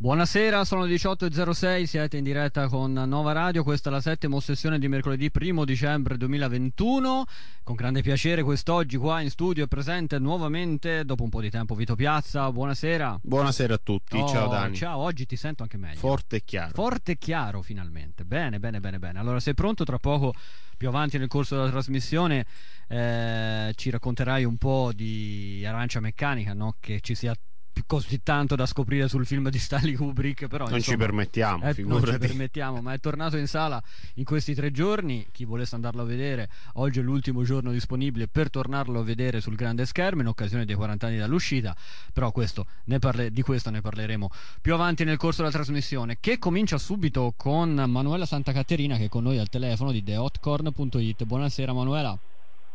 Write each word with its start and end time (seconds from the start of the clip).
Buonasera, 0.00 0.64
sono 0.64 0.84
le 0.84 0.94
18.06, 0.94 1.82
siete 1.82 2.18
in 2.18 2.22
diretta 2.22 2.68
con 2.68 2.92
Nova 2.92 3.32
Radio, 3.32 3.64
questa 3.64 3.90
è 3.90 3.92
la 3.92 4.00
settima 4.00 4.38
sessione 4.38 4.78
di 4.78 4.86
mercoledì 4.86 5.28
1 5.36 5.64
dicembre 5.64 6.16
2021. 6.16 7.24
Con 7.64 7.74
grande 7.74 8.00
piacere 8.00 8.44
quest'oggi 8.44 8.96
qua 8.96 9.20
in 9.22 9.28
studio 9.28 9.64
è 9.64 9.66
presente 9.66 10.20
nuovamente, 10.20 11.04
dopo 11.04 11.24
un 11.24 11.30
po' 11.30 11.40
di 11.40 11.50
tempo, 11.50 11.74
Vito 11.74 11.96
Piazza. 11.96 12.48
Buonasera. 12.52 13.18
Buonasera 13.20 13.74
a 13.74 13.80
tutti, 13.82 14.18
Oh, 14.18 14.28
ciao 14.28 14.46
Dani. 14.48 14.76
Ciao, 14.76 15.00
oggi 15.00 15.26
ti 15.26 15.34
sento 15.34 15.64
anche 15.64 15.78
meglio. 15.78 15.98
Forte 15.98 16.36
e 16.36 16.42
chiaro. 16.44 16.70
Forte 16.74 17.12
e 17.12 17.18
chiaro 17.18 17.60
finalmente. 17.62 18.24
Bene, 18.24 18.60
bene, 18.60 18.78
bene, 18.78 19.00
bene. 19.00 19.18
Allora 19.18 19.40
sei 19.40 19.54
pronto? 19.54 19.82
Tra 19.82 19.98
poco, 19.98 20.32
più 20.76 20.86
avanti 20.86 21.18
nel 21.18 21.26
corso 21.26 21.56
della 21.56 21.70
trasmissione, 21.70 22.46
eh, 22.86 23.72
ci 23.74 23.90
racconterai 23.90 24.44
un 24.44 24.58
po' 24.58 24.92
di 24.94 25.64
Arancia 25.66 25.98
Meccanica, 25.98 26.54
no? 26.54 26.76
Che 26.78 27.00
ci 27.00 27.16
sia 27.16 27.34
più 27.34 27.47
così 27.86 28.22
tanto 28.22 28.54
da 28.54 28.66
scoprire 28.66 29.08
sul 29.08 29.26
film 29.26 29.48
di 29.50 29.58
Stanley 29.58 29.94
Kubrick, 29.94 30.46
però 30.46 30.66
non 30.66 30.76
insomma, 30.76 30.96
ci 30.96 31.02
permettiamo, 31.02 31.64
eh, 31.64 31.74
non 31.82 32.04
ci 32.04 32.18
permettiamo, 32.18 32.80
ma 32.80 32.92
è 32.92 33.00
tornato 33.00 33.36
in 33.36 33.46
sala 33.46 33.82
in 34.14 34.24
questi 34.24 34.54
tre 34.54 34.70
giorni. 34.70 35.26
Chi 35.32 35.44
volesse 35.44 35.74
andarlo 35.74 36.02
a 36.02 36.04
vedere, 36.04 36.48
oggi 36.74 37.00
è 37.00 37.02
l'ultimo 37.02 37.42
giorno 37.42 37.70
disponibile 37.72 38.28
per 38.28 38.50
tornarlo 38.50 39.00
a 39.00 39.02
vedere 39.02 39.40
sul 39.40 39.56
grande 39.56 39.86
schermo 39.86 40.22
in 40.22 40.28
occasione 40.28 40.64
dei 40.64 40.74
40 40.74 41.06
anni 41.06 41.18
dall'uscita. 41.18 41.76
Però 42.12 42.30
questo, 42.32 42.66
ne 42.84 42.98
parle- 42.98 43.30
di 43.30 43.42
questo 43.42 43.70
ne 43.70 43.80
parleremo 43.80 44.30
più 44.60 44.74
avanti 44.74 45.04
nel 45.04 45.16
corso 45.16 45.42
della 45.42 45.52
trasmissione, 45.52 46.18
che 46.20 46.38
comincia 46.38 46.78
subito 46.78 47.34
con 47.36 47.72
Manuela 47.74 48.26
Santa 48.26 48.52
Caterina 48.52 48.96
che 48.96 49.04
è 49.04 49.08
con 49.08 49.22
noi 49.22 49.38
al 49.38 49.48
telefono 49.48 49.92
di 49.92 50.02
thehotcorn.it. 50.02 51.24
Buonasera 51.24 51.72
Manuela. 51.72 52.18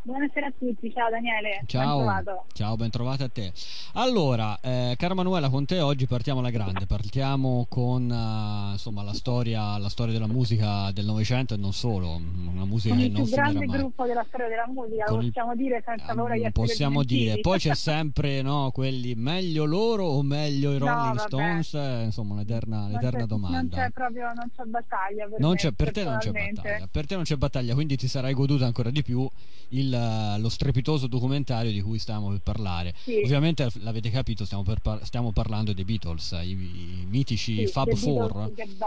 Buonasera 0.05 0.47
a 0.47 0.53
tutti, 0.59 0.91
ciao 0.91 1.09
Daniele. 1.09 1.59
Ben 1.59 1.67
Ciao, 1.67 1.99
trovato. 1.99 2.45
ciao, 2.51 2.75
ben 2.75 2.89
trovata 2.89 3.23
a 3.23 3.29
te. 3.29 3.53
Allora, 3.93 4.59
eh, 4.59 4.95
cara 4.97 5.13
Manuela, 5.13 5.49
con 5.49 5.65
te 5.65 5.79
oggi 5.79 6.07
partiamo 6.07 6.39
alla 6.39 6.49
grande, 6.49 6.85
partiamo 6.85 7.65
con 7.69 8.11
eh, 8.11 8.71
insomma, 8.73 9.01
la, 9.01 9.13
storia, 9.13 9.77
la 9.77 9.87
storia 9.87 10.11
della 10.11 10.27
musica 10.27 10.91
del 10.91 11.05
Novecento 11.05 11.53
e 11.53 11.57
non 11.57 11.71
solo, 11.71 12.15
una 12.17 12.65
musica 12.65 12.93
Con 12.95 13.01
che 13.03 13.07
il 13.09 13.11
non 13.13 13.23
più 13.23 13.31
grande 13.33 13.65
mai. 13.65 13.77
gruppo 13.77 14.05
della 14.05 14.25
storia 14.27 14.47
della 14.49 14.67
musica, 14.67 15.05
Con 15.05 15.15
lo 15.15 15.21
il- 15.21 15.27
possiamo 15.31 15.55
dire 15.55 15.83
senza 15.85 16.03
Ah, 16.11 16.15
paura 16.15 16.33
di 16.35 16.51
possiamo 16.51 17.03
dire, 17.03 17.39
poi 17.39 17.59
c'è 17.59 17.73
sempre 17.75 18.41
no, 18.41 18.71
quelli 18.71 19.15
meglio 19.15 19.63
loro 19.63 20.03
o 20.05 20.21
meglio 20.21 20.73
i 20.73 20.79
No, 20.79 20.85
Rolling 20.85 21.15
vabbè. 21.15 21.27
Stones, 21.29 21.73
eh, 21.75 22.03
insomma 22.03 22.33
un'eterna, 22.33 22.85
un'eterna 22.89 23.25
domanda. 23.25 23.57
Non 23.57 23.69
c'è 23.69 23.89
proprio 23.91 24.25
non 24.33 24.51
c'è 24.53 24.63
battaglia 24.65 25.27
per, 25.29 25.39
Non 25.39 25.51
me, 25.51 25.55
c'è- 25.55 25.71
per 25.71 25.91
te 25.91 26.03
non 26.03 26.17
c'è 26.17 26.31
battaglia, 26.31 26.87
per 26.91 27.05
te 27.05 27.15
non 27.15 27.23
c'è 27.23 27.35
battaglia, 27.37 27.73
quindi 27.73 27.95
ti 27.95 28.09
sarai 28.09 28.33
goduto 28.33 28.65
ancora 28.65 28.89
di 28.89 29.01
più 29.01 29.25
il, 29.69 29.92
lo 29.97 30.49
strepitoso 30.49 31.07
documentario 31.07 31.71
di 31.71 31.81
cui 31.81 31.99
stiamo 31.99 32.29
per 32.29 32.39
parlare. 32.41 32.93
Sì. 33.03 33.21
Ovviamente 33.23 33.67
l'avete 33.81 34.09
capito, 34.09 34.45
stiamo, 34.45 34.63
par- 34.81 35.03
stiamo 35.05 35.31
parlando 35.31 35.73
dei 35.73 35.83
Beatles, 35.83 36.31
i, 36.43 36.51
i 36.51 37.05
mitici 37.09 37.65
Sì, 37.65 37.67
Fab 37.67 37.89
The 37.89 37.95
Four. 37.95 38.51
Beatles. 38.51 38.77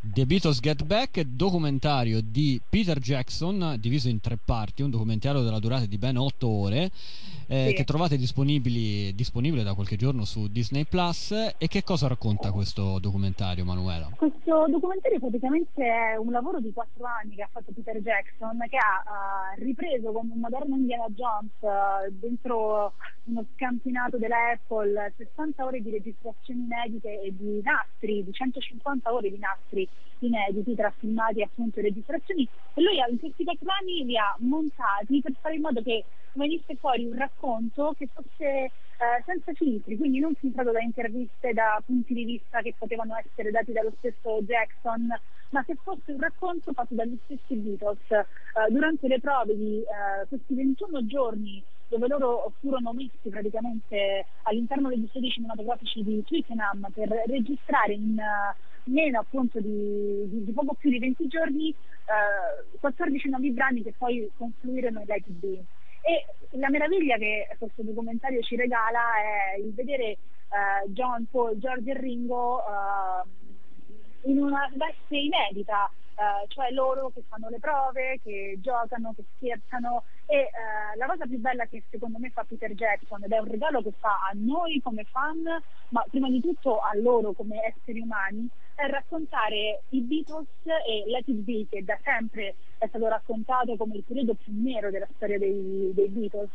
The 0.00 0.26
Beatles 0.26 0.60
Get 0.60 0.84
Back, 0.84 1.20
documentario 1.22 2.20
di 2.22 2.60
Peter 2.68 2.98
Jackson, 2.98 3.76
diviso 3.78 4.08
in 4.08 4.20
tre 4.20 4.38
parti, 4.42 4.82
un 4.82 4.90
documentario 4.90 5.42
della 5.42 5.58
durata 5.58 5.86
di 5.86 5.98
ben 5.98 6.16
otto 6.16 6.48
ore, 6.48 6.90
eh, 7.46 7.68
Sì. 7.68 7.74
che 7.74 7.84
trovate 7.84 8.16
disponibile 8.16 9.62
da 9.62 9.74
qualche 9.74 9.96
giorno 9.96 10.24
su 10.24 10.48
Disney 10.48 10.84
Plus. 10.84 11.30
E 11.58 11.68
che 11.68 11.82
cosa 11.82 12.06
racconta 12.08 12.50
questo 12.52 12.98
documentario, 12.98 13.64
Manuela? 13.64 14.10
Questo 14.16 14.66
documentario 14.68 15.18
praticamente 15.20 15.84
è 15.84 16.16
un 16.16 16.30
lavoro 16.32 16.60
di 16.60 16.72
quattro 16.72 17.04
anni 17.06 17.34
che 17.36 17.42
ha 17.42 17.48
fatto 17.50 17.72
Peter 17.72 18.00
Jackson, 18.00 18.58
che 18.68 18.76
ha 18.76 19.02
eh, 19.56 19.62
ripreso 19.64 20.12
come 20.12 20.31
un 20.32 20.40
moderno 20.40 20.76
Indiana 20.76 21.06
Jones 21.08 21.52
eh, 21.60 22.10
dentro 22.10 22.94
uno 23.24 23.46
scampinato 23.54 24.16
della 24.18 24.52
Apple 24.52 25.12
60 25.16 25.64
ore 25.64 25.80
di 25.80 25.90
registrazioni 25.90 26.64
inedite 26.64 27.20
e 27.20 27.34
di 27.36 27.60
nastri, 27.62 28.24
di 28.24 28.32
150 28.32 29.12
ore 29.12 29.30
di 29.30 29.38
nastri 29.38 29.88
inediti 30.20 30.74
tra 30.74 30.92
filmati 30.98 31.42
appunto 31.42 31.78
e 31.78 31.82
registrazioni 31.82 32.48
e 32.74 32.82
lui 32.82 32.96
in 32.96 33.18
questi 33.18 33.44
anni 33.80 34.04
li 34.04 34.16
ha 34.16 34.34
montati 34.38 35.20
per 35.20 35.32
fare 35.40 35.56
in 35.56 35.60
modo 35.60 35.82
che 35.82 36.04
venisse 36.32 36.76
fuori 36.76 37.04
un 37.04 37.14
racconto 37.14 37.94
che 37.96 38.08
fosse 38.12 38.72
eh, 39.02 39.22
senza 39.26 39.52
filtri, 39.54 39.96
quindi 39.96 40.20
non 40.20 40.34
filtrato 40.34 40.70
da 40.70 40.80
interviste, 40.80 41.52
da 41.52 41.82
punti 41.84 42.14
di 42.14 42.24
vista 42.24 42.60
che 42.60 42.74
potevano 42.78 43.16
essere 43.16 43.50
dati 43.50 43.72
dallo 43.72 43.92
stesso 43.98 44.40
Jackson, 44.42 45.08
ma 45.50 45.64
che 45.64 45.74
fosse 45.82 46.12
un 46.12 46.20
racconto 46.20 46.72
fatto 46.72 46.94
dagli 46.94 47.18
stessi 47.24 47.56
Beatles. 47.56 47.98
Eh, 48.10 48.70
durante 48.70 49.08
le 49.08 49.18
prove 49.18 49.56
di 49.56 49.80
eh, 49.80 50.26
questi 50.28 50.54
21 50.54 51.06
giorni 51.06 51.62
dove 51.88 52.06
loro 52.06 52.54
furono 52.60 52.92
messi 52.92 53.28
praticamente 53.28 54.26
all'interno 54.44 54.88
degli 54.88 55.06
studi 55.08 55.30
cinematografici 55.30 56.02
di 56.02 56.22
Twickenham 56.22 56.86
per 56.94 57.08
registrare 57.26 57.92
in 57.92 58.18
eh, 58.18 58.56
meno 58.84 59.18
appunto 59.18 59.60
di, 59.60 60.26
di- 60.28 60.44
di 60.44 60.52
poco 60.52 60.74
più 60.74 60.90
di 60.90 60.98
20 60.98 61.26
giorni 61.26 61.68
eh, 61.70 62.78
14 62.78 63.28
nuovi 63.28 63.50
brani 63.50 63.82
che 63.82 63.94
poi 63.98 64.30
confluirono 64.36 65.00
in 65.00 65.06
It 65.08 65.28
Be. 65.28 65.64
E 66.02 66.26
la 66.58 66.68
meraviglia 66.68 67.16
che 67.16 67.48
questo 67.58 67.82
documentario 67.82 68.42
ci 68.42 68.56
regala 68.56 69.00
è 69.54 69.58
il 69.58 69.72
vedere 69.72 70.04
eh, 70.04 70.18
John, 70.88 71.26
Paul, 71.30 71.58
George 71.58 71.90
e 71.90 71.98
Ringo 71.98 72.60
eh, 72.60 74.30
in 74.30 74.38
una 74.38 74.68
veste 74.74 75.16
inedita, 75.16 75.90
eh, 76.14 76.46
cioè 76.48 76.70
loro 76.70 77.10
che 77.10 77.22
fanno 77.28 77.48
le 77.48 77.58
prove, 77.58 78.20
che 78.22 78.56
giocano, 78.60 79.14
che 79.14 79.24
scherzano 79.36 80.04
e 80.26 80.36
eh, 80.36 80.96
la 80.96 81.06
cosa 81.06 81.26
più 81.26 81.38
bella 81.38 81.66
che 81.66 81.84
secondo 81.90 82.18
me 82.18 82.30
fa 82.30 82.44
Peter 82.44 82.72
Jackson 82.72 83.24
ed 83.24 83.32
è 83.32 83.38
un 83.38 83.48
regalo 83.48 83.82
che 83.82 83.92
fa 83.98 84.20
a 84.30 84.32
noi 84.34 84.80
come 84.82 85.04
fan, 85.04 85.42
ma 85.88 86.04
prima 86.10 86.28
di 86.28 86.40
tutto 86.40 86.80
a 86.80 86.90
loro 86.96 87.32
come 87.32 87.62
esseri 87.62 88.00
umani, 88.00 88.48
è 88.74 88.86
raccontare 88.86 89.84
i 89.90 90.00
Beatles 90.00 90.48
e 90.86 91.04
Let 91.06 91.28
It 91.28 91.36
Be 91.36 91.66
che 91.68 91.84
da 91.84 91.98
sempre 92.02 92.56
è 92.78 92.86
stato 92.88 93.08
raccontato 93.08 93.76
come 93.76 93.96
il 93.96 94.04
periodo 94.04 94.34
più 94.34 94.52
nero 94.54 94.90
della 94.90 95.08
storia 95.14 95.38
dei, 95.38 95.92
dei 95.94 96.08
Beatles, 96.08 96.50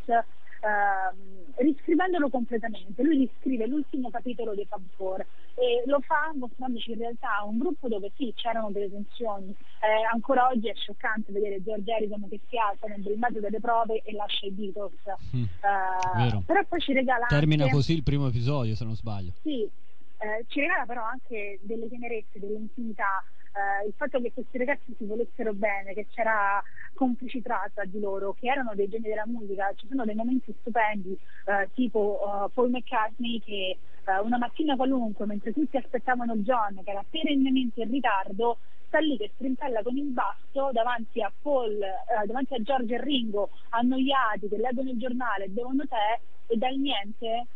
ehm, 0.61 1.45
riscrivendolo 1.57 2.29
completamente. 2.29 3.01
Lui 3.03 3.17
riscrive 3.17 3.67
l'ultimo 3.67 4.09
capitolo 4.09 4.53
dei 4.55 4.65
Fab 4.65 4.83
Four 4.95 5.21
e 5.55 5.83
lo 5.85 5.99
fa 6.01 6.31
mostrandoci 6.35 6.91
in 6.91 6.99
realtà 6.99 7.43
un 7.45 7.57
gruppo 7.57 7.87
dove 7.87 8.11
sì, 8.15 8.31
c'erano 8.35 8.69
delle 8.71 8.89
tensioni. 8.91 9.49
Eh, 9.49 10.05
ancora 10.13 10.47
oggi 10.47 10.69
è 10.69 10.73
scioccante 10.75 11.31
vedere 11.31 11.63
George 11.63 11.91
Harrison 11.91 12.27
che 12.29 12.39
si 12.47 12.57
alza 12.57 12.87
nel 12.87 13.01
mezzo 13.17 13.39
delle 13.39 13.59
prove 13.59 14.01
e 14.03 14.13
lascia 14.13 14.45
i 14.45 14.51
Beatles. 14.51 15.01
Mm, 15.35 15.43
Eh, 15.43 16.41
però 16.45 16.63
poi 16.67 16.79
ci 16.79 16.93
regala 16.93 17.25
Termina 17.27 17.63
anche- 17.63 17.75
così 17.75 17.93
il 17.93 18.03
primo 18.03 18.27
episodio, 18.27 18.75
se 18.75 18.83
non 18.85 18.95
sbaglio. 18.95 19.33
sì, 19.41 19.69
eh, 20.17 20.45
ci 20.47 20.59
regala 20.59 20.85
però 20.85 21.03
anche 21.03 21.59
delle 21.61 21.87
tenerezze, 21.89 22.39
delle 22.39 22.57
intimità, 22.57 23.23
eh, 23.57 23.87
il 23.87 23.93
fatto 23.95 24.19
che 24.19 24.31
questi 24.33 24.57
ragazzi 24.57 24.95
si 24.97 25.05
volessero 25.05 25.53
bene, 25.53 25.93
che 25.93 26.07
c'era 26.09 26.61
complicità 26.93 27.69
tra 27.73 27.85
di 27.85 27.99
loro, 27.99 28.33
che 28.33 28.47
erano 28.47 28.73
dei 28.75 28.87
geni 28.87 29.07
della 29.07 29.25
musica, 29.25 29.71
ci 29.75 29.87
sono 29.87 30.05
dei 30.05 30.15
momenti 30.15 30.53
stupendi, 30.59 31.17
eh, 31.45 31.69
tipo 31.73 32.19
eh, 32.19 32.49
Paul 32.53 32.69
McCartney 32.69 33.41
che 33.41 33.77
eh, 34.05 34.19
una 34.21 34.37
mattina 34.37 34.75
qualunque, 34.75 35.25
mentre 35.25 35.53
tutti 35.53 35.77
aspettavano 35.77 36.35
John, 36.37 36.81
che 36.83 36.91
era 36.91 37.03
perennemente 37.09 37.81
in 37.81 37.91
ritardo, 37.91 38.57
sta 38.87 38.99
lì 38.99 39.17
che 39.17 39.31
strimpella 39.35 39.83
con 39.83 39.97
il 39.97 40.05
basto 40.05 40.69
davanti 40.71 41.21
a 41.21 41.31
Paul, 41.41 41.73
eh, 41.81 42.25
davanti 42.25 42.53
a 42.53 42.61
Giorgio 42.61 42.95
e 42.95 43.01
Ringo, 43.01 43.49
annoiati, 43.69 44.47
che 44.47 44.57
leggono 44.57 44.89
il 44.89 44.97
giornale, 44.97 45.49
bevono 45.49 45.85
tè 45.87 46.19
e 46.47 46.57
dal 46.57 46.75
niente 46.75 47.47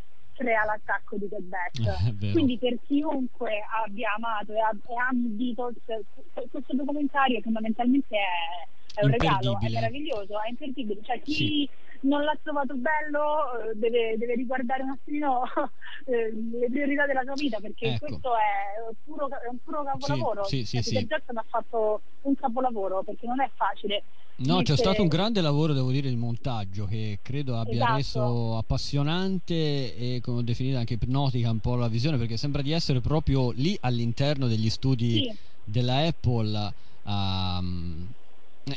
crea 0.42 0.66
l'attacco 0.66 1.18
di 1.18 1.28
vero. 2.18 2.32
Quindi 2.34 2.58
per 2.58 2.76
chiunque 2.86 3.62
abbia 3.86 4.14
amato 4.18 4.54
e, 4.54 4.60
ab- 4.60 4.82
e 4.88 4.96
ami 5.10 5.26
i 5.26 5.30
Beatles, 5.54 5.78
que- 5.86 6.50
questo 6.50 6.74
documentario 6.74 7.40
fondamentalmente 7.42 8.16
è, 8.18 8.68
è 8.94 9.04
un 9.06 9.12
regalo, 9.12 9.60
è 9.60 9.70
meraviglioso, 9.70 10.42
è 10.42 10.50
imperdibile. 10.50 11.02
Cioè 11.04 11.22
chi 11.22 11.34
Sì. 11.34 11.70
non 12.02 12.24
l'ha 12.24 12.38
trovato 12.42 12.76
bello 12.76 13.70
eh, 13.70 13.76
deve, 13.76 14.18
deve 14.18 14.36
riguardare 14.36 14.84
un 14.84 14.90
attimino 14.90 15.44
eh, 16.06 16.32
le 16.60 16.68
priorità 16.70 17.06
della 17.06 17.24
sua 17.24 17.34
vita 17.36 17.60
perché 17.60 17.94
Ecco. 17.94 18.06
questo 18.06 18.32
è, 18.36 18.94
puro, 19.04 19.28
è 19.30 19.48
un 19.50 19.58
puro 19.64 19.84
capolavoro. 19.84 20.44
sì, 20.46 20.66
sì, 20.66 20.82
Cioè, 20.82 21.00
sì. 21.00 21.06
Jackson 21.06 21.38
ha 21.38 21.46
fatto 21.48 22.02
un 22.22 22.36
capolavoro 22.36 23.04
perché 23.04 23.26
non 23.28 23.42
è 23.42 23.50
facile. 23.56 24.04
No, 24.38 24.64
c'è 24.64 24.76
stato 24.76 25.04
un 25.04 25.08
grande 25.08 25.40
lavoro, 25.40 25.72
devo 25.74 25.92
dire, 25.92 26.10
di 26.10 26.16
montaggio 26.16 26.86
che 26.86 27.20
credo 27.22 27.58
abbia 27.58 27.84
Esatto. 27.84 27.96
reso 27.96 28.58
appassionante 28.58 29.96
e, 29.96 30.20
come 30.20 30.40
ho 30.40 30.42
definito, 30.42 30.78
anche 30.80 30.96
ipnotica 30.96 31.52
un 31.52 31.60
po' 31.60 31.76
la 31.76 31.88
visione, 31.88 32.18
perché 32.18 32.38
sembra 32.38 32.64
di 32.64 32.72
essere 32.72 33.02
proprio 33.02 33.52
lì 33.52 33.78
all'interno 33.82 34.48
degli 34.48 34.70
studi 34.70 35.26
Sì. 35.26 35.38
della 35.64 35.98
Apple, 36.08 36.74
ehm, 37.06 38.08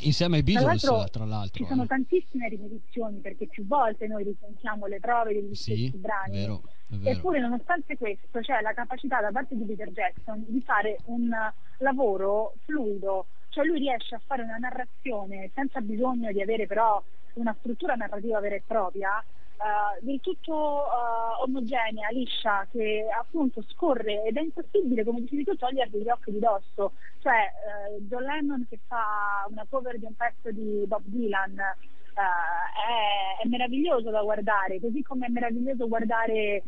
insieme 0.00 0.36
ai 0.36 0.42
Tra 0.42 0.52
Beatles, 0.52 0.84
l'altro, 0.84 1.10
tra 1.10 1.24
l'altro. 1.24 1.64
Ci 1.64 1.68
sono 1.68 1.82
eh. 1.84 1.86
tantissime 1.86 2.48
ripetizioni 2.48 3.18
perché 3.20 3.46
più 3.46 3.66
volte 3.66 4.06
noi 4.06 4.24
risentiamo 4.24 4.86
le 4.86 5.00
prove 5.00 5.32
degli 5.32 5.54
Sì, 5.54 5.88
stessi 5.88 5.96
brani. 5.96 6.38
vero. 6.38 6.62
Eppure, 7.02 7.40
nonostante 7.40 7.96
questo, 7.96 8.40
c'è 8.40 8.60
la 8.60 8.72
capacità 8.72 9.20
da 9.20 9.30
parte 9.32 9.56
di 9.56 9.64
Peter 9.64 9.90
Jackson 9.90 10.44
di 10.46 10.60
fare 10.60 10.98
un 11.06 11.28
lavoro 11.78 12.54
fluido, 12.64 13.26
cioè 13.48 13.64
lui 13.64 13.78
riesce 13.78 14.14
a 14.14 14.20
fare 14.24 14.42
una 14.42 14.58
narrazione 14.58 15.50
senza 15.54 15.80
bisogno 15.80 16.30
di 16.30 16.40
avere 16.40 16.66
però 16.66 17.02
una 17.34 17.54
struttura 17.58 17.94
narrativa 17.94 18.40
vera 18.40 18.54
e 18.54 18.62
propria, 18.66 19.22
uh, 19.64 20.04
del 20.04 20.20
tutto 20.20 20.52
uh, 20.52 21.42
omogenea, 21.42 22.08
liscia, 22.10 22.66
che 22.70 23.06
appunto 23.18 23.62
scorre 23.68 24.24
ed 24.24 24.36
è 24.36 24.40
impossibile, 24.40 25.04
come 25.04 25.20
dicevi 25.20 25.44
tu, 25.44 25.56
toglierti 25.56 25.98
gli 25.98 26.08
occhi 26.08 26.32
di 26.32 26.38
dosso. 26.38 26.92
Cioè 27.20 27.50
uh, 27.96 28.02
John 28.02 28.22
Lennon 28.22 28.66
che 28.68 28.78
fa 28.86 29.46
una 29.48 29.66
cover 29.68 29.98
di 29.98 30.04
un 30.04 30.14
pezzo 30.14 30.50
di 30.50 30.84
Bob 30.86 31.02
Dylan 31.04 31.56
è, 32.14 33.42
è, 33.42 33.48
meraviglioso 33.48 34.10
da 34.10 34.22
guardare, 34.22 34.80
così 34.80 35.02
come 35.02 35.26
è 35.26 35.30
meraviglioso 35.30 35.88
guardare, 35.88 36.62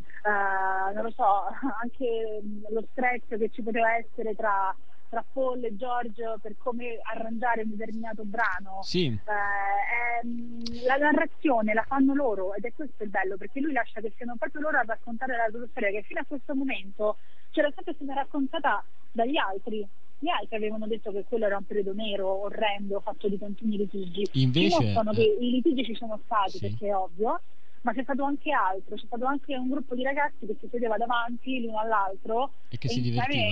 non 0.93 1.05
lo 1.05 1.11
so, 1.11 1.45
anche 1.81 2.41
lo 2.69 2.85
stretch 2.91 3.37
che 3.37 3.51
ci 3.51 3.63
poteva 3.63 3.95
essere 3.95 4.35
tra 4.35 4.75
tra 5.09 5.25
Paul 5.33 5.65
e 5.65 5.77
Giorgio 5.77 6.39
per 6.41 6.55
come 6.59 6.99
arrangiare 7.03 7.63
un 7.63 7.71
determinato 7.71 8.25
brano. 8.25 8.81
Sì. 8.83 9.07
Eh, 9.07 10.23
ehm, 10.23 10.85
la 10.85 10.97
narrazione 10.97 11.75
la 11.75 11.85
fanno 11.87 12.15
loro 12.15 12.55
ed 12.55 12.65
è 12.65 12.73
questo 12.73 13.03
il 13.03 13.11
bello 13.11 13.37
perché 13.37 13.61
lui 13.61 13.73
lascia 13.73 14.01
che 14.01 14.13
siano 14.17 14.37
proprio 14.39 14.63
loro 14.63 14.79
a 14.79 14.85
raccontare 14.87 15.37
la 15.37 15.49
loro 15.51 15.67
storia 15.71 15.91
che 15.91 16.03
fino 16.03 16.21
a 16.21 16.25
questo 16.27 16.55
momento 16.55 17.19
c'era 17.51 17.71
sempre 17.75 17.95
stata 17.95 18.15
raccontata 18.15 18.85
dagli 19.13 19.37
altri. 19.37 19.87
Gli 20.19 20.29
altri 20.29 20.57
avevano 20.57 20.87
detto 20.87 21.13
che 21.13 21.25
quello 21.29 21.47
era 21.47 21.59
un 21.59 21.67
periodo 21.67 21.93
nero, 21.93 22.29
orrendo, 22.29 23.01
fatto 23.01 23.29
di 23.29 23.39
continui 23.39 23.77
litigi. 23.77 24.27
Invece, 24.33 24.79
Dimostrano 24.79 25.11
eh, 25.13 25.15
che 25.15 25.37
i 25.41 25.51
litigi 25.51 25.85
ci 25.85 25.95
sono 25.95 26.19
stati, 26.25 26.53
sì. 26.53 26.61
perché 26.61 26.87
è 26.87 26.97
ovvio, 26.97 27.41
ma 27.83 27.93
c'è 27.93 28.03
stato 28.03 28.25
anche 28.25 28.51
altro, 28.51 28.97
c'è 28.97 29.07
stato 29.07 29.25
anche 29.27 29.55
un 29.57 29.69
gruppo 29.69 29.95
di 29.95 30.03
ragazzi 30.03 30.47
che 30.47 30.57
si 30.59 30.69
sedeva 30.71 30.97
davanti 30.97 31.61
l'uno 31.61 31.79
all'altro 31.79 32.51
e 32.69 32.79
che 32.79 32.87
e 32.89 32.91
si 32.91 33.01
divertiva. 33.01 33.43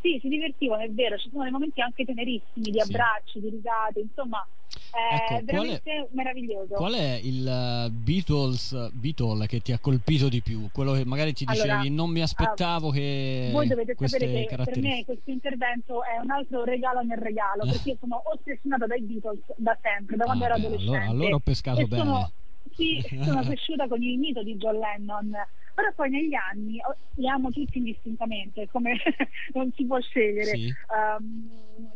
Sì, 0.00 0.18
si 0.20 0.28
divertivano, 0.28 0.82
è 0.82 0.90
vero, 0.90 1.16
ci 1.16 1.30
sono 1.30 1.44
dei 1.44 1.52
momenti 1.52 1.80
anche 1.80 2.04
tenerissimi 2.04 2.70
di 2.70 2.78
abbracci, 2.78 3.32
sì. 3.32 3.40
di 3.40 3.48
risate, 3.48 4.00
insomma, 4.00 4.46
è 4.90 5.14
ecco, 5.14 5.44
veramente 5.44 5.82
qual 5.82 6.04
è, 6.04 6.08
meraviglioso. 6.10 6.74
Qual 6.74 6.94
è 6.94 7.20
il 7.22 7.88
uh, 7.88 7.90
Beatles 7.90 8.90
Beatle 8.92 9.46
che 9.46 9.60
ti 9.60 9.72
ha 9.72 9.78
colpito 9.78 10.28
di 10.28 10.42
più? 10.42 10.68
Quello 10.72 10.92
che 10.92 11.04
magari 11.04 11.32
ti 11.32 11.44
dicevi 11.44 11.70
allora, 11.70 11.88
non 11.88 12.10
mi 12.10 12.20
aspettavo 12.20 12.88
uh, 12.88 12.92
che 12.92 13.48
Voi 13.50 13.66
dovete 13.66 13.96
sapere 13.98 14.46
che 14.46 14.56
per 14.56 14.78
me 14.78 15.04
questo 15.04 15.30
intervento 15.30 16.04
è 16.04 16.18
un 16.22 16.30
altro 16.30 16.64
regalo 16.64 17.00
nel 17.00 17.18
regalo, 17.18 17.64
perché 17.64 17.90
io 17.90 17.96
sono 17.98 18.22
ossessionata 18.26 18.86
dai 18.86 19.00
Beatles 19.00 19.40
da 19.56 19.76
sempre, 19.80 20.16
da 20.16 20.24
quando 20.24 20.44
ah, 20.44 20.46
ero 20.48 20.54
beh, 20.56 20.60
adolescente. 20.66 20.96
Allora, 20.96 21.10
allora 21.10 21.34
ho 21.34 21.40
pescato 21.40 21.80
e 21.80 21.86
bene. 21.86 22.02
Sono, 22.02 22.30
sì, 22.74 23.02
sono 23.22 23.42
cresciuta 23.42 23.86
con 23.88 24.02
il 24.02 24.18
mito 24.18 24.42
di 24.42 24.56
John 24.56 24.78
Lennon 24.78 25.36
però 25.74 25.92
poi 25.92 26.10
negli 26.10 26.34
anni 26.34 26.78
oh, 26.86 26.96
li 27.16 27.28
amo 27.28 27.50
tutti 27.50 27.78
indistintamente, 27.78 28.68
come 28.70 28.96
non 29.52 29.72
si 29.74 29.84
può 29.84 30.00
scegliere. 30.00 30.56
Sì. 30.56 30.72
Um, 30.88 31.50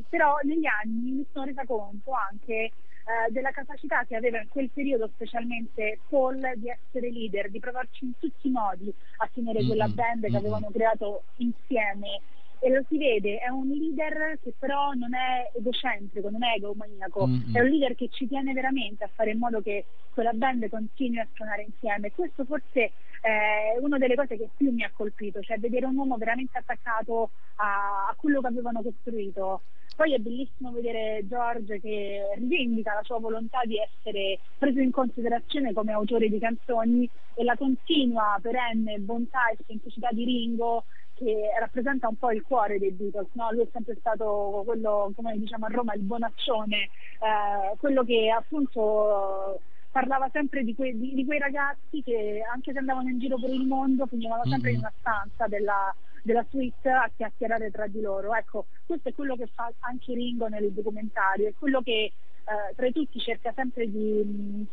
però 0.09 0.37
negli 0.43 0.67
anni 0.67 1.13
mi 1.13 1.27
sono 1.33 1.45
resa 1.45 1.65
conto 1.65 2.11
anche 2.13 2.73
uh, 2.73 3.33
della 3.33 3.53
capacità 3.53 4.05
che 4.05 4.17
aveva 4.17 4.41
in 4.41 4.49
quel 4.49 4.69
periodo 4.71 5.09
specialmente 5.15 6.01
Paul 6.09 6.41
di 6.57 6.69
essere 6.69 7.11
leader, 7.11 7.51
di 7.51 7.61
provarci 7.61 8.05
in 8.05 8.13
tutti 8.19 8.49
i 8.49 8.51
modi 8.51 8.93
a 9.19 9.31
tenere 9.33 9.61
mm-hmm. 9.61 9.69
quella 9.69 9.89
band 9.89 10.27
che 10.27 10.37
avevano 10.37 10.71
creato 10.73 11.23
insieme 11.37 12.21
e 12.61 12.71
lo 12.71 12.85
si 12.89 12.99
vede, 12.99 13.39
è 13.39 13.49
un 13.49 13.69
leader 13.69 14.39
che 14.43 14.53
però 14.59 14.93
non 14.93 15.15
è 15.15 15.51
egocentrico, 15.55 16.29
non 16.31 16.43
è 16.43 16.55
egomaniaco, 16.57 17.27
mm-hmm. 17.27 17.55
è 17.55 17.61
un 17.61 17.69
leader 17.69 17.95
che 17.95 18.09
ci 18.11 18.27
tiene 18.27 18.53
veramente 18.53 19.05
a 19.05 19.11
fare 19.15 19.31
in 19.31 19.39
modo 19.39 19.61
che 19.61 19.85
quella 20.13 20.33
band 20.33 20.69
continui 20.69 21.21
a 21.21 21.29
suonare 21.35 21.63
insieme. 21.63 22.11
Questo 22.13 22.45
forse 22.45 22.93
è 23.21 23.77
una 23.81 23.99
delle 23.99 24.17
cose 24.17 24.37
che 24.37 24.49
più 24.57 24.73
mi 24.73 24.83
ha 24.83 24.91
colpito, 24.93 25.41
cioè 25.41 25.59
vedere 25.59 25.87
un 25.87 25.97
uomo 25.97 26.17
veramente 26.17 26.59
attaccato 26.59 27.31
a, 27.57 28.09
a 28.11 28.15
quello 28.17 28.41
che 28.41 28.47
avevano 28.49 28.83
costruito. 28.83 29.63
Poi 29.95 30.15
è 30.15 30.19
bellissimo 30.19 30.71
vedere 30.71 31.27
George 31.27 31.81
che 31.81 32.23
rivendica 32.37 32.95
la 32.95 33.03
sua 33.03 33.19
volontà 33.19 33.63
di 33.65 33.77
essere 33.79 34.39
preso 34.57 34.79
in 34.79 34.93
considerazione 34.93 35.73
come 35.73 35.91
autore 35.91 36.29
di 36.29 36.39
canzoni 36.39 37.09
e 37.35 37.43
la 37.43 37.57
continua 37.57 38.39
perenne 38.41 38.99
bontà 38.99 39.49
e 39.49 39.59
semplicità 39.67 40.11
di 40.13 40.25
Ringo 40.25 40.85
che 41.19 41.51
rappresenta 41.59 42.09
un 42.09 42.17
po' 42.17 42.31
il 42.31 42.43
cuore 42.43 42.79
dei 42.79 42.93
Beatles, 42.93 43.29
no? 43.33 43.51
lui 43.51 43.63
è 43.63 43.69
sempre 43.73 43.97
stato 43.99 44.63
quello, 44.65 45.11
come 45.17 45.37
diciamo 45.37 45.67
a 45.67 45.69
Roma, 45.69 45.95
il 45.95 46.03
bonaccione, 46.03 46.77
eh, 46.77 47.77
quello 47.79 48.05
che 48.05 48.31
appunto 48.31 49.61
parlava 49.91 50.29
sempre 50.33 50.63
di, 50.63 50.75
que- 50.77 50.97
di, 50.97 51.15
di, 51.15 51.25
quei 51.25 51.41
ragazzi 51.41 52.03
che 52.05 52.45
anche 52.53 52.73
se 52.73 52.79
andavano 52.79 53.09
in 53.09 53.19
giro 53.19 53.37
per 53.37 53.51
il 53.51 53.67
mondo 53.67 54.07
finivano 54.07 54.45
sempre 54.45 54.71
mm-hmm. 54.71 54.79
in 54.79 54.87
una 54.87 54.93
stanza 55.01 55.47
della, 55.49 55.95
della 56.23 56.47
suite 56.51 56.89
a 56.89 57.11
chiacchierare 57.17 57.71
tra 57.73 57.89
di 57.89 58.01
loro. 58.01 58.33
Ecco, 58.35 58.67
questo 58.87 59.09
è 59.09 59.15
quello 59.15 59.35
che 59.35 59.49
fa 59.53 59.73
anche 59.81 60.15
Ringo 60.15 60.47
nel 60.47 60.71
documentario, 60.71 61.49
è 61.49 61.55
quello 61.59 61.81
che 61.81 62.13
eh, 62.13 62.75
tra 62.77 62.91
tutti 62.91 63.19
cerca 63.19 63.53
sempre 63.55 63.91
di... 63.91 64.67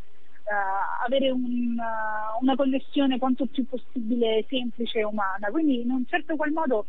Uh, 0.46 1.06
avere 1.06 1.32
un, 1.32 1.42
uh, 1.42 2.44
una 2.44 2.56
connessione 2.56 3.18
quanto 3.18 3.48
più 3.48 3.66
possibile 3.66 4.46
semplice 4.48 5.00
e 5.00 5.04
umana. 5.04 5.50
Quindi 5.50 5.82
in 5.82 5.90
un 5.90 6.06
certo 6.06 6.36
qual 6.36 6.52
modo 6.52 6.86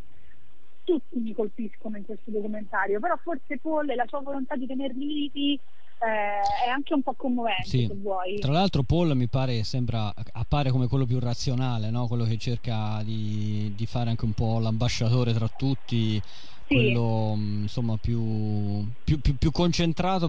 tutti 0.84 1.18
mi 1.18 1.34
colpiscono 1.34 1.96
in 1.96 2.04
questo 2.04 2.30
documentario, 2.30 3.00
però 3.00 3.16
forse 3.16 3.58
Paul 3.58 3.90
e 3.90 3.94
la 3.94 4.06
sua 4.06 4.20
volontà 4.20 4.56
di 4.56 4.66
tenerli 4.66 5.06
vivi 5.06 5.60
eh, 5.98 6.66
è 6.66 6.68
anche 6.68 6.94
un 6.94 7.02
po' 7.02 7.14
commovente 7.14 7.64
sì. 7.64 7.86
se 7.86 7.94
vuoi. 7.94 8.38
Tra 8.38 8.52
l'altro 8.52 8.82
Paul 8.82 9.16
mi 9.16 9.28
pare 9.28 9.64
sembra 9.64 10.12
appare 10.32 10.70
come 10.70 10.86
quello 10.86 11.06
più 11.06 11.18
razionale, 11.18 11.90
no? 11.90 12.06
quello 12.06 12.24
che 12.24 12.38
cerca 12.38 13.02
di, 13.02 13.72
di, 13.74 13.86
fare 13.86 14.10
anche 14.10 14.24
un 14.24 14.32
po' 14.32 14.58
l'ambasciatore 14.58 15.32
tra 15.32 15.48
tutti, 15.48 16.20
sì. 16.66 16.74
quello 16.74 17.34
mm, 17.36 17.62
insomma 17.62 17.96
più, 17.96 18.86
più, 19.04 19.20
più, 19.20 19.36
più 19.36 19.50
concentrato, 19.50 20.28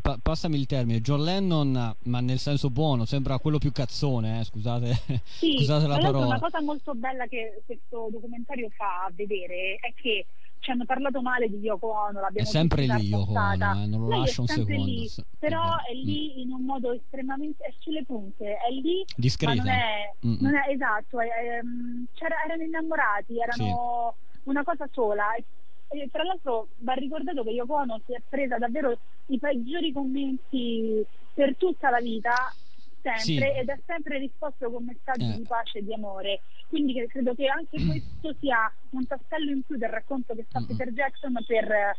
pa, 0.00 0.18
passami 0.20 0.58
il 0.58 0.66
termine, 0.66 1.00
John 1.00 1.22
Lennon 1.22 1.96
ma 2.04 2.20
nel 2.20 2.38
senso 2.38 2.70
buono, 2.70 3.04
sembra 3.04 3.38
quello 3.38 3.58
più 3.58 3.72
cazzone, 3.72 4.40
eh? 4.40 4.44
scusate, 4.44 4.92
sì. 5.24 5.56
scusate 5.58 5.86
la 5.86 5.98
parola. 5.98 6.26
Una 6.26 6.40
cosa 6.40 6.60
molto 6.60 6.94
bella 6.94 7.26
che 7.26 7.62
questo 7.64 8.08
documentario 8.10 8.68
fa 8.70 9.10
vedere 9.14 9.76
è 9.80 9.92
che 9.94 10.26
ci 10.60 10.70
hanno 10.72 10.84
parlato 10.84 11.22
male 11.22 11.48
di 11.48 11.58
Yoko 11.58 11.92
Ono, 11.92 12.20
l'abbiamo 12.20 12.48
È 12.48 12.50
sempre 12.50 12.86
lì 12.86 13.06
Yoko 13.06 13.32
Ono, 13.32 13.82
eh, 13.82 13.86
non 13.86 14.00
lo 14.00 14.08
lascio 14.08 14.42
un 14.42 14.46
secondo. 14.48 14.84
Lì, 14.84 15.08
però 15.38 15.76
è, 15.88 15.94
lì 15.94 16.34
mm. 16.36 16.40
in 16.40 16.52
un 16.52 16.64
modo 16.64 16.92
estremamente, 16.92 17.64
è 17.64 17.72
sulle 17.78 18.04
punte, 18.04 18.56
è 18.56 18.70
lì, 18.72 19.04
Discreta. 19.16 19.62
non 19.62 19.68
è, 19.68 20.12
non 20.20 20.54
è 20.54 20.70
esatto, 20.70 21.20
è, 21.20 21.28
ehm, 21.60 22.06
erano 22.44 22.62
innamorati, 22.62 23.38
erano 23.38 24.14
sì. 24.16 24.48
una 24.48 24.64
cosa 24.64 24.88
sola. 24.92 25.24
E, 25.90 26.08
tra 26.10 26.22
l'altro 26.22 26.68
va 26.78 26.92
ricordato 26.94 27.42
che 27.42 27.50
Yoko 27.50 27.74
Ono 27.76 28.00
si 28.06 28.12
è 28.14 28.20
presa 28.28 28.58
davvero 28.58 28.98
i 29.26 29.38
peggiori 29.38 29.92
commenti 29.92 31.04
per 31.34 31.56
tutta 31.56 31.90
la 31.90 32.00
vita 32.00 32.34
sempre 33.00 33.52
sì. 33.52 33.58
ed 33.60 33.68
è 33.68 33.80
sempre 33.86 34.18
risposto 34.18 34.70
con 34.70 34.84
messaggi 34.84 35.30
eh. 35.32 35.36
di 35.36 35.44
pace 35.46 35.78
e 35.78 35.84
di 35.84 35.94
amore. 35.94 36.40
Quindi 36.68 36.94
credo 37.06 37.34
che 37.34 37.46
anche 37.46 37.80
mm. 37.80 37.88
questo 37.88 38.34
sia 38.40 38.70
un 38.90 39.06
tassello 39.06 39.50
in 39.50 39.62
più 39.62 39.76
del 39.76 39.88
racconto 39.88 40.34
che 40.34 40.44
fa 40.50 40.60
mm. 40.60 40.64
Peter 40.64 40.92
Jackson 40.92 41.32
per 41.46 41.64
eh, 41.64 41.94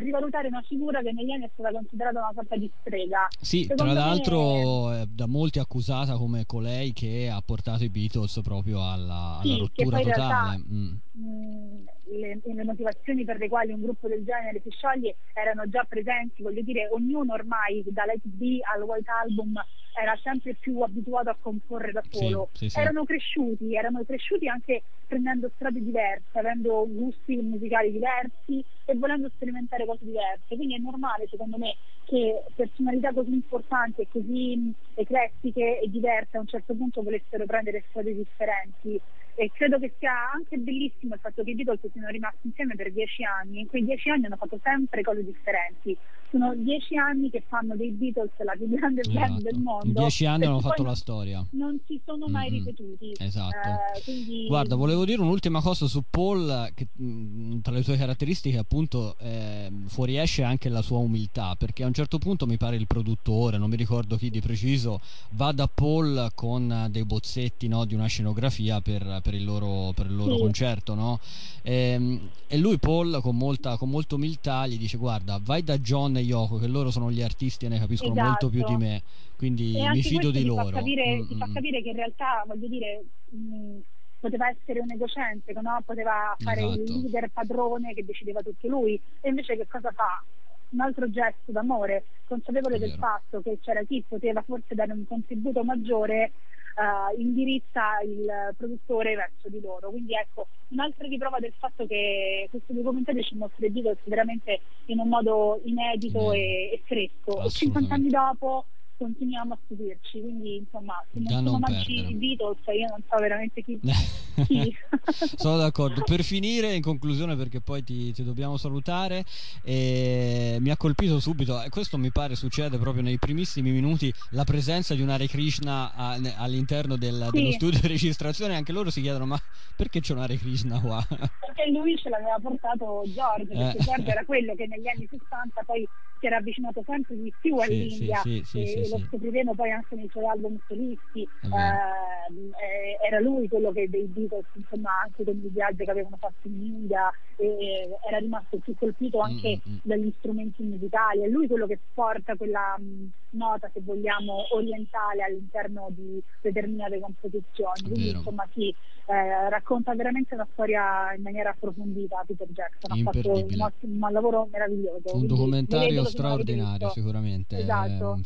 rivalutare 0.00 0.48
una 0.48 0.62
figura 0.62 1.02
che 1.02 1.12
negli 1.12 1.30
anni 1.30 1.44
è 1.44 1.50
stata 1.52 1.70
considerata 1.72 2.18
una 2.18 2.32
sorta 2.34 2.56
di 2.56 2.70
strega. 2.80 3.28
Sì, 3.38 3.62
Secondo 3.62 3.92
tra 3.92 3.92
l'altro 3.92 4.88
me... 4.88 5.06
da 5.10 5.26
molti 5.26 5.58
accusata 5.58 6.16
come 6.16 6.46
colei 6.46 6.92
che 6.92 7.28
ha 7.30 7.42
portato 7.44 7.84
i 7.84 7.90
Beatles 7.90 8.40
proprio 8.42 8.80
alla, 8.80 9.38
alla 9.38 9.40
sì, 9.42 9.58
rottura 9.58 9.98
totale. 9.98 10.14
Realtà, 10.14 10.62
mm. 10.72 11.86
Le, 12.10 12.40
le, 12.42 12.64
motivazioni 12.64 13.24
per 13.24 13.38
le 13.38 13.48
quali 13.48 13.72
un 13.72 13.82
gruppo 13.82 14.08
del 14.08 14.24
genere 14.24 14.60
si 14.62 14.70
scioglie 14.70 15.16
erano 15.32 15.68
già 15.68 15.84
presenti, 15.84 16.42
voglio 16.42 16.62
dire, 16.62 16.88
ognuno 16.90 17.32
ormai 17.32 17.82
da 17.86 18.04
Let 18.04 18.20
B 18.22 18.58
al 18.74 18.82
White 18.82 19.10
Album 19.10 19.60
era 20.00 20.18
sempre 20.22 20.54
più 20.54 20.80
abituato 20.80 21.30
a 21.30 21.36
comporre 21.38 21.90
da 21.92 22.02
solo. 22.08 22.50
Sì, 22.52 22.66
sì, 22.66 22.68
sì. 22.70 22.78
Erano 22.78 23.04
cresciuti, 23.04 23.74
erano 23.74 24.04
cresciuti 24.04 24.46
anche 24.46 24.84
prendendo 25.06 25.50
strade 25.54 25.82
diverse, 25.82 26.38
avendo 26.38 26.86
gusti 26.86 27.36
musicali 27.36 27.90
diversi 27.90 28.64
e 28.84 28.94
volendo 28.94 29.28
sperimentare 29.34 29.86
cose 29.86 30.04
diverse. 30.04 30.54
Quindi 30.54 30.76
è 30.76 30.78
normale, 30.78 31.26
secondo 31.28 31.58
me, 31.58 31.76
che 32.04 32.44
personalità 32.54 33.12
così 33.12 33.32
importanti 33.32 34.02
e 34.02 34.08
così 34.08 34.72
eclettiche 34.94 35.80
e 35.80 35.88
diverse 35.88 36.36
a 36.36 36.40
un 36.40 36.46
certo 36.46 36.74
punto 36.74 37.02
volessero 37.02 37.44
prendere 37.44 37.84
strade 37.88 38.14
differenti 38.14 39.00
e 39.38 39.52
credo 39.54 39.78
che 39.78 39.94
sia 40.00 40.32
anche 40.34 40.56
bellissimo 40.56 41.14
il 41.14 41.20
fatto 41.20 41.44
che 41.44 41.50
i 41.50 41.54
Beatles 41.54 41.80
siano 41.92 42.08
rimasti 42.08 42.48
insieme 42.48 42.74
per 42.74 42.92
dieci 42.92 43.22
anni. 43.22 43.60
In 43.60 43.68
quei 43.68 43.84
dieci 43.84 44.10
anni 44.10 44.26
hanno 44.26 44.34
fatto 44.34 44.58
sempre 44.64 45.02
cose 45.02 45.24
differenti. 45.24 45.96
Sono 46.30 46.54
dieci 46.56 46.96
anni 46.96 47.30
che 47.30 47.44
fanno 47.46 47.76
dei 47.76 47.92
Beatles 47.92 48.32
la 48.38 48.54
più 48.56 48.68
grande 48.68 49.02
esatto. 49.02 49.16
band 49.16 49.42
del 49.42 49.58
mondo. 49.60 49.86
In 49.86 49.92
dieci 49.92 50.26
anni 50.26 50.44
hanno 50.44 50.58
fatto 50.58 50.82
la 50.82 50.96
storia. 50.96 51.46
Non 51.52 51.78
si 51.86 52.00
sono 52.04 52.26
mai 52.26 52.50
mm-hmm. 52.50 52.64
ripetuti. 52.64 53.12
Esatto. 53.16 53.68
Eh, 53.68 54.02
quindi... 54.02 54.46
Guarda, 54.48 54.74
volevo 54.74 55.04
dire 55.04 55.22
un'ultima 55.22 55.62
cosa 55.62 55.86
su 55.86 56.02
Paul, 56.10 56.72
che 56.74 56.88
mh, 56.92 57.60
tra 57.60 57.72
le 57.72 57.84
sue 57.84 57.96
caratteristiche 57.96 58.58
appunto 58.58 59.16
eh, 59.20 59.70
fuoriesce 59.86 60.42
anche 60.42 60.68
la 60.68 60.82
sua 60.82 60.98
umiltà, 60.98 61.54
perché 61.56 61.84
a 61.84 61.86
un 61.86 61.94
certo 61.94 62.18
punto 62.18 62.44
mi 62.44 62.56
pare 62.56 62.74
il 62.74 62.88
produttore, 62.88 63.56
non 63.56 63.70
mi 63.70 63.76
ricordo 63.76 64.16
chi 64.16 64.30
di 64.30 64.40
preciso, 64.40 65.00
va 65.30 65.52
da 65.52 65.68
Paul 65.72 66.32
con 66.34 66.88
dei 66.90 67.04
bozzetti 67.04 67.68
no, 67.68 67.84
di 67.84 67.94
una 67.94 68.06
scenografia 68.06 68.80
per 68.80 69.20
per 69.27 69.27
il 69.34 69.44
loro, 69.44 69.92
per 69.94 70.06
il 70.06 70.14
loro 70.16 70.34
Sì. 70.34 70.40
concerto, 70.42 70.94
no? 70.94 71.18
Ehm, 71.62 72.30
E, 72.46 72.56
lui, 72.56 72.78
Paul, 72.78 73.20
con, 73.20 73.36
molta, 73.36 73.76
con 73.76 73.90
molta 73.90 74.14
umiltà, 74.14 74.66
gli 74.66 74.78
dice: 74.78 74.96
Guarda, 74.96 75.38
vai 75.42 75.62
da 75.62 75.76
John 75.78 76.16
e 76.16 76.20
Yoko, 76.20 76.56
che 76.56 76.66
loro 76.66 76.90
sono 76.90 77.10
gli 77.10 77.20
artisti 77.22 77.66
e 77.66 77.68
ne 77.68 77.78
capiscono 77.78 78.14
molto 78.14 78.48
più 78.48 78.58
di 78.60 78.64
Esatto. 78.64 78.78
me. 78.78 79.02
Quindi 79.36 79.76
E 79.76 79.88
mi 79.90 80.02
fido 80.02 80.30
di 80.30 80.40
ti 80.40 80.44
loro. 80.46 80.64
Fa 80.64 80.78
capire, 80.78 81.16
Mm, 81.16 81.28
ti 81.28 81.34
fa 81.36 81.46
mm, 81.46 81.52
capire 81.54 81.82
che 81.82 81.88
in 81.90 81.96
realtà, 81.96 82.44
voglio 82.46 82.68
dire, 82.68 83.04
mh, 83.30 83.78
poteva 84.20 84.48
essere 84.48 84.80
un 84.80 84.90
egocentrico, 84.90 85.60
no? 85.60 85.80
poteva 85.84 86.34
fare 86.38 86.62
il 86.64 86.70
Esatto. 86.82 87.00
leader 87.00 87.30
padrone 87.30 87.94
che 87.94 88.04
decideva 88.04 88.40
tutto 88.42 88.66
lui. 88.66 89.00
E 89.20 89.28
invece 89.28 89.56
che 89.56 89.66
cosa 89.68 89.92
fa? 89.92 90.24
Un 90.70 90.80
altro 90.80 91.08
gesto 91.10 91.52
d'amore, 91.52 92.06
consapevole 92.26 92.78
del 92.78 92.92
fatto 92.98 93.40
che 93.40 93.58
c'era 93.62 93.82
chi 93.84 94.04
poteva 94.06 94.42
forse 94.42 94.74
dare 94.74 94.92
un 94.92 95.06
contributo 95.06 95.64
maggiore, 95.64 96.32
eh, 96.78 97.20
indirizza 97.20 98.00
il 98.04 98.54
produttore 98.56 99.16
verso 99.16 99.48
di 99.48 99.60
loro. 99.60 99.90
Quindi 99.90 100.14
ecco, 100.14 100.46
un'altra 100.68 101.06
riprova 101.08 101.38
del 101.40 101.52
fatto 101.58 101.86
che 101.86 102.46
questo 102.50 102.72
documentario 102.72 103.22
ci 103.22 103.34
mostra 103.34 103.66
i 103.66 103.70
Beatles 103.70 103.98
veramente 104.04 104.60
in 104.86 105.00
un 105.00 105.08
modo 105.08 105.60
inedito 105.64 106.32
e, 106.32 106.70
e 106.72 106.82
fresco. 106.84 107.42
E 107.42 107.50
50 107.50 107.94
anni 107.94 108.08
dopo 108.08 108.66
continuiamo 108.98 109.54
a 109.54 109.58
stupirci, 109.64 110.20
quindi 110.20 110.56
insomma 110.56 110.94
se 111.12 111.20
non 111.20 111.44
non 111.44 111.52
sono 111.60 111.66
oggi 111.78 111.94
perdere. 111.94 112.08
i 112.08 112.14
Beatles 112.14 112.58
io 112.78 112.88
non 112.88 113.02
so 113.08 113.16
veramente 113.18 113.62
chi, 113.62 113.78
chi. 114.46 114.76
Sono 115.36 115.56
d'accordo. 115.56 116.02
Per 116.04 116.22
finire, 116.22 116.74
in 116.74 116.82
conclusione, 116.82 117.34
perché 117.36 117.60
poi 117.60 117.82
ti, 117.82 118.12
ti 118.12 118.22
dobbiamo 118.24 118.56
salutare, 118.56 119.24
eh, 119.62 120.58
mi 120.60 120.70
ha 120.70 120.76
colpito 120.76 121.18
subito, 121.20 121.62
e 121.62 121.68
questo 121.70 121.96
mi 121.96 122.10
pare 122.10 122.34
succede 122.34 122.76
proprio 122.78 123.02
nei 123.02 123.18
primissimi 123.18 123.70
minuti, 123.70 124.12
la 124.30 124.44
presenza 124.44 124.94
di 124.94 125.00
un 125.02 125.08
Hare 125.08 125.26
Krishna 125.26 125.92
a- 125.94 126.18
all'interno 126.36 126.96
del- 126.96 127.28
Sì. 127.30 127.38
dello 127.38 127.52
studio 127.52 127.80
di 127.80 127.86
registrazione. 127.86 128.54
Anche 128.54 128.72
loro 128.72 128.90
si 128.90 129.00
chiedono: 129.00 129.24
ma 129.26 129.40
perché 129.76 130.00
c'è 130.00 130.12
un 130.12 130.20
Hare 130.20 130.36
Krishna 130.36 130.78
qua? 130.80 131.04
perché 131.08 131.70
lui 131.70 131.96
ce 131.96 132.08
l'aveva 132.10 132.38
portato 132.40 133.02
George, 133.06 133.46
perché 133.46 133.78
Eh. 133.78 133.82
George 133.82 134.10
era 134.10 134.24
quello 134.24 134.54
che 134.54 134.66
negli 134.66 134.86
anni 134.88 135.06
60 135.08 135.62
poi 135.64 135.88
si 136.18 136.26
era 136.26 136.36
avvicinato 136.38 136.82
sempre 136.84 137.16
di 137.16 137.32
più 137.38 137.56
Sì, 137.60 137.70
all'India 137.70 138.20
sì, 138.22 138.42
sì, 138.44 138.66
sì, 138.66 138.87
sì, 138.88 139.00
lo 139.00 139.06
scopriremo 139.06 139.54
poi 139.54 139.70
anche 139.70 139.94
nei 139.94 140.08
suoi 140.10 140.26
album 140.26 140.58
solisti. 140.66 141.28
Vero. 141.42 141.54
Ehm, 141.56 142.52
eh, 142.52 143.06
era 143.06 143.20
lui 143.20 143.48
quello 143.48 143.72
che 143.72 143.88
dei 143.88 144.06
Beatles, 144.06 144.46
insomma, 144.54 144.90
anche 145.04 145.24
con 145.24 145.36
i 145.36 145.48
viaggi 145.48 145.84
che 145.84 145.90
avevano 145.90 146.16
fatto 146.18 146.48
in 146.48 146.62
India, 146.62 147.10
e 147.36 147.88
era 148.06 148.18
rimasto 148.18 148.58
più 148.58 148.74
colpito 148.74 149.20
anche 149.20 149.36
Mm, 149.48 149.70
mm, 149.70 149.74
mm. 149.74 149.78
dagli 149.82 150.12
strumenti 150.18 150.62
musicali. 150.62 151.22
È 151.22 151.28
lui 151.28 151.46
quello 151.46 151.66
che 151.66 151.78
porta 151.94 152.36
quella 152.36 152.76
mh, 152.78 153.10
nota, 153.30 153.70
se 153.72 153.80
vogliamo, 153.82 154.54
orientale 154.54 155.22
all'interno 155.22 155.88
di 155.90 156.22
determinate 156.40 156.98
composizioni. 157.00 157.82
Quindi 157.82 158.04
Vero. 158.06 158.18
insomma 158.18 158.46
sì, 158.52 158.68
eh, 159.06 159.48
racconta 159.48 159.94
veramente 159.94 160.34
una 160.34 160.46
storia 160.52 161.12
in 161.14 161.22
maniera 161.22 161.50
approfondita 161.50 162.24
Peter 162.26 162.48
Jackson. 162.48 162.98
Ha 163.06 163.10
fatto 163.10 163.32
un, 163.32 164.00
un 164.02 164.12
lavoro 164.12 164.48
meraviglioso. 164.50 165.16
Un 165.16 165.26
documentario 165.26 166.04
straordinario, 166.04 166.90
sicuramente. 166.90 167.58
Esatto. 167.58 168.18
Eh, 168.20 168.24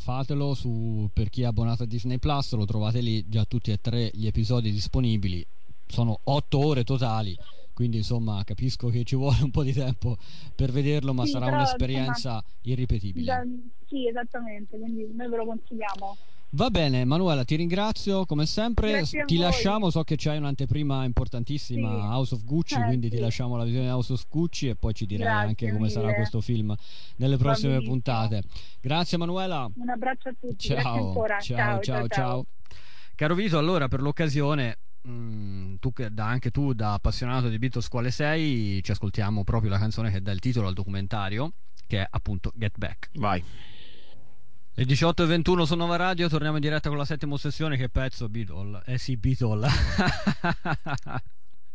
su, 0.55 1.09
per 1.13 1.31
chi 1.31 1.43
è 1.43 1.45
abbonato 1.45 1.83
a 1.83 1.87
Disney 1.87 2.19
Plus, 2.19 2.53
lo 2.55 2.65
trovate 2.65 3.01
lì, 3.01 3.29
già 3.29 3.45
tutti 3.45 3.71
e 3.71 3.79
tre 3.81 4.11
gli 4.13 4.27
episodi 4.27 4.71
disponibili. 4.71 5.45
Sono 5.87 6.21
otto 6.25 6.59
ore 6.65 6.85
totali, 6.85 7.37
quindi 7.75 7.99
insomma 7.99 8.43
capisco 8.45 8.89
che 8.89 9.05
ci 9.05 9.17
vuole 9.17 9.43
un 9.43 9.51
po' 9.51 9.63
di 9.63 9.73
tempo 9.73 10.17
per 10.55 10.71
vederlo, 10.73 11.13
ma 11.13 11.25
Sì, 11.25 11.33
sarà 11.33 11.47
però, 11.47 11.57
un'esperienza 11.57 12.35
insomma, 12.35 12.45
irripetibile. 12.63 13.25
Da- 13.25 13.47
sì, 13.87 14.09
esattamente, 14.09 14.79
quindi 14.79 15.07
noi 15.15 15.29
ve 15.29 15.37
lo 15.37 15.45
consigliamo. 15.45 16.17
Va 16.55 16.69
bene, 16.69 17.07
Manuela, 17.07 17.45
ti 17.45 17.57
ringrazio 17.57 18.27
come 18.27 18.45
sempre. 18.45 18.91
Grazie 18.93 19.25
Ti 19.25 19.39
lasciamo, 19.39 19.89
so 19.89 20.03
che 20.05 20.17
c'hai 20.19 20.37
un'anteprima 20.37 21.03
importantissima 21.05 21.89
Sì. 21.89 21.95
House 22.01 22.35
of 22.35 22.45
Gucci, 22.45 22.75
Eh, 22.75 22.85
quindi 22.85 23.09
ti 23.09 23.17
sì. 23.17 23.23
lasciamo 23.23 23.57
la 23.57 23.65
visione 23.65 23.87
di 23.87 23.91
House 23.91 24.13
of 24.13 24.27
Gucci 24.29 24.69
e 24.69 24.77
poi 24.77 24.93
ci 24.93 25.07
dirai 25.07 25.25
Grazie 25.27 25.47
anche 25.49 25.73
come 25.73 25.89
sarà 25.89 26.05
mille. 26.07 26.17
questo 26.19 26.41
film 26.43 26.75
nelle 27.17 27.39
prossime 27.39 27.71
benissimo. 27.73 27.93
puntate. 27.95 28.43
Grazie 28.83 29.17
Manuela. 29.17 29.67
Un 29.75 29.89
abbraccio 29.89 30.29
a 30.29 30.35
tutti, 30.39 30.69
Ciao, 30.69 31.07
ancora. 31.09 31.39
ciao, 31.41 31.81
ciao, 31.81 32.07
ciao. 32.09 32.47
Caro 33.15 33.35
Vito, 33.35 33.57
allora 33.57 33.89
per 33.89 34.03
l'occasione, 34.03 34.77
mm, 35.09 35.77
tu 35.81 35.91
che 35.95 36.13
da, 36.13 36.27
anche 36.27 36.51
tu 36.51 36.75
da 36.75 36.93
appassionato 36.93 37.49
di 37.49 37.59
Beatles 37.59 37.89
quale 37.89 38.11
sei, 38.11 38.83
ci 38.83 38.91
ascoltiamo 38.91 39.43
proprio 39.43 39.71
la 39.71 39.79
canzone 39.79 40.11
che 40.11 40.21
dà 40.21 40.33
il 40.33 40.39
titolo 40.41 40.69
al 40.69 40.75
documentario, 40.75 41.53
che 41.87 42.03
è 42.03 42.07
appunto 42.11 42.53
Get 42.55 42.77
Back. 42.77 43.09
Vai. 43.15 43.43
Le 44.75 44.87
18 44.87 45.25
e 45.25 45.27
21 45.27 45.67
su 45.67 45.75
Nova 45.75 45.97
Radio, 45.97 46.31
torniamo 46.31 46.57
in 46.57 46.63
diretta 46.63 46.89
con 46.89 46.97
la 46.97 47.05
settima 47.05 47.37
sessione, 47.37 47.77
che 47.77 47.91
pezzo 47.91 48.31
Beatle? 48.31 48.81
Eh 48.87 48.97
sì, 48.97 49.19
Beatle. 49.19 49.69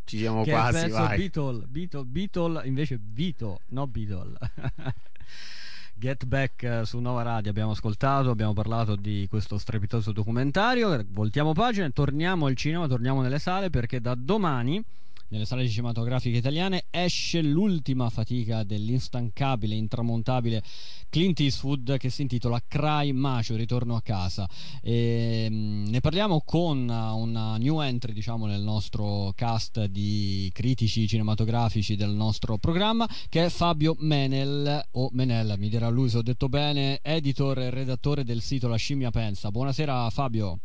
Ci 0.04 0.18
siamo 0.18 0.44
che 0.44 0.50
quasi, 0.50 0.86
pezzo 0.86 0.98
vai. 0.98 1.18
Beatle, 1.18 1.66
Beatle, 1.68 2.06
Beatle 2.06 2.68
invece 2.68 3.00
Vito, 3.00 3.60
no 3.68 3.86
Beatle. 3.86 4.36
Get 5.94 6.26
Back 6.26 6.64
eh, 6.64 6.86
su 6.86 6.98
Nova 6.98 7.22
Radio 7.22 7.52
abbiamo 7.52 7.72
ascoltato, 7.72 8.32
abbiamo 8.32 8.54
parlato 8.54 8.96
di 8.96 9.28
questo 9.30 9.60
strepitoso 9.60 10.12
documentario, 10.12 11.06
voltiamo 11.10 11.54
pagina, 11.54 11.88
torniamo 11.92 12.48
al 12.48 12.56
cinema, 12.56 12.88
torniamo 12.88 13.22
nelle 13.22 13.38
sale 13.38 13.70
perché 13.70 14.02
da 14.02 14.16
domani 14.16 14.84
nelle 15.30 15.46
sale 15.46 15.68
cinematografiche 15.68 16.38
italiane 16.38 16.86
esce 16.90 17.42
l'ultima 17.42 18.10
fatica 18.10 18.64
dell'instancabile, 18.64 19.76
intramontabile 19.76 20.64
Clint 21.10 21.40
Eastwood 21.40 21.98
che 21.98 22.10
si 22.10 22.22
intitola 22.22 22.62
Cry 22.68 23.12
Macio, 23.12 23.56
ritorno 23.56 23.96
a 23.96 24.02
casa. 24.02 24.48
E, 24.82 25.48
mm, 25.50 25.88
ne 25.88 26.00
parliamo 26.00 26.42
con 26.46 26.88
uh, 26.88 27.18
una 27.18 27.58
new 27.58 27.82
entry, 27.82 28.14
diciamo, 28.14 28.46
nel 28.46 28.62
nostro 28.62 29.32
cast 29.36 29.86
di 29.86 30.50
critici 30.54 31.08
cinematografici 31.08 31.96
del 31.96 32.12
nostro 32.12 32.58
programma, 32.58 33.08
che 33.30 33.46
è 33.46 33.50
Fabio 33.50 33.96
Menel, 34.00 34.82
o 34.92 35.10
Menel, 35.12 35.56
mi 35.58 35.70
dirà 35.70 35.90
lui 35.90 36.10
se 36.10 36.18
ho 36.18 36.22
detto 36.22 36.50
bene, 36.50 37.00
editor 37.02 37.60
e 37.60 37.70
redattore 37.70 38.24
del 38.24 38.42
sito 38.42 38.68
La 38.68 38.78
Scimmia 38.78 39.12
Pensa. 39.12 39.50
Buonasera 39.50 40.10
Fabio. 40.10 40.60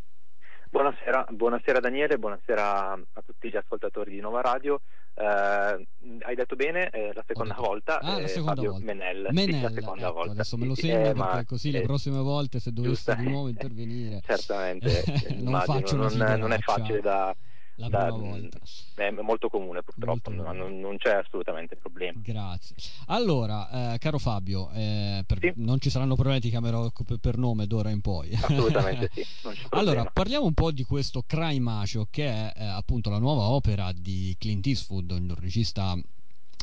Buonasera, 0.73 1.27
buonasera 1.29 1.79
Daniele, 1.79 2.17
buonasera 2.17 2.93
a 2.93 3.21
tutti 3.23 3.47
gli 3.47 3.55
ascoltatori 3.55 4.09
di 4.09 4.19
Nova 4.19 4.41
Radio. 4.41 4.81
Eh, 5.13 5.23
hai 5.23 6.33
detto 6.35 6.55
bene, 6.55 6.89
è 6.89 7.11
la 7.13 7.23
seconda 7.27 7.53
volta. 7.53 7.99
Ah, 7.99 8.13
la 8.19 8.21
eh, 8.21 8.27
seconda 8.27 8.55
Fabio 8.55 8.71
volta. 8.71 8.85
Menel. 8.87 9.27
sì, 9.27 9.33
Menel, 9.35 9.61
la 9.61 9.69
seconda 9.69 10.05
ecco, 10.07 10.13
volta. 10.15 10.31
adesso 10.31 10.57
me 10.57 10.65
lo 10.65 10.73
Sì, 10.73 10.81
segno 10.87 10.97
eh, 10.97 11.01
perché 11.13 11.19
ma- 11.19 11.45
così 11.45 11.69
le 11.69 11.77
eh, 11.77 11.81
prossime 11.83 12.17
volte 12.21 12.59
se 12.59 12.71
dovessi 12.71 13.15
di 13.15 13.29
nuovo 13.29 13.49
intervenire 13.49 14.21
Certamente, 14.25 15.03
non 15.37 15.61
immagino, 15.61 16.07
non, 16.09 16.39
non 16.39 16.51
è 16.53 16.57
facile 16.57 17.01
da... 17.01 17.35
la 17.75 17.89
da- 17.89 18.05
prima 18.11 18.29
volta. 18.29 18.57
È 18.95 19.09
molto 19.21 19.49
comune 19.49 19.81
purtroppo, 19.81 20.29
Molto 20.31 20.43
non, 20.51 20.57
comune. 20.57 20.79
non 20.79 20.97
c'è 20.97 21.15
assolutamente 21.15 21.75
problema. 21.75 22.19
Grazie. 22.23 22.75
Allora, 23.07 23.93
eh, 23.93 23.97
caro 23.97 24.17
Fabio, 24.19 24.69
eh, 24.73 25.23
per- 25.25 25.39
Sì. 25.41 25.51
non 25.55 25.79
ci 25.79 25.89
saranno 25.89 26.15
problemi, 26.15 26.39
ti 26.39 26.49
chiamerò 26.49 26.89
co- 26.91 27.03
per 27.19 27.37
nome 27.37 27.65
d'ora 27.67 27.89
in 27.89 28.01
poi. 28.01 28.33
Assolutamente 28.33 29.09
sì. 29.13 29.23
Allora, 29.71 30.05
parliamo 30.05 30.45
un 30.45 30.53
po' 30.53 30.71
di 30.71 30.83
questo 30.83 31.23
Cry 31.25 31.59
Macio, 31.59 32.07
che 32.09 32.25
è 32.25 32.53
eh, 32.55 32.65
appunto 32.65 33.09
la 33.09 33.19
nuova 33.19 33.43
opera 33.49 33.91
di 33.91 34.35
Clint 34.39 34.65
Eastwood, 34.67 35.11
un 35.11 35.33
regista 35.39 35.95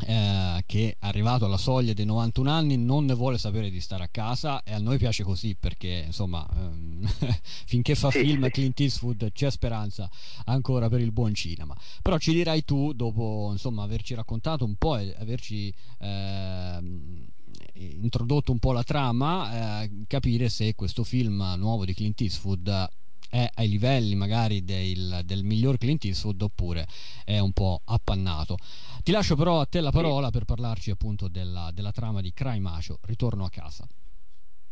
eh, 0.06 0.62
che 0.66 0.96
arrivato 1.00 1.44
alla 1.44 1.56
soglia 1.56 1.92
dei 1.92 2.04
91 2.04 2.50
anni 2.50 2.76
non 2.76 3.04
ne 3.04 3.14
vuole 3.14 3.38
sapere 3.38 3.70
di 3.70 3.80
stare 3.80 4.04
a 4.04 4.08
casa 4.08 4.62
e 4.62 4.72
a 4.72 4.78
noi 4.78 4.98
piace 4.98 5.22
così 5.22 5.56
perché 5.58 6.04
insomma 6.06 6.46
ehm, 6.54 7.08
finché 7.66 7.94
fa 7.94 8.10
film. 8.10 8.48
Clint 8.50 8.80
Eastwood 8.80 9.32
c'è 9.32 9.50
speranza 9.50 10.10
ancora 10.46 10.88
per 10.88 11.00
il 11.00 11.12
buon 11.12 11.34
cinema 11.34 11.76
però 12.02 12.18
ci 12.18 12.32
dirai 12.32 12.64
tu 12.64 12.92
dopo 12.92 13.48
insomma 13.52 13.82
averci 13.82 14.14
raccontato 14.14 14.64
un 14.64 14.74
po' 14.76 14.96
e 14.96 15.14
averci 15.18 15.72
ehm, 15.98 17.26
introdotto 17.74 18.52
un 18.52 18.58
po' 18.58 18.72
la 18.72 18.82
trama 18.82 19.82
eh, 19.82 19.90
capire 20.06 20.48
se 20.48 20.74
questo 20.74 21.04
film 21.04 21.54
nuovo 21.56 21.84
di 21.84 21.94
Clint 21.94 22.20
Eastwood 22.20 22.88
è 23.30 23.48
ai 23.54 23.68
livelli 23.68 24.14
magari 24.16 24.64
del, 24.64 25.20
del 25.24 25.44
miglior 25.44 25.78
Clint 25.78 26.04
Eastwood 26.04 26.42
oppure 26.42 26.84
è 27.24 27.38
un 27.38 27.52
po' 27.52 27.80
appannato. 27.84 28.56
Ti 29.02 29.12
lascio 29.12 29.36
però 29.36 29.60
a 29.60 29.66
te 29.66 29.80
la 29.80 29.90
parola 29.90 30.30
per 30.30 30.44
parlarci 30.44 30.90
appunto 30.90 31.28
della, 31.28 31.70
della 31.72 31.92
trama 31.92 32.20
di 32.20 32.32
Cry 32.32 32.58
Macio 32.58 32.98
Ritorno 33.02 33.44
a 33.44 33.48
casa. 33.48 33.86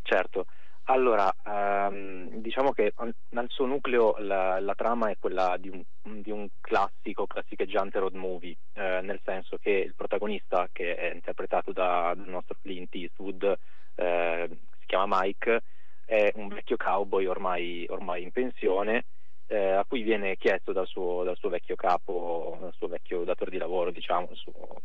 Certo, 0.03 0.47
allora 0.85 1.31
ehm, 1.45 2.41
diciamo 2.41 2.73
che 2.73 2.95
nel 3.31 3.47
suo 3.49 3.67
nucleo 3.67 4.17
la, 4.19 4.59
la 4.59 4.75
trama 4.75 5.11
è 5.11 5.17
quella 5.19 5.57
di 5.59 5.69
un, 5.69 5.83
di 6.23 6.31
un 6.31 6.49
classico, 6.61 7.27
classicheggiante 7.27 7.99
road 7.99 8.15
movie, 8.15 8.57
eh, 8.73 9.01
nel 9.03 9.21
senso 9.23 9.59
che 9.59 9.71
il 9.71 9.95
protagonista, 9.95 10.69
che 10.73 10.97
è 10.97 11.13
interpretato 11.15 11.73
da- 11.73 12.15
dal 12.17 12.29
nostro 12.29 12.57
Clint 12.61 12.95
Eastwood, 12.95 13.59
eh, 13.97 14.49
si 14.79 14.87
chiama 14.87 15.21
Mike, 15.21 15.63
è 16.09 16.33
un 16.37 16.49
vecchio 16.49 16.79
cowboy 16.79 17.27
ormai, 17.27 17.85
ormai 17.91 18.23
in 18.23 18.31
pensione, 18.31 19.05
eh, 19.47 19.73
a 19.73 19.85
cui 19.87 20.01
viene 20.01 20.39
chiesto 20.39 20.73
dal 20.73 20.87
suo, 20.87 21.23
dal 21.23 21.37
suo 21.37 21.51
vecchio 21.51 21.77
capo, 21.77 22.57
dal 22.59 22.73
suo 22.73 22.89
vecchio 22.89 23.25
datore 23.25 23.51
di 23.51 23.59
lavoro, 23.59 23.91
diciamo, 23.91 24.31
suo- 24.33 24.81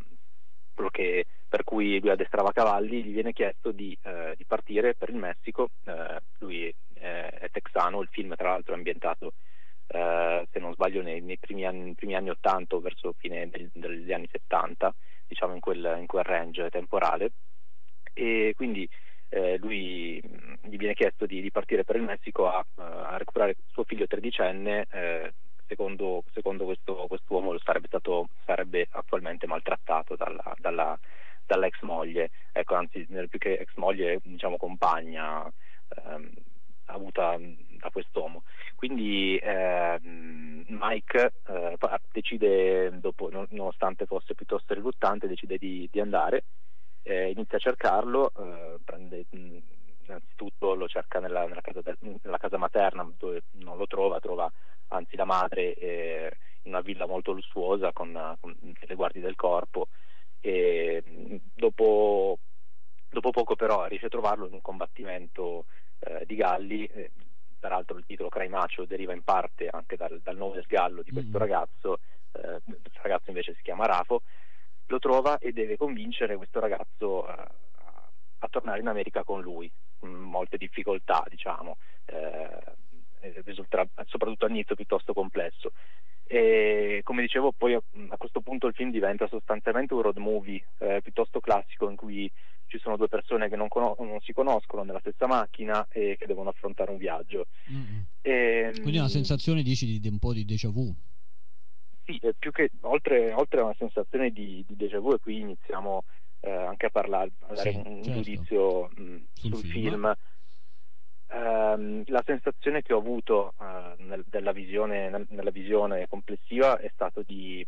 che, 0.90 1.24
per 1.48 1.64
cui 1.64 1.98
lui 1.98 2.10
addestrava 2.10 2.52
cavalli, 2.52 3.02
gli 3.02 3.12
viene 3.12 3.32
chiesto 3.32 3.72
di, 3.72 3.96
eh, 4.02 4.34
di 4.36 4.44
partire 4.44 4.94
per 4.94 5.08
il 5.08 5.16
Messico. 5.16 5.70
Eh, 5.84 6.20
lui 6.40 6.66
eh, 6.66 7.28
è 7.30 7.48
texano, 7.50 8.02
il 8.02 8.08
film 8.10 8.34
tra 8.36 8.50
l'altro 8.50 8.74
è 8.74 8.76
ambientato 8.76 9.32
eh, 9.86 10.46
se 10.52 10.58
non 10.58 10.74
sbaglio 10.74 11.00
nei, 11.00 11.22
nei, 11.22 11.38
primi 11.38 11.64
anni, 11.64 11.94
primi 11.94 12.16
anni, 12.16 12.28
80 12.28 12.76
o 12.76 12.80
verso 12.80 13.14
fine 13.16 13.48
del, 13.48 13.70
degli 13.72 14.12
anni 14.12 14.28
70, 14.30 14.94
diciamo 15.26 15.54
in 15.54 15.60
quel, 15.60 15.96
in 15.98 16.06
quel 16.06 16.24
range 16.24 16.68
temporale. 16.68 17.32
E 18.12 18.52
quindi 18.54 18.86
eh, 19.34 19.58
lui 19.58 20.20
gli 20.62 20.76
viene 20.76 20.94
chiesto 20.94 21.26
di, 21.26 21.40
di, 21.40 21.50
partire 21.50 21.82
per 21.82 21.96
il 21.96 22.02
Messico 22.02 22.48
a, 22.48 22.64
a 22.76 23.16
recuperare 23.16 23.56
suo 23.66 23.82
figlio 23.82 24.06
tredicenne. 24.06 24.86
Eh, 24.90 25.32
secondo, 25.66 26.22
secondo 26.32 26.64
questo 26.64 27.06
quest'uomo 27.08 27.58
sarebbe, 27.58 27.88
stato, 27.88 28.28
sarebbe 28.44 28.86
attualmente 28.90 29.48
maltrattato 29.48 30.14
dalla, 30.14 30.54
dalla, 30.58 30.96
dalla 31.44 31.66
ex 31.66 31.80
moglie, 31.82 32.30
ecco, 32.52 32.74
anzi 32.76 33.04
più 33.28 33.38
che 33.38 33.54
ex 33.54 33.74
moglie 33.74 34.20
diciamo 34.22 34.56
compagna 34.56 35.50
ehm, 35.88 36.30
avuta 36.86 37.36
da 37.80 37.90
quest'uomo. 37.90 38.44
Quindi 38.76 39.36
eh, 39.38 39.98
Mike 40.00 41.32
eh, 41.48 41.76
decide, 42.12 43.00
dopo, 43.00 43.30
nonostante 43.48 44.06
fosse 44.06 44.34
piuttosto 44.34 44.74
riluttante, 44.74 45.26
decide 45.26 45.58
di, 45.58 45.88
di 45.90 46.00
andare, 46.00 46.44
eh, 47.04 47.30
inizia 47.30 47.58
a 47.58 47.60
cercarlo, 47.60 48.32
eh, 48.36 48.78
prende, 48.84 49.26
innanzitutto 49.30 50.74
lo 50.74 50.88
cerca 50.88 51.20
nella, 51.20 51.46
nella, 51.46 51.60
casa 51.60 51.80
nella, 52.00 52.38
casa 52.38 52.56
materna 52.56 53.08
dove 53.16 53.44
non 53.52 53.76
lo 53.76 53.86
trova, 53.86 54.18
trova 54.20 54.50
anzi 54.88 55.16
la 55.16 55.24
madre 55.24 55.74
eh, 55.74 56.36
in 56.62 56.72
una 56.72 56.80
villa 56.80 57.06
molto 57.06 57.32
lussuosa 57.32 57.92
con, 57.92 58.36
con 58.40 58.54
le 58.60 58.94
guardie 58.94 59.22
del 59.22 59.36
corpo 59.36 59.88
e 60.40 61.02
dopo, 61.54 62.38
dopo, 63.08 63.30
poco 63.30 63.56
però 63.56 63.86
riesce 63.86 64.06
a 64.06 64.10
trovarlo 64.10 64.46
in 64.46 64.52
un 64.52 64.60
combattimento 64.60 65.66
eh, 66.00 66.24
di 66.26 66.36
galli 66.36 66.84
eh, 66.86 67.10
peraltro 67.58 67.96
il 67.96 68.04
titolo 68.04 68.28
Craimacio 68.28 68.84
deriva 68.84 69.14
in 69.14 69.22
parte 69.22 69.68
anche 69.70 69.96
dal, 69.96 70.20
dal 70.22 70.36
nome 70.36 70.56
del 70.56 70.66
gallo 70.66 71.00
di 71.00 71.10
questo 71.10 71.38
mm. 71.38 71.40
ragazzo, 71.40 71.98
eh, 72.32 72.60
questo 72.64 73.00
ragazzo 73.00 73.30
invece 73.30 73.54
si 73.54 73.62
chiama 73.62 73.86
Rafo, 73.86 74.22
lo 74.94 74.98
trova 74.98 75.38
e 75.38 75.52
deve 75.52 75.76
convincere 75.76 76.36
questo 76.36 76.60
ragazzo 76.60 77.26
a, 77.26 77.50
a 78.38 78.48
tornare 78.48 78.80
in 78.80 78.88
America 78.88 79.24
con 79.24 79.40
lui, 79.40 79.70
con 79.98 80.10
molte 80.10 80.56
difficoltà 80.56 81.24
diciamo, 81.28 81.76
eh, 82.06 83.32
risulterà 83.44 83.86
soprattutto 84.06 84.44
all'inizio 84.46 84.74
piuttosto 84.74 85.12
complesso. 85.12 85.72
E 86.26 87.00
come 87.04 87.20
dicevo 87.22 87.52
poi 87.52 87.74
a, 87.74 87.82
a, 88.08 88.16
questo 88.16 88.40
punto 88.40 88.66
il 88.66 88.74
film 88.74 88.90
diventa 88.90 89.28
sostanzialmente 89.28 89.92
un 89.92 90.02
road 90.02 90.16
movie 90.16 90.64
eh, 90.78 91.00
piuttosto 91.02 91.40
classico 91.40 91.90
in 91.90 91.96
cui 91.96 92.30
ci 92.66 92.78
sono 92.78 92.96
due 92.96 93.08
persone 93.08 93.48
che 93.48 93.56
non, 93.56 93.68
conos- 93.68 93.98
non, 93.98 94.20
si 94.20 94.32
conoscono 94.32 94.82
nella 94.84 95.00
stessa 95.00 95.26
macchina 95.26 95.86
e 95.90 96.16
che 96.18 96.26
devono 96.26 96.48
affrontare 96.48 96.90
un 96.90 96.96
viaggio. 96.96 97.46
Mm-hmm. 97.70 98.00
E, 98.22 98.70
Quindi 98.80 98.98
una 98.98 99.08
sensazione 99.08 99.62
dici 99.62 99.84
di, 99.84 100.00
di, 100.00 100.08
un 100.08 100.18
po' 100.18 100.32
di 100.32 100.44
déjà 100.44 100.70
vu? 100.70 100.94
Sì, 102.04 102.20
più 102.38 102.50
che 102.50 102.70
oltre, 102.82 103.32
oltre 103.32 103.60
a 103.60 103.64
una 103.64 103.74
sensazione 103.78 104.30
di, 104.30 104.64
di 104.66 104.76
déjà 104.76 104.98
vu 104.98 105.14
e 105.14 105.18
qui 105.18 105.40
iniziamo 105.40 106.04
eh, 106.40 106.50
anche 106.50 106.86
a 106.86 106.90
parlare, 106.90 107.30
a 107.40 107.54
dare 107.54 107.70
sì, 107.70 107.82
un, 107.84 108.02
certo. 108.02 108.10
giudizio 108.10 108.90
mh, 108.94 109.24
sul, 109.32 109.54
sul, 109.54 109.70
film. 109.70 109.72
film. 109.72 110.14
Um, 111.26 112.04
la 112.06 112.22
sensazione 112.24 112.82
che 112.82 112.92
ho 112.92 112.98
avuto 112.98 113.54
uh, 113.58 114.02
nel, 114.02 114.24
visione, 114.52 115.26
nella 115.30 115.50
visione 115.50 116.06
complessiva 116.06 116.78
è 116.78 116.88
stato 116.94 117.22
di 117.22 117.66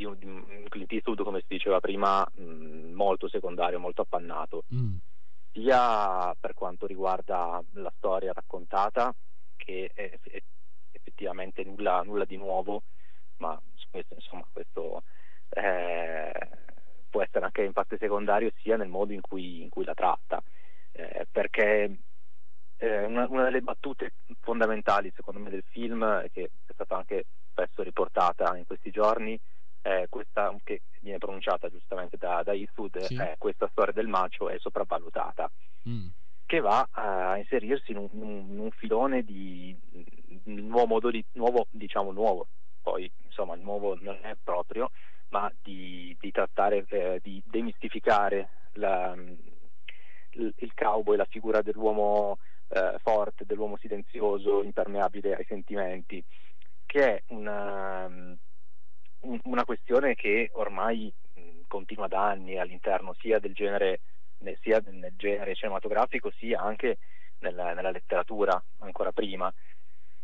di 0.00 0.04
un, 0.04 0.16
di 0.18 0.24
un 0.24 0.64
Clint 0.68 0.92
Eastwood, 0.92 1.22
come 1.22 1.40
si 1.40 1.46
diceva 1.48 1.80
prima, 1.80 2.26
mh, 2.34 2.92
molto 2.92 3.28
secondario, 3.28 3.78
molto 3.78 4.02
appannato, 4.02 4.64
mm. 4.74 4.96
sia 5.52 6.34
per 6.40 6.54
quanto 6.54 6.86
riguarda 6.86 7.62
la 7.74 7.92
storia 7.96 8.32
raccontata, 8.32 9.14
che 9.56 9.90
è, 9.92 10.18
è 10.22 10.42
effettivamente 10.92 11.62
nulla, 11.64 12.02
nulla, 12.02 12.24
di 12.24 12.36
nuovo, 12.36 12.82
ma 13.40 13.60
questo, 13.90 14.14
insomma, 14.14 14.46
questo 14.52 15.02
eh, 15.50 16.32
può 17.08 17.22
essere 17.22 17.44
anche 17.44 17.64
in 17.64 17.72
parte 17.72 17.96
secondario, 17.98 18.52
sia 18.62 18.76
nel 18.76 18.88
modo 18.88 19.12
in 19.12 19.20
cui, 19.20 19.62
in 19.62 19.68
cui 19.68 19.84
la 19.84 19.94
tratta, 19.94 20.42
eh, 20.92 21.26
perché 21.30 21.98
eh, 22.76 23.04
una, 23.04 23.26
una, 23.28 23.44
delle 23.44 23.60
battute 23.60 24.12
fondamentali 24.40 25.12
secondo 25.14 25.40
me 25.40 25.50
del 25.50 25.64
film, 25.68 26.24
che 26.32 26.50
è 26.66 26.72
stata 26.72 26.96
anche 26.96 27.26
spesso 27.50 27.82
riportata 27.82 28.56
in 28.56 28.66
questi 28.66 28.90
giorni, 28.90 29.38
questa 30.10 30.54
che 30.62 30.82
viene 31.00 31.16
pronunciata 31.16 31.70
giustamente 31.70 32.18
da, 32.18 32.42
da 32.42 32.52
Eastwood, 32.52 32.98
sì. 32.98 33.14
eh, 33.14 33.36
questa 33.38 33.66
storia 33.72 33.94
del 33.94 34.08
macio 34.08 34.50
è 34.50 34.58
sopravvalutata, 34.58 35.50
mm. 35.88 36.06
che 36.44 36.60
va 36.60 36.86
a 36.90 37.38
inserirsi 37.38 37.92
in 37.92 37.96
un, 37.96 38.08
in 38.12 38.58
un 38.58 38.70
filone 38.72 39.22
di, 39.22 39.74
di 39.88 40.60
nuovo 40.60 40.86
modo 40.86 41.10
di 41.10 41.24
nuovo, 41.32 41.66
diciamo 41.70 42.12
nuovo, 42.12 42.46
poi 42.80 43.10
insomma 43.24 43.54
il 43.54 43.62
nuovo 43.62 43.96
non 44.00 44.18
è 44.22 44.36
proprio, 44.42 44.90
ma 45.28 45.50
di, 45.62 46.16
di 46.20 46.30
trattare, 46.30 46.84
eh, 46.88 47.20
di 47.22 47.42
demistificare 47.46 48.48
la, 48.74 49.14
il, 49.16 50.54
il 50.56 50.74
cowboy, 50.74 51.16
la 51.16 51.26
figura 51.28 51.62
dell'uomo 51.62 52.38
eh, 52.68 52.96
forte, 53.02 53.44
dell'uomo 53.46 53.76
silenzioso, 53.78 54.62
impermeabile 54.62 55.34
ai 55.34 55.44
sentimenti, 55.46 56.22
che 56.86 57.16
è 57.16 57.22
una 57.28 58.38
una 59.20 59.64
questione 59.64 60.14
che 60.14 60.50
ormai 60.54 61.12
continua 61.66 62.08
da 62.08 62.26
anni 62.28 62.58
all'interno 62.58 63.14
sia 63.18 63.38
del 63.38 63.52
genere, 63.52 64.00
sia 64.60 64.82
nel 64.86 65.14
genere 65.16 65.54
cinematografico 65.54 66.30
sia 66.36 66.60
anche 66.60 66.98
nella, 67.40 67.72
nella 67.74 67.90
letteratura 67.90 68.62
ancora 68.78 69.12
prima. 69.12 69.52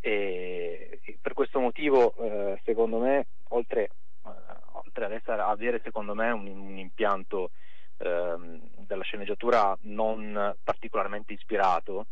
E, 0.01 1.01
per 1.21 1.33
questo 1.33 1.61
motivo, 1.61 2.15
eh, 2.17 2.61
secondo 2.65 2.99
me, 2.99 3.27
oltre, 3.49 3.83
eh, 4.25 4.31
oltre, 4.73 5.05
ad 5.05 5.13
essere, 5.13 5.43
avere 5.43 5.81
secondo 5.83 6.15
me 6.15 6.31
un, 6.31 6.47
un 6.47 6.79
impianto 6.79 7.51
eh, 7.99 8.61
della 8.79 9.03
sceneggiatura 9.03 9.77
non 9.83 10.55
particolarmente 10.63 11.33
ispirato, 11.33 12.07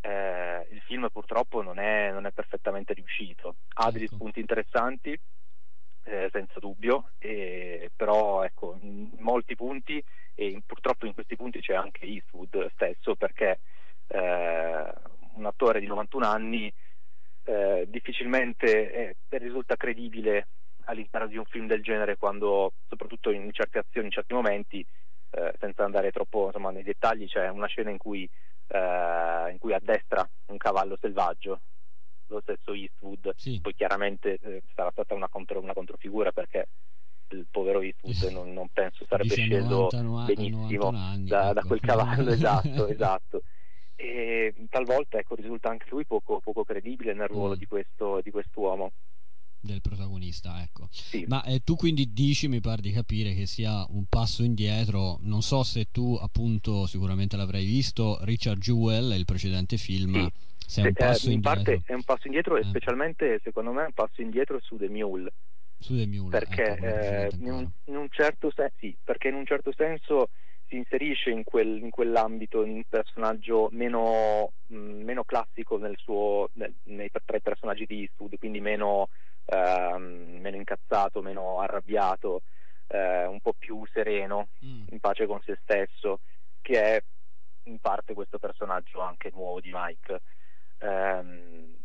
eh, 0.00 0.66
il 0.70 0.80
film 0.82 1.08
purtroppo 1.12 1.62
non 1.62 1.78
è, 1.78 2.10
non 2.12 2.26
è 2.26 2.30
perfettamente 2.32 2.94
riuscito. 2.94 3.56
Ha 3.74 3.90
degli 3.90 4.04
ecco. 4.04 4.14
spunti 4.14 4.40
interessanti, 4.40 5.18
eh, 6.04 6.28
senza 6.32 6.58
dubbio, 6.58 7.10
e, 7.18 7.90
però 7.94 8.42
ecco, 8.42 8.78
in 8.80 9.10
molti 9.18 9.54
punti 9.54 10.02
e 10.34 10.48
in, 10.48 10.62
purtroppo 10.64 11.06
in 11.06 11.14
questi 11.14 11.36
punti 11.36 11.60
c'è 11.60 11.74
anche 11.74 12.06
Eastwood 12.06 12.70
stesso 12.72 13.16
perché 13.16 13.58
eh, 14.06 14.92
un 15.34 15.46
attore 15.46 15.80
di 15.80 15.86
91 15.86 16.26
anni 16.26 16.72
eh, 17.48 17.86
difficilmente 17.88 18.92
eh, 18.92 19.38
risulta 19.38 19.76
credibile 19.76 20.48
all'interno 20.84 21.28
di 21.28 21.38
un 21.38 21.46
film 21.46 21.66
del 21.66 21.82
genere 21.82 22.16
quando 22.16 22.72
soprattutto 22.88 23.30
in 23.30 23.50
certe 23.52 23.78
azioni, 23.78 24.06
in 24.06 24.12
certi 24.12 24.34
momenti, 24.34 24.84
eh, 25.30 25.54
senza 25.58 25.84
andare 25.84 26.10
troppo 26.10 26.46
insomma, 26.46 26.70
nei 26.70 26.82
dettagli, 26.82 27.26
c'è 27.26 27.48
una 27.48 27.66
scena 27.66 27.90
in 27.90 27.96
cui, 27.96 28.28
eh, 28.66 29.50
in 29.50 29.56
cui 29.58 29.72
addestra 29.72 30.28
un 30.46 30.56
cavallo 30.58 30.98
selvaggio 31.00 31.60
lo 32.26 32.40
stesso 32.42 32.74
Eastwood, 32.74 33.32
sì. 33.36 33.58
poi 33.62 33.74
chiaramente 33.74 34.38
eh, 34.42 34.62
sarà 34.74 34.90
stata 34.90 35.14
una, 35.14 35.28
contro, 35.28 35.58
una, 35.58 35.72
controfigura 35.72 36.30
perché 36.32 36.68
il 37.30 37.46
povero 37.50 37.80
Eastwood 37.80 38.30
non, 38.30 38.52
non 38.52 38.68
penso 38.70 39.06
sarebbe 39.08 39.34
sceso 39.34 39.88
90, 39.90 40.34
benissimo 40.34 40.88
anni, 40.88 41.28
da, 41.28 41.44
ecco. 41.44 41.52
da, 41.54 41.62
quel 41.62 41.80
cavallo, 41.80 42.28
esatto, 42.32 42.86
esatto. 42.88 43.42
E 44.00 44.54
talvolta 44.70 45.18
ecco, 45.18 45.34
risulta 45.34 45.70
anche 45.70 45.86
lui 45.90 46.04
poco, 46.04 46.40
poco 46.40 46.64
credibile 46.64 47.14
nel 47.14 47.26
ruolo 47.26 47.54
mm. 47.54 47.58
di, 47.58 47.66
questo, 47.66 48.20
di 48.22 48.30
quest'uomo 48.30 48.92
del 49.60 49.80
protagonista, 49.80 50.62
ecco. 50.62 50.86
Sì. 50.90 51.24
Ma 51.26 51.42
eh, 51.42 51.60
tu 51.64 51.74
quindi 51.74 52.12
dici, 52.12 52.46
mi 52.46 52.60
pare 52.60 52.80
di 52.80 52.92
capire, 52.92 53.34
che 53.34 53.44
sia 53.44 53.84
un 53.88 54.04
passo 54.08 54.44
indietro. 54.44 55.18
Non 55.22 55.42
so 55.42 55.64
se 55.64 55.88
tu, 55.90 56.14
appunto, 56.14 56.86
sicuramente 56.86 57.36
l'avrai 57.36 57.64
visto, 57.66 58.18
Richard 58.22 58.60
Jewell, 58.60 59.12
il 59.12 59.24
precedente 59.24 59.76
film. 59.76 60.12
Sì 60.12 60.46
se 60.68 60.82
è 60.82 60.86
un 60.86 60.92
passo 60.92 61.30
eh, 61.30 61.32
in 61.32 61.40
parte 61.40 61.80
è 61.86 61.94
un 61.94 62.02
passo 62.02 62.26
indietro 62.26 62.58
eh. 62.58 62.60
e 62.60 62.64
specialmente 62.64 63.40
secondo 63.42 63.72
me 63.72 63.84
è 63.84 63.86
un 63.86 63.92
passo 63.94 64.20
indietro 64.20 64.60
su 64.60 64.76
The 64.76 64.90
Mule. 64.90 65.32
Su 65.78 65.96
The 65.96 66.06
Mule, 66.06 66.28
perché, 66.28 66.76
ecco, 66.76 66.84
eh, 66.84 67.28
in, 67.40 67.50
un, 67.50 67.70
in, 67.84 67.96
un 67.96 68.06
certo 68.10 68.52
sen- 68.54 68.70
sì, 68.78 68.94
perché 69.02 69.28
in 69.28 69.34
un 69.34 69.46
certo 69.46 69.72
senso 69.74 70.28
si 70.68 70.76
inserisce 70.76 71.30
in, 71.30 71.44
quel, 71.44 71.82
in 71.82 71.90
quell'ambito 71.90 72.64
in 72.64 72.72
un 72.72 72.82
personaggio 72.88 73.68
meno, 73.72 74.52
mh, 74.66 74.76
meno 74.76 75.24
classico 75.24 75.78
nel 75.78 75.96
suo, 75.98 76.50
nel, 76.54 76.72
nei, 76.84 77.10
tra 77.10 77.36
i 77.36 77.42
personaggi 77.42 77.86
di 77.86 78.00
Eastwood, 78.00 78.38
quindi 78.38 78.60
meno, 78.60 79.08
ehm, 79.46 80.38
meno 80.40 80.56
incazzato, 80.56 81.22
meno 81.22 81.60
arrabbiato, 81.60 82.42
eh, 82.88 83.24
un 83.24 83.40
po' 83.40 83.54
più 83.58 83.82
sereno, 83.92 84.48
mm. 84.64 84.86
in 84.90 85.00
pace 85.00 85.26
con 85.26 85.40
se 85.44 85.58
stesso, 85.62 86.20
che 86.60 86.82
è 86.82 87.02
in 87.64 87.78
parte 87.78 88.14
questo 88.14 88.38
personaggio 88.38 89.00
anche 89.00 89.30
nuovo 89.32 89.60
di 89.60 89.70
Mike. 89.72 90.20
Ehm, 90.78 91.76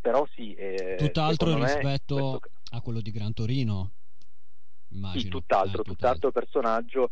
però 0.00 0.26
sì, 0.34 0.54
eh, 0.54 0.94
tutt'altro 0.96 1.54
rispetto 1.56 2.38
questo... 2.40 2.76
a 2.76 2.80
quello 2.80 3.00
di 3.00 3.10
Gran 3.10 3.32
Torino. 3.32 3.90
Immagino. 4.90 5.20
Sì, 5.20 5.28
tutt'altro, 5.28 5.82
eh, 5.82 5.84
tutt'altro 5.84 6.30
personaggio. 6.30 7.10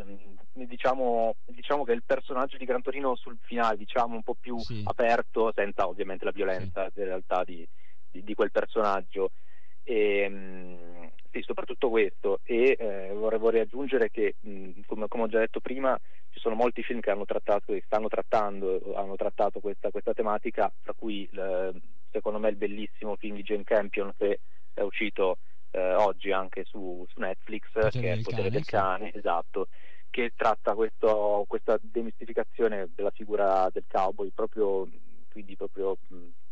Mm, 0.00 0.64
diciamo, 0.64 1.36
diciamo, 1.44 1.84
che 1.84 1.92
il 1.92 2.02
personaggio 2.04 2.56
di 2.56 2.64
Gran 2.64 2.82
Torino 2.82 3.14
sul 3.14 3.38
finale, 3.42 3.76
diciamo 3.76 4.14
un 4.14 4.22
po' 4.22 4.36
più 4.38 4.58
sì. 4.58 4.82
aperto, 4.84 5.52
senza 5.54 5.86
ovviamente 5.86 6.24
la 6.24 6.30
violenza 6.30 6.88
sì. 6.90 7.00
in 7.00 7.04
realtà 7.06 7.44
di, 7.44 7.66
di, 8.10 8.24
di 8.24 8.34
quel 8.34 8.50
personaggio. 8.50 9.32
E, 9.82 10.28
mh, 10.28 11.10
sì, 11.30 11.42
soprattutto 11.42 11.90
questo. 11.90 12.40
E 12.44 12.76
eh, 12.78 13.12
vorrei, 13.12 13.38
vorrei, 13.38 13.60
aggiungere 13.60 14.10
che, 14.10 14.36
mh, 14.40 14.80
come, 14.86 15.08
come, 15.08 15.24
ho 15.24 15.28
già 15.28 15.38
detto 15.38 15.60
prima, 15.60 15.98
ci 16.30 16.40
sono 16.40 16.54
molti 16.54 16.82
film 16.82 17.00
che 17.00 17.10
hanno 17.10 17.26
trattato 17.26 17.72
e 17.72 17.82
stanno 17.84 18.08
trattando, 18.08 18.94
hanno 18.94 19.16
trattato 19.16 19.60
questa, 19.60 19.90
questa 19.90 20.14
tematica, 20.14 20.72
tra 20.82 20.94
cui 20.94 21.28
eh, 21.32 21.72
secondo 22.10 22.38
me 22.38 22.48
il 22.48 22.56
bellissimo 22.56 23.16
film 23.16 23.36
di 23.36 23.42
Jane 23.42 23.64
Campion 23.64 24.12
che 24.16 24.40
è 24.72 24.80
uscito 24.80 25.38
eh, 25.72 25.94
oggi 25.94 26.30
anche 26.30 26.64
su, 26.64 27.04
su 27.08 27.20
Netflix, 27.20 27.64
Potere 27.72 27.90
che 27.90 28.12
è 28.12 28.16
Il 28.16 28.22
potere 28.22 28.50
del 28.50 28.64
cane, 28.64 29.10
sì. 29.10 29.18
esatto, 29.18 29.68
che 30.10 30.32
tratta 30.36 30.74
questo, 30.74 31.44
questa 31.48 31.78
demistificazione 31.80 32.90
della 32.94 33.10
figura 33.10 33.68
del 33.72 33.84
cowboy 33.88 34.30
proprio 34.30 34.88
quindi 35.32 35.56
proprio 35.56 35.96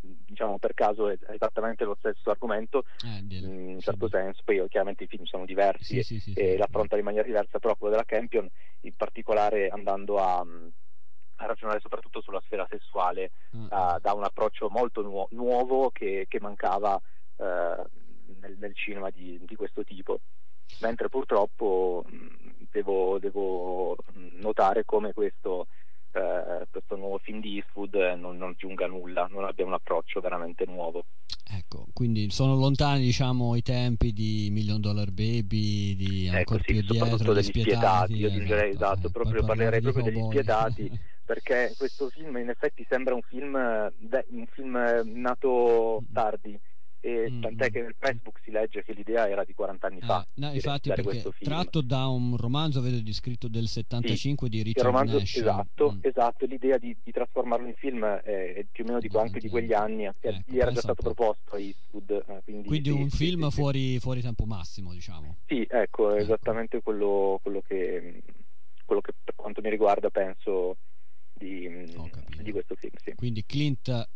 diciamo 0.00 0.58
per 0.58 0.72
caso 0.72 1.10
è 1.10 1.18
esattamente 1.28 1.84
lo 1.84 1.94
stesso 1.98 2.30
argomento 2.30 2.84
eh, 3.04 3.36
in 3.36 3.74
un 3.74 3.80
certo 3.80 4.06
sì, 4.06 4.12
senso. 4.12 4.40
Poi 4.42 4.66
chiaramente 4.68 5.04
i 5.04 5.06
film 5.06 5.24
sono 5.24 5.44
diversi 5.44 6.02
sì, 6.02 6.18
sì, 6.18 6.32
e 6.32 6.56
l'affronta 6.56 6.96
in 6.96 7.04
maniera 7.04 7.26
diversa 7.26 7.58
però 7.58 7.76
quello 7.76 7.92
della 7.92 8.06
Campion 8.06 8.48
in 8.80 8.94
particolare 8.96 9.68
andando 9.68 10.16
a, 10.16 10.38
a 10.38 11.46
ragionare 11.46 11.80
soprattutto 11.80 12.22
sulla 12.22 12.40
sfera 12.46 12.66
sessuale 12.70 13.32
uh, 13.50 13.58
uh, 13.64 13.98
da 14.00 14.14
un 14.14 14.24
approccio 14.24 14.70
molto 14.70 15.02
nu- 15.02 15.28
nuovo 15.32 15.90
che, 15.90 16.24
che 16.26 16.40
mancava 16.40 16.94
uh, 17.36 17.44
nel, 18.40 18.56
nel, 18.58 18.74
cinema 18.74 19.10
di, 19.10 19.40
di, 19.44 19.56
questo 19.56 19.84
tipo 19.84 20.20
mentre 20.80 21.08
purtroppo 21.08 22.04
devo, 22.70 23.18
devo 23.18 23.96
notare 24.40 24.84
come 24.84 25.12
questo 25.12 25.66
eh, 26.12 26.66
questo 26.70 26.96
nuovo 26.96 27.18
film 27.18 27.40
di 27.40 27.56
Eastwood 27.56 27.94
non, 28.18 28.36
non 28.36 28.50
aggiunga 28.50 28.86
nulla, 28.86 29.28
non 29.30 29.44
abbia 29.44 29.64
un 29.64 29.74
approccio 29.74 30.20
veramente 30.20 30.64
nuovo. 30.66 31.04
Ecco, 31.52 31.86
quindi 31.92 32.30
sono 32.30 32.56
lontani 32.56 33.00
diciamo 33.02 33.54
i 33.54 33.62
tempi 33.62 34.12
di 34.12 34.48
Million 34.50 34.80
Dollar 34.80 35.10
Baby, 35.10 35.94
di 35.94 36.26
ecco, 36.26 36.36
ancora 36.36 36.62
sì, 36.64 36.72
più 36.72 36.82
dietro, 36.82 37.32
degli 37.32 37.42
spietati. 37.42 38.14
io 38.14 38.30
direi 38.30 38.70
esatto, 38.70 38.92
esatto 38.96 39.06
eh, 39.06 39.10
proprio, 39.10 39.44
parlerei 39.44 39.80
proprio 39.80 40.04
degli 40.04 40.22
spietati 40.22 40.90
perché 41.24 41.74
questo 41.76 42.08
film 42.08 42.38
in 42.38 42.48
effetti 42.48 42.84
sembra 42.88 43.14
un 43.14 43.22
film, 43.22 43.54
un 43.54 44.46
film 44.50 45.02
nato 45.04 46.02
tardi 46.12 46.54
e 46.54 46.60
mm. 47.08 47.40
tant'è 47.40 47.70
che 47.70 47.82
nel 47.82 47.94
Facebook 47.98 48.40
si 48.42 48.50
legge 48.50 48.82
che 48.82 48.92
l'idea 48.92 49.28
era 49.28 49.44
di 49.44 49.54
40 49.54 49.86
anni 49.86 50.00
fa. 50.00 50.16
Ah, 50.16 50.26
no, 50.34 50.52
infatti 50.52 50.90
perché 50.90 51.22
tratto 51.40 51.80
da 51.80 52.06
un 52.06 52.36
romanzo 52.36 52.80
vedo 52.80 53.00
di 53.00 53.12
scritto 53.12 53.48
del 53.48 53.68
75 53.68 54.48
sì, 54.48 54.56
di 54.56 54.62
Richard 54.62 54.86
romanzo, 54.86 55.18
Nash. 55.18 55.36
Esatto, 55.36 55.92
mm. 55.92 55.98
esatto, 56.02 56.46
l'idea 56.46 56.78
di, 56.78 56.96
di, 57.02 57.10
trasformarlo 57.10 57.66
in 57.66 57.74
film 57.74 58.04
è 58.04 58.64
più 58.70 58.84
o 58.84 58.86
meno 58.86 59.00
di, 59.00 59.08
anche 59.12 59.40
di 59.40 59.48
quegli 59.48 59.72
anni, 59.72 60.04
ecco, 60.04 60.30
gli 60.46 60.58
era 60.58 60.72
già 60.72 60.80
stato 60.80 61.02
proposto 61.02 61.54
a 61.54 61.58
Eastwood. 61.58 62.24
Eh, 62.26 62.40
quindi, 62.44 62.68
quindi 62.68 62.90
sì, 62.90 62.96
un 62.96 63.10
film 63.10 63.48
sì, 63.48 63.54
fuori, 63.54 63.98
fuori, 63.98 64.20
tempo 64.20 64.44
massimo, 64.44 64.92
diciamo. 64.92 65.36
Sì, 65.46 65.66
ecco, 65.68 66.10
ecco. 66.10 66.16
esattamente 66.16 66.82
quello, 66.82 67.38
quello, 67.42 67.62
che, 67.66 68.22
quello 68.84 69.00
che 69.00 69.12
per 69.22 69.34
quanto 69.34 69.60
mi 69.62 69.70
riguarda 69.70 70.10
penso 70.10 70.76
di, 71.32 71.68
di 72.42 72.52
questo 72.52 72.74
film. 72.74 72.92
Quindi 73.16 73.44
Clint 73.46 74.08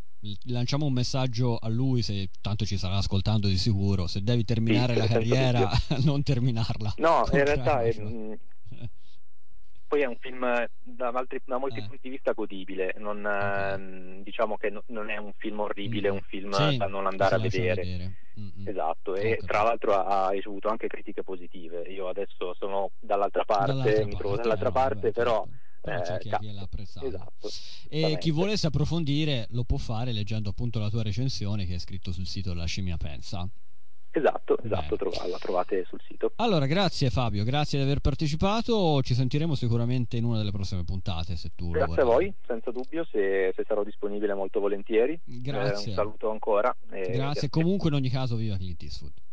lanciamo 0.44 0.86
un 0.86 0.92
messaggio 0.92 1.56
a 1.56 1.68
lui 1.68 2.02
se 2.02 2.28
tanto 2.40 2.64
ci 2.64 2.76
sarà 2.76 2.96
ascoltando 2.96 3.48
di 3.48 3.56
sicuro. 3.56 4.06
Se 4.06 4.22
devi 4.22 4.44
terminare 4.44 4.94
sì, 4.94 4.98
la 4.98 5.06
carriera 5.06 5.70
non 6.04 6.22
terminarla. 6.22 6.94
No 6.98 7.24
in 7.32 7.44
realtà 7.44 7.82
è, 7.82 7.94
mm, 7.98 8.32
poi 9.88 10.00
è 10.00 10.06
un 10.06 10.16
film 10.18 10.46
da, 10.82 11.08
altri, 11.08 11.40
da 11.44 11.58
molti 11.58 11.78
eh. 11.78 11.82
punti 11.82 12.00
di 12.02 12.10
vista 12.10 12.32
godibile. 12.32 12.94
Non, 12.98 13.24
okay. 13.24 13.74
Ehm, 13.74 14.22
diciamo 14.22 14.56
che 14.56 14.70
no, 14.70 14.82
non 14.86 15.10
è 15.10 15.16
un 15.16 15.32
film 15.36 15.60
orribile 15.60 16.08
mm. 16.08 16.12
è 16.12 16.14
un 16.14 16.22
film 16.26 16.50
sì, 16.50 16.76
da 16.76 16.86
non 16.86 17.06
andare 17.06 17.34
a 17.34 17.38
vedere, 17.38 17.82
vedere. 17.82 18.12
esatto 18.64 19.14
e 19.14 19.40
tra 19.44 19.62
l'altro 19.62 19.92
ha, 19.94 20.30
ricevuto 20.30 20.68
anche 20.68 20.86
critiche 20.86 21.22
positive. 21.22 21.82
Io 21.82 22.08
adesso 22.08 22.54
sono 22.54 22.90
dall'altra 23.00 23.44
parte 23.44 23.72
dall'altra 23.72 24.04
mi 24.04 24.10
parte, 24.10 24.16
trovo 24.16 24.36
dall'altra 24.36 24.70
parte 24.70 24.94
vabbè, 24.94 25.12
però 25.12 25.44
certo 25.44 25.63
però 25.84 26.00
c'è 26.00 26.18
chi, 26.18 26.30
chi 26.40 26.52
l'ha 26.52 26.62
apprezzato. 26.62 27.06
Esatto, 27.06 27.48
e 27.90 28.16
chi 28.18 28.30
volesse 28.30 28.68
approfondire 28.68 29.46
lo 29.50 29.64
può 29.64 29.76
fare 29.76 30.12
leggendo 30.12 30.48
appunto 30.48 30.78
la 30.78 30.88
tua 30.88 31.02
recensione 31.02 31.66
che 31.66 31.74
è 31.74 31.78
scritto 31.78 32.10
sul 32.10 32.26
sito 32.26 32.54
La 32.54 32.64
Scimmia 32.64 32.96
Pensa. 32.96 33.46
Esatto, 34.16 34.56
esatto, 34.62 34.96
trov- 34.96 35.26
la 35.26 35.38
trovate 35.38 35.84
sul 35.86 36.00
sito. 36.06 36.32
Allora, 36.36 36.66
grazie 36.66 37.10
Fabio, 37.10 37.42
grazie 37.42 37.78
di 37.78 37.84
aver 37.84 37.98
partecipato. 37.98 39.02
Ci 39.02 39.12
sentiremo 39.12 39.56
sicuramente 39.56 40.16
in 40.16 40.24
una 40.24 40.38
delle 40.38 40.52
prossime 40.52 40.84
puntate. 40.84 41.36
Se 41.36 41.50
tu 41.54 41.70
grazie 41.70 42.02
a 42.02 42.04
voi, 42.04 42.32
senza 42.46 42.70
dubbio, 42.70 43.04
se, 43.10 43.52
se, 43.54 43.64
sarò 43.66 43.82
disponibile 43.82 44.32
molto 44.34 44.60
volentieri. 44.60 45.20
Grazie. 45.24 45.86
Eh, 45.86 45.88
un 45.90 45.94
saluto 45.96 46.30
ancora. 46.30 46.74
grazie. 46.86 47.12
grazie. 47.12 47.50
Comunque, 47.50 47.88
in 47.88 47.96
ogni 47.96 48.08
caso, 48.08 48.36
viva 48.36 48.56
Clint 48.56 48.80
Eastwood. 48.82 49.23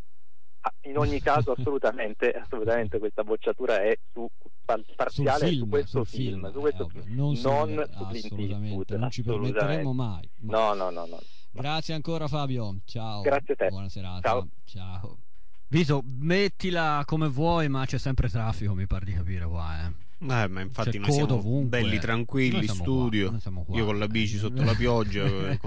Ah, 0.64 0.72
in 0.82 0.96
ogni 0.96 1.20
caso, 1.20 1.52
assolutamente, 1.52 2.30
assolutamente 2.30 2.98
questa 2.98 3.24
bocciatura 3.24 3.82
è 3.82 3.98
su 4.12 4.28
parziale 4.64 5.48
film, 5.48 5.62
su 5.62 5.68
questo 5.68 6.04
film, 6.04 6.40
film, 6.40 6.52
su 6.52 6.60
questo 6.60 6.90
eh, 6.94 7.02
non, 7.08 7.32
non 7.42 7.88
Eastwood. 8.12 8.90
Non 8.92 9.10
ci 9.10 9.22
permetteremo 9.22 9.92
mai. 9.92 10.28
No, 10.42 10.72
no, 10.74 10.90
no, 10.90 11.06
no. 11.06 11.18
Grazie 11.50 11.94
ancora 11.94 12.28
Fabio. 12.28 12.76
Ciao. 12.84 13.22
Grazie 13.22 13.54
a 13.54 13.56
te. 13.56 13.68
Buona 13.68 13.88
serata. 13.88 14.20
Ciao. 14.28 14.48
Ciao. 14.64 15.18
Vito, 15.66 16.02
mettila 16.04 17.02
come 17.06 17.28
vuoi, 17.28 17.68
ma 17.68 17.84
c'è 17.84 17.98
sempre 17.98 18.28
traffico, 18.28 18.74
mi 18.74 18.86
pare 18.86 19.04
di 19.06 19.14
capire 19.14 19.46
qua, 19.46 19.86
eh. 19.86 19.92
Eh, 20.28 20.48
ma 20.48 20.60
infatti 20.60 20.98
noi 20.98 21.10
siamo 21.10 21.34
ovunque. 21.34 21.80
belli 21.80 21.98
tranquilli, 21.98 22.68
studio. 22.68 23.30
Qua, 23.30 23.40
qua. 23.64 23.76
Io 23.76 23.84
con 23.84 23.98
la 23.98 24.06
bici 24.06 24.38
sotto 24.38 24.62
la 24.62 24.74
pioggia. 24.74 25.24
e 25.26 25.58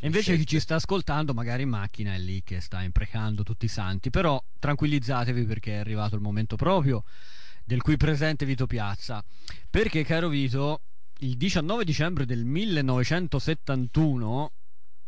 invece 0.00 0.36
chi 0.36 0.46
ci 0.46 0.60
sta 0.60 0.76
ascoltando, 0.76 1.34
magari 1.34 1.64
in 1.64 1.70
macchina, 1.70 2.14
è 2.14 2.18
lì 2.18 2.42
che 2.44 2.60
sta 2.60 2.82
imprecando 2.82 3.42
tutti 3.42 3.64
i 3.64 3.68
santi. 3.68 4.10
Però 4.10 4.40
tranquillizzatevi 4.58 5.44
perché 5.44 5.72
è 5.72 5.78
arrivato 5.78 6.14
il 6.14 6.20
momento 6.20 6.54
proprio 6.56 7.02
del 7.64 7.82
cui 7.82 7.96
presente 7.96 8.46
Vito 8.46 8.66
Piazza. 8.66 9.24
Perché, 9.68 10.04
caro 10.04 10.28
Vito, 10.28 10.82
il 11.18 11.36
19 11.36 11.84
dicembre 11.84 12.24
del 12.24 12.44
1971 12.44 14.52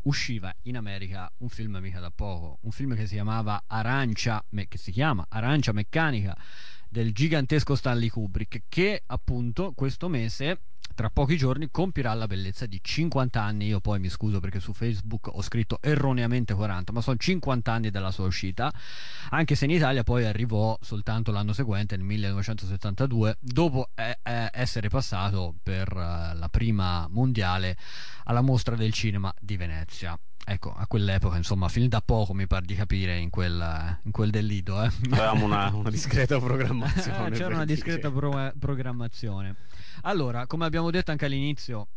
usciva 0.03 0.53
in 0.63 0.77
America 0.77 1.31
un 1.39 1.49
film 1.49 1.77
mica 1.77 2.01
da 2.01 2.11
poco, 2.11 2.59
un 2.63 2.71
film 2.71 2.97
che 2.97 3.07
si 3.07 3.15
chiamava 3.15 3.65
Arancia, 3.67 4.45
che 4.69 4.79
si 4.79 4.91
chiama 4.91 5.27
Arancia 5.29 5.73
Meccanica 5.73 6.37
del 6.91 7.15
gigantesco 7.15 7.77
Stanley 7.77 8.09
Kubrick 8.09 8.65
che 8.69 9.03
appunto 9.07 9.73
questo 9.75 10.09
mese 10.09 10.61
tra 10.95 11.11
pochi 11.11 11.37
giorni 11.37 11.69
compirà 11.71 12.13
la 12.15 12.27
bellezza 12.27 12.67
di 12.67 12.81
50 12.83 13.43
anni. 13.43 13.67
Io 13.67 13.81
poi 13.81 13.99
mi 13.99 14.09
scuso 14.09 14.41
perché 14.41 14.61
su 14.61 14.73
Facebook 14.73 15.29
ho 15.29 15.43
scritto 15.43 15.79
erroneamente 15.81 16.55
40, 16.55 16.93
ma 16.93 17.01
sono 17.01 17.17
50 17.17 17.73
anni 17.73 17.91
dalla 17.91 18.11
sua 18.11 18.27
uscita, 18.27 18.73
anche 19.31 19.55
se 19.55 19.65
in 19.65 19.71
Italia 19.71 20.03
poi 20.03 20.25
arrivò 20.25 20.77
soltanto 20.81 21.31
l'anno 21.31 21.53
seguente, 21.53 21.97
nel 21.97 22.05
1972, 22.07 23.39
dopo 23.41 23.91
eh, 23.95 24.19
eh, 24.23 24.51
essere 24.53 24.89
passato 24.89 25.55
per 25.63 25.89
eh, 25.89 26.35
la 26.37 26.49
prima 26.51 27.07
mondiale 27.09 27.77
alla 28.25 28.41
mostra 28.41 28.77
del 28.77 28.93
cinema 28.93 29.33
di 29.41 29.57
Venezia 29.57 30.19
ecco, 30.45 30.75
a 30.77 30.87
quell'epoca, 30.87 31.37
insomma, 31.37 31.69
film 31.69 31.87
da 31.87 32.01
poco 32.01 32.35
mi 32.35 32.47
pare 32.47 32.67
di 32.67 32.75
capire 32.75 33.17
in 33.17 33.31
quel, 33.31 33.99
in 34.03 34.11
quel 34.11 34.31
del 34.31 34.47
Lido. 34.47 34.83
Eh. 34.83 34.91
Avevamo 35.11 35.45
una, 35.45 35.71
una, 35.75 35.91
discreta 35.91 36.39
programmazione. 36.39 37.31
C'era 37.31 37.55
una 37.55 37.65
discreta 37.65 38.11
pro- 38.11 38.53
programmazione. 38.59 39.55
Allora, 40.03 40.47
come 40.47 40.65
abbiamo 40.65 40.80
detto 40.89 41.11
anche 41.11 41.27
all'inizio, 41.27 41.89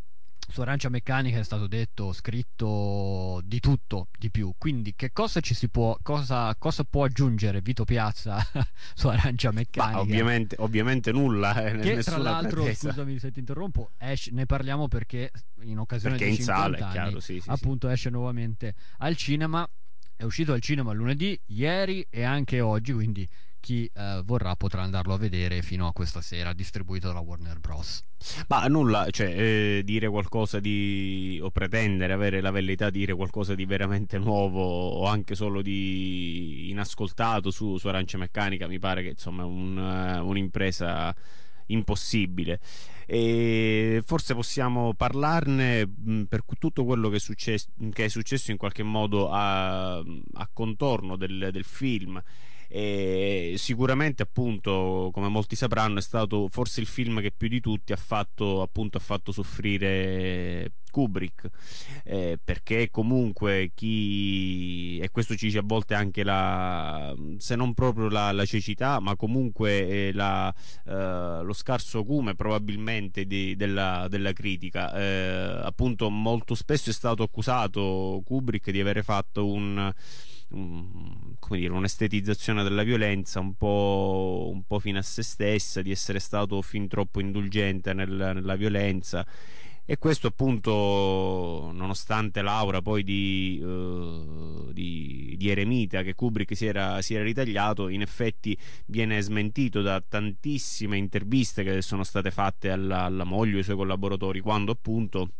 su 0.50 0.62
Arancia 0.62 0.90
Meccanica 0.90 1.40
è 1.40 1.44
stato 1.44 1.68
detto, 1.68 2.12
scritto 2.12 3.42
di 3.44 3.60
tutto, 3.60 4.10
di 4.18 4.30
più. 4.30 4.54
Quindi, 4.58 4.94
che 4.96 5.12
cosa 5.12 5.40
ci 5.40 5.54
si 5.54 5.70
può, 5.70 5.98
cosa, 6.02 6.54
cosa 6.58 6.84
può 6.84 7.06
aggiungere 7.06 7.62
Vito 7.62 7.86
Piazza 7.86 8.38
su 8.94 9.08
Arancia 9.08 9.52
Meccanica? 9.52 10.00
ovviamente, 10.00 10.56
ovviamente, 10.60 11.12
nulla. 11.12 11.66
Eh, 11.66 11.80
che 11.80 12.04
tra 12.04 12.18
l'altro, 12.18 12.64
pretesa. 12.64 12.90
scusami 12.90 13.20
se 13.20 13.32
ti 13.32 13.40
interrompo, 13.40 13.92
esce, 13.98 14.32
ne 14.32 14.46
parliamo 14.46 14.88
perché 14.88 15.32
in 15.62 15.80
occasione 15.80 16.16
perché 16.18 16.30
dei 16.30 16.40
in 16.40 16.44
sala, 16.44 16.78
anni, 16.78 16.92
chiaro, 16.92 17.20
sì, 17.20 17.40
sì, 17.40 17.50
appunto 17.50 17.88
sì. 17.88 17.94
esce 17.94 18.10
nuovamente 18.10 18.76
al 18.98 19.16
cinema. 19.16 19.68
È 20.16 20.24
uscito 20.24 20.54
al 20.54 20.62
cinema 20.62 20.94
lunedì, 20.94 21.38
ieri 21.48 22.06
e 22.10 22.24
anche 22.24 22.62
oggi, 22.62 22.94
quindi 22.94 23.28
chi 23.64 23.90
eh, 23.94 24.22
vorrà 24.26 24.58
potrà 24.58 24.82
andarlo 24.82 25.14
a 25.14 25.18
vedere 25.18 25.62
fino 25.62 25.88
a 25.88 25.94
questa 25.94 26.20
sera, 26.20 26.52
distribuito 26.52 27.08
dalla 27.08 27.22
Warner 27.22 27.62
Bros. 27.62 28.04
Ma 28.50 28.68
nulla, 28.68 29.08
cioè 29.10 29.28
eh, 29.28 29.82
dire 29.86 30.10
qualcosa 30.10 30.60
di 30.60 31.40
o 31.42 31.50
pretendere, 31.50 32.12
avere 32.12 32.42
la 32.42 32.52
velleità 32.52 32.90
di 32.90 33.00
dire 33.00 33.14
qualcosa 33.14 33.56
di 33.56 33.66
veramente 33.66 34.18
nuovo 34.18 34.62
o 34.62 35.06
anche 35.06 35.34
solo 35.34 35.62
di 35.62 36.72
inascoltato 36.72 37.52
su, 37.52 37.78
su 37.78 37.88
Arancia 37.88 38.18
Meccanica 38.18 38.68
mi 38.68 38.80
pare 38.80 39.02
che 39.02 39.10
insomma 39.10 39.44
è 39.44 39.46
un, 39.46 39.78
uh, 39.78 40.28
un'impresa 40.28 41.16
impossibile. 41.68 42.60
E 43.06 44.02
forse 44.06 44.34
possiamo 44.34 44.94
parlarne 44.94 45.86
mh, 45.88 46.24
per 46.24 46.44
tutto 46.60 46.84
quello 46.84 47.08
che 47.08 47.16
è, 47.16 47.20
successo, 47.20 47.70
che 47.94 48.06
è, 48.06 48.08
successo 48.10 48.52
in 48.52 48.58
qualche 48.58 48.84
modo 48.84 49.30
a, 49.30 49.96
a 49.96 50.50
contorno 50.52 51.16
del, 51.16 51.48
del 51.50 51.64
film 51.64 52.22
E 52.76 53.54
sicuramente 53.58 54.24
appunto 54.24 55.12
come 55.14 55.28
molti 55.28 55.56
sapranno 55.56 56.00
è 56.00 56.02
stato 56.02 56.48
forse 56.50 56.82
il 56.82 56.88
film 56.88 57.22
che 57.22 57.32
più 57.32 57.48
di 57.48 57.60
tutti 57.60 57.94
ha 57.94 57.98
fatto, 57.98 58.64
appunto, 58.64 58.98
ha 58.98 59.00
fatto 59.00 59.32
soffrire 59.32 60.72
Kubrick. 60.90 61.50
Eh, 62.04 62.40
perché 62.44 62.90
comunque 62.90 63.72
chi 63.76 64.98
e 65.00 65.12
questo 65.12 65.36
ci 65.36 65.46
dice 65.46 65.60
a 65.60 65.64
volte 65.64 65.94
anche 65.94 66.24
la 66.24 67.14
se 67.38 67.56
non 67.56 67.74
proprio 67.74 68.10
la, 68.10 68.32
la 68.32 68.46
cecità 68.46 69.00
ma 69.00 69.16
comunque 69.16 69.88
eh, 70.10 70.12
la, 70.14 70.54
eh, 70.86 71.42
lo 71.44 71.54
scarso 71.54 72.00
acume 72.00 72.36
probabilmente 72.36 73.26
di, 73.26 73.56
della, 73.56 74.08
della, 74.10 74.34
critica. 74.34 74.94
Eh, 74.96 75.62
appunto 75.64 76.10
molto 76.10 76.56
spesso 76.56 76.90
è 76.90 76.94
stato 76.94 77.22
accusato 77.22 78.22
Kubrick 78.26 78.72
di 78.72 78.80
avere 78.80 79.04
fatto 79.04 79.46
un 79.46 79.92
come 80.54 81.60
dire, 81.60 81.74
un'estetizzazione 81.74 82.64
della 82.64 82.84
violenza 82.84 83.40
un 83.40 83.56
po', 83.56 84.50
un 84.54 84.64
po' 84.64 84.80
fino 84.80 85.00
a 85.00 85.02
se 85.02 85.24
stessa, 85.24 85.82
di 85.82 85.92
essere 85.92 86.20
stato 86.20 86.62
fin 86.62 86.88
troppo 86.88 87.20
indulgente 87.20 87.94
nel, 87.94 88.10
nella 88.10 88.56
violenza. 88.56 89.26
E 89.86 89.98
questo 89.98 90.28
appunto 90.28 91.72
nonostante 91.74 92.42
l'aura 92.42 92.82
poi 92.82 93.04
di, 93.04 93.60
uh, 93.62 94.72
di, 94.72 95.36
di 95.38 95.50
Eremita 95.50 96.04
che 96.04 96.14
Kubrick 96.14 96.56
si 96.56 96.66
era, 96.66 97.02
si 97.02 97.16
era, 97.16 97.24
ritagliato 97.26 97.90
in 97.90 98.02
effetti 98.02 98.58
viene 98.86 99.20
smentito 99.20 99.82
da 99.82 100.00
tantissime 100.00 100.96
interviste 100.96 101.64
che 101.64 101.82
sono 101.82 102.06
state 102.06 102.32
fatte 102.32 102.72
alla, 102.72 103.02
alla 103.02 103.26
moglie 103.26 103.56
e 103.56 103.58
ai 103.58 103.64
suoi 103.64 103.76
collaboratori 103.76 104.40
quando 104.40 104.72
appunto 104.72 105.32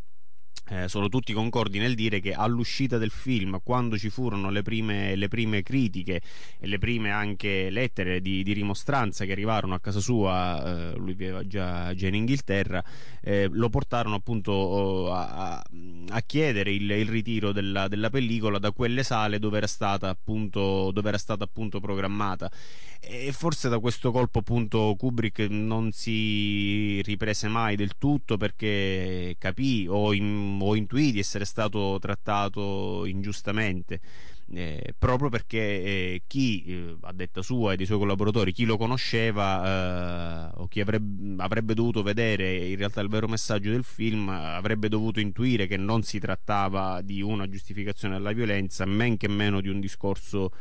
eh, 0.74 0.88
sono 0.88 1.08
tutti 1.08 1.34
concordi 1.34 1.78
nel 1.78 1.94
dire 1.94 2.20
che 2.20 2.34
all'uscita 2.34 2.98
del 2.98 3.12
film, 3.12 3.60
quando 3.64 3.98
ci 3.98 4.10
furono 4.10 4.50
le 4.50 4.64
prime, 4.64 5.16
le 5.16 5.28
prime 5.28 5.62
critiche 5.62 6.22
e 6.60 6.68
le 6.68 6.80
prime 6.80 7.12
anche 7.12 7.70
lettere 7.70 8.22
di, 8.22 8.42
di 8.42 8.54
rimostranza 8.54 9.26
che 9.26 9.34
arrivarono 9.34 9.76
a 9.76 9.80
casa 9.80 10.00
sua, 10.00 10.94
eh, 10.94 10.98
lui 10.98 11.14
viveva 11.14 11.46
già, 11.46 11.94
già 11.94 12.08
in 12.08 12.16
Inghilterra, 12.16 12.84
eh, 13.22 13.48
lo 13.52 13.70
portarono 13.70 14.16
appunto 14.16 14.52
oh, 14.52 15.12
a, 15.12 15.64
a 16.10 16.22
chiedere 16.22 16.72
il, 16.72 16.90
il 16.90 17.08
ritiro 17.08 17.52
della, 17.52 17.88
della, 17.88 18.10
pellicola 18.10 18.58
da 18.58 18.72
quelle 18.72 19.04
sale 19.04 19.40
dove 19.40 19.58
era 19.58 19.68
stata 19.68 20.10
appunto, 20.10 20.92
dove 20.92 21.08
era 21.10 21.18
stata 21.18 21.44
appunto 21.44 21.80
programmata. 21.80 22.52
E 23.06 23.34
forse 23.34 23.68
da 23.68 23.80
questo 23.80 24.12
colpo 24.12 24.40
appunto 24.40 24.96
Kubrick 24.98 25.40
non 25.50 25.92
si 25.92 27.02
riprese 27.02 27.50
mai 27.50 27.76
del 27.76 27.98
tutto 27.98 28.38
perché 28.38 29.36
capì 29.38 29.86
o 29.90 30.14
in 30.14 30.56
o 30.64 30.76
intuì 30.76 31.12
di 31.12 31.20
essere 31.20 31.46
stato 31.46 31.98
trattato 32.00 33.06
ingiustamente. 33.06 34.00
Eh, 34.56 34.94
proprio 35.00 35.30
perché 35.30 35.58
eh, 35.58 36.22
chi 36.28 36.64
eh, 36.66 36.98
a 37.02 37.14
detta 37.14 37.42
sua 37.42 37.74
e 37.74 37.76
dei 37.78 37.86
suoi 37.86 37.98
collaboratori 37.98 38.52
chi 38.52 38.66
lo 38.66 38.78
conosceva 38.78 40.52
eh, 40.52 40.52
o 40.58 40.68
chi 40.68 40.82
avrebbe, 40.82 41.42
avrebbe, 41.42 41.74
dovuto 41.74 42.04
vedere 42.04 42.68
in 42.68 42.76
realtà 42.76 43.00
il 43.02 43.08
vero 43.08 43.28
messaggio 43.28 43.72
del 43.72 43.86
film 43.86 44.30
avrebbe 44.30 44.90
dovuto 44.90 45.22
intuire 45.22 45.66
che 45.66 45.78
non 45.78 46.04
si 46.04 46.20
trattava 46.20 47.02
di 47.02 47.22
una 47.22 47.48
giustificazione 47.48 48.16
della 48.16 48.34
violenza 48.34 48.86
men 48.86 49.18
che 49.18 49.30
meno 49.30 49.62
di 49.62 49.70
un 49.70 49.80
discorso 49.80 50.52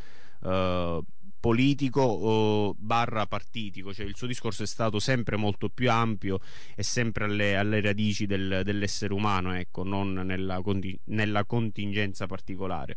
eh, 0.44 1.00
politico 1.42 2.72
barra 2.78 3.26
partitico, 3.26 3.92
cioè 3.92 4.06
il 4.06 4.14
suo 4.14 4.28
discorso 4.28 4.62
è 4.62 4.66
stato 4.66 5.00
sempre 5.00 5.36
molto 5.36 5.68
più 5.70 5.90
ampio 5.90 6.38
e 6.76 6.84
sempre 6.84 7.24
alle, 7.24 7.56
alle 7.56 7.80
radici 7.80 8.26
del, 8.26 8.60
dell'essere 8.64 9.12
umano, 9.12 9.52
ecco, 9.52 9.82
non 9.82 10.12
nella, 10.12 10.62
nella 11.06 11.44
contingenza 11.44 12.26
particolare. 12.26 12.96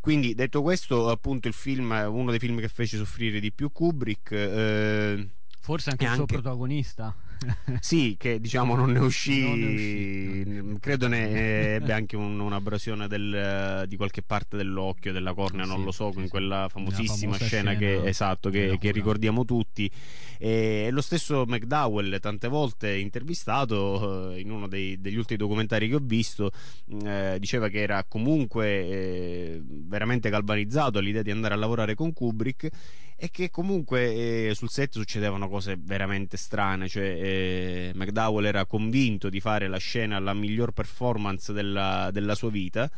Quindi 0.00 0.34
detto 0.34 0.60
questo, 0.60 1.08
appunto 1.08 1.48
il 1.48 1.54
film 1.54 1.90
uno 2.10 2.30
dei 2.30 2.38
film 2.38 2.60
che 2.60 2.68
fece 2.68 2.98
soffrire 2.98 3.40
di 3.40 3.52
più 3.52 3.72
Kubrick. 3.72 4.32
Eh, 4.32 5.28
Forse 5.62 5.90
anche 5.90 6.04
il 6.04 6.10
anche... 6.10 6.26
suo 6.26 6.40
protagonista. 6.40 7.16
sì, 7.80 8.16
che 8.18 8.40
diciamo 8.40 8.74
non 8.74 8.92
ne 8.92 8.98
uscì, 8.98 9.42
non 9.42 9.58
ne 9.58 9.72
uscì 9.72 10.78
credo 10.80 11.08
ne 11.08 11.74
ebbe 11.74 11.92
anche 11.92 12.16
un, 12.16 12.38
un'abrasione 12.38 13.08
del, 13.08 13.84
di 13.86 13.96
qualche 13.96 14.22
parte 14.22 14.56
dell'occhio, 14.56 15.12
della 15.12 15.32
cornea, 15.32 15.64
sì, 15.64 15.70
non 15.70 15.84
lo 15.84 15.92
so, 15.92 16.12
sì, 16.12 16.20
in 16.20 16.28
quella 16.28 16.68
famosissima 16.68 17.34
scena, 17.34 17.72
scena, 17.72 17.74
che, 17.74 18.08
esatto, 18.08 18.50
che, 18.50 18.76
che, 18.78 18.90
ricordiamo 18.90 19.44
tutti. 19.44 19.90
E 20.38 20.88
lo 20.90 21.00
stesso 21.00 21.44
McDowell, 21.46 22.18
tante 22.18 22.48
volte 22.48 22.96
intervistato 22.96 24.32
eh, 24.32 24.40
in 24.40 24.50
uno 24.50 24.68
dei, 24.68 25.00
degli 25.00 25.16
ultimi 25.16 25.38
documentari 25.38 25.88
che 25.88 25.96
ho 25.96 26.00
visto, 26.02 26.50
eh, 27.04 27.36
diceva 27.38 27.68
che 27.68 27.80
era 27.80 28.04
comunque 28.04 28.66
eh, 28.68 29.62
veramente 29.64 30.30
galvanizzato 30.30 30.98
all'idea 30.98 31.22
di 31.22 31.30
andare 31.30 31.54
a 31.54 31.58
lavorare 31.58 31.94
con 31.94 32.12
Kubrick 32.12 32.68
e 33.22 33.30
che 33.30 33.50
comunque 33.50 34.48
eh, 34.48 34.54
sul 34.54 34.70
set 34.70 34.92
succedevano 34.92 35.46
cose 35.50 35.76
veramente 35.78 36.38
strane, 36.38 36.88
cioè 36.88 37.04
eh, 37.04 37.92
McDowell 37.94 38.46
era 38.46 38.64
convinto 38.64 39.28
di 39.28 39.40
fare 39.40 39.68
la 39.68 39.76
scena 39.76 40.18
la 40.18 40.32
miglior 40.32 40.72
performance 40.72 41.52
della, 41.52 42.08
della 42.12 42.34
sua 42.34 42.48
vita 42.48 42.90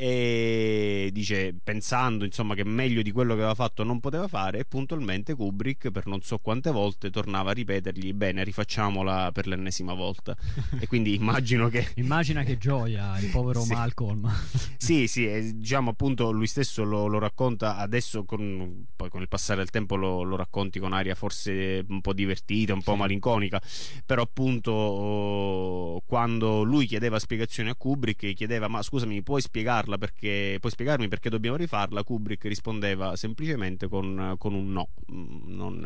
e 0.00 1.10
dice 1.12 1.56
pensando 1.60 2.24
insomma 2.24 2.54
che 2.54 2.62
meglio 2.62 3.02
di 3.02 3.10
quello 3.10 3.34
che 3.34 3.40
aveva 3.40 3.56
fatto 3.56 3.82
non 3.82 3.98
poteva 3.98 4.28
fare 4.28 4.60
e 4.60 4.64
puntualmente 4.64 5.34
Kubrick 5.34 5.90
per 5.90 6.06
non 6.06 6.20
so 6.20 6.38
quante 6.38 6.70
volte 6.70 7.10
tornava 7.10 7.50
a 7.50 7.52
ripetergli 7.52 8.12
bene 8.12 8.44
rifacciamola 8.44 9.32
per 9.32 9.48
l'ennesima 9.48 9.94
volta 9.94 10.36
e 10.78 10.86
quindi 10.86 11.16
immagino 11.16 11.68
che 11.68 11.88
immagina 11.96 12.44
che 12.44 12.58
gioia 12.58 13.18
il 13.18 13.28
povero 13.30 13.58
sì. 13.66 13.72
Malcolm 13.72 14.32
sì 14.78 15.08
sì 15.08 15.26
e, 15.26 15.56
diciamo 15.56 15.90
appunto 15.90 16.30
lui 16.30 16.46
stesso 16.46 16.84
lo, 16.84 17.06
lo 17.06 17.18
racconta 17.18 17.76
adesso 17.76 18.24
con, 18.24 18.86
poi 18.94 19.10
con 19.10 19.22
il 19.22 19.28
passare 19.28 19.58
del 19.58 19.70
tempo 19.70 19.96
lo, 19.96 20.22
lo, 20.22 20.36
racconti 20.36 20.78
con 20.78 20.92
aria 20.92 21.16
forse 21.16 21.84
un 21.88 22.00
po' 22.00 22.12
divertita 22.12 22.72
un 22.72 22.82
po' 22.82 22.92
sì. 22.92 22.98
malinconica 22.98 23.60
però 24.06 24.22
appunto 24.22 26.04
quando 26.06 26.62
lui 26.62 26.86
chiedeva 26.86 27.18
spiegazioni 27.18 27.70
a 27.70 27.74
Kubrick 27.74 28.32
chiedeva 28.34 28.68
ma 28.68 28.80
scusami 28.80 29.22
puoi 29.24 29.40
spiegarlo 29.40 29.87
rifarla 29.88 29.96
perché 29.96 30.58
puoi 30.60 30.70
spiegarmi 30.70 31.08
perché 31.08 31.30
dobbiamo 31.30 31.56
rifarla? 31.56 32.04
Kubrick 32.04 32.44
rispondeva 32.44 33.16
semplicemente 33.16 33.88
con, 33.88 34.34
con 34.36 34.54
un 34.54 34.72
no. 34.72 34.88
Non, 35.08 35.78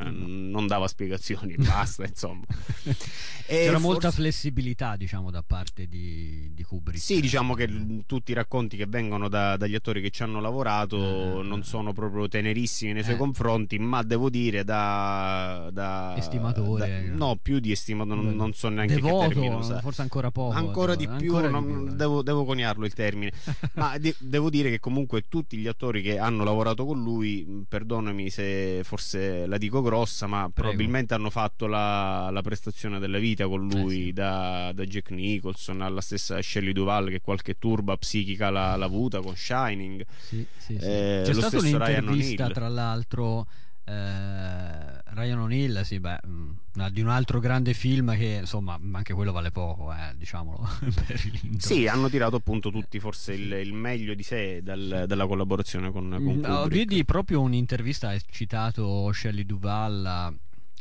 non, 0.50 0.66
dava 0.66 0.88
spiegazioni 0.88 1.54
basta 1.62 2.04
insomma. 2.04 2.44
C'era 3.46 3.72
forse... 3.72 3.78
molta 3.78 4.10
flessibilità 4.10 4.96
diciamo 4.96 5.30
da 5.30 5.42
parte 5.42 5.86
di, 5.86 6.50
di, 6.52 6.62
Kubrick. 6.64 7.02
Sì 7.02 7.20
diciamo 7.20 7.54
che 7.54 8.02
tutti 8.06 8.32
i 8.32 8.34
racconti 8.34 8.76
che 8.76 8.86
vengono 8.86 9.28
da, 9.28 9.56
dagli 9.56 9.74
attori 9.74 10.00
che 10.00 10.10
ci 10.10 10.22
hanno 10.22 10.40
lavorato 10.40 11.40
eh, 11.40 11.42
non 11.44 11.62
sono 11.62 11.92
proprio 11.92 12.28
tenerissimi 12.28 12.92
nei 12.92 13.02
suoi 13.02 13.14
eh. 13.14 13.18
confronti 13.18 13.78
ma 13.78 14.02
devo 14.02 14.28
dire 14.28 14.64
da, 14.64 15.68
da 15.72 16.14
estimatore 16.16 17.06
da, 17.08 17.14
no 17.14 17.36
più 17.40 17.60
di 17.60 17.70
estimatore 17.70 18.20
non, 18.20 18.34
non 18.34 18.52
so 18.52 18.68
neanche 18.68 18.94
Devoto, 18.94 19.28
che 19.28 19.34
termine 19.34 19.54
usare 19.54 19.80
forse 19.80 20.02
ancora 20.02 20.30
poco 20.30 20.56
ancora 20.56 20.94
di 20.94 21.06
più, 21.06 21.34
ancora 21.34 21.48
non, 21.48 21.66
di 21.66 21.72
più 21.72 21.92
eh. 21.92 21.96
devo, 21.96 22.22
devo 22.22 22.44
coniarlo 22.44 22.84
il 22.84 22.94
termine. 22.94 23.32
Ma 23.74 23.91
de- 23.98 24.14
devo 24.18 24.50
dire 24.50 24.70
che 24.70 24.78
comunque 24.78 25.22
tutti 25.28 25.56
gli 25.56 25.66
attori 25.66 26.02
che 26.02 26.18
hanno 26.18 26.44
lavorato 26.44 26.84
con 26.84 27.02
lui, 27.02 27.64
perdonami 27.68 28.30
se 28.30 28.80
forse 28.84 29.46
la 29.46 29.58
dico 29.58 29.82
grossa, 29.82 30.26
ma 30.26 30.38
Prego. 30.40 30.52
probabilmente 30.52 31.14
hanno 31.14 31.30
fatto 31.30 31.66
la, 31.66 32.30
la, 32.30 32.42
prestazione 32.42 32.98
della 32.98 33.18
vita 33.18 33.46
con 33.46 33.66
lui, 33.66 34.00
eh 34.00 34.04
sì. 34.04 34.12
da, 34.12 34.72
da, 34.74 34.84
Jack 34.84 35.10
Nicholson 35.10 35.80
alla 35.80 36.00
stessa 36.00 36.40
Shelley 36.40 36.72
Duval 36.72 37.08
che 37.08 37.20
qualche 37.20 37.58
turba 37.58 37.96
psichica 37.96 38.50
l'ha, 38.50 38.76
l'ha 38.76 38.84
avuta 38.84 39.20
con 39.20 39.36
Shining. 39.36 40.04
Sì, 40.18 40.46
sì, 40.56 40.74
eh, 40.76 41.22
C'è 41.24 41.34
stata 41.34 41.58
un'intervista 41.58 42.48
tra 42.50 42.68
l'altro 42.68 43.46
eh, 43.84 45.01
Ryan 45.14 45.40
O'Neill, 45.40 45.82
sì, 45.82 46.00
beh, 46.00 46.18
mh, 46.24 46.56
mm, 46.80 46.86
di 46.86 47.00
un 47.00 47.08
altro 47.08 47.38
grande 47.38 47.74
film 47.74 48.16
che 48.16 48.38
insomma 48.40 48.78
anche 48.92 49.12
quello 49.12 49.32
vale 49.32 49.50
poco, 49.50 49.92
eh, 49.92 50.14
diciamolo. 50.16 50.66
sì, 51.58 51.86
hanno 51.86 52.08
tirato 52.08 52.36
appunto 52.36 52.70
tutti 52.70 52.98
forse 52.98 53.34
il, 53.34 53.52
il 53.52 53.72
meglio 53.72 54.14
di 54.14 54.22
sé 54.22 54.62
dal, 54.62 55.04
dalla 55.06 55.26
collaborazione 55.26 55.90
con, 55.90 56.10
con 56.10 56.36
mm, 56.36 56.40
no, 56.40 56.66
Vedi 56.66 57.04
proprio 57.04 57.40
un'intervista, 57.40 58.08
hai 58.08 58.20
citato 58.30 59.12
Shelley 59.12 59.44
Duval 59.44 60.34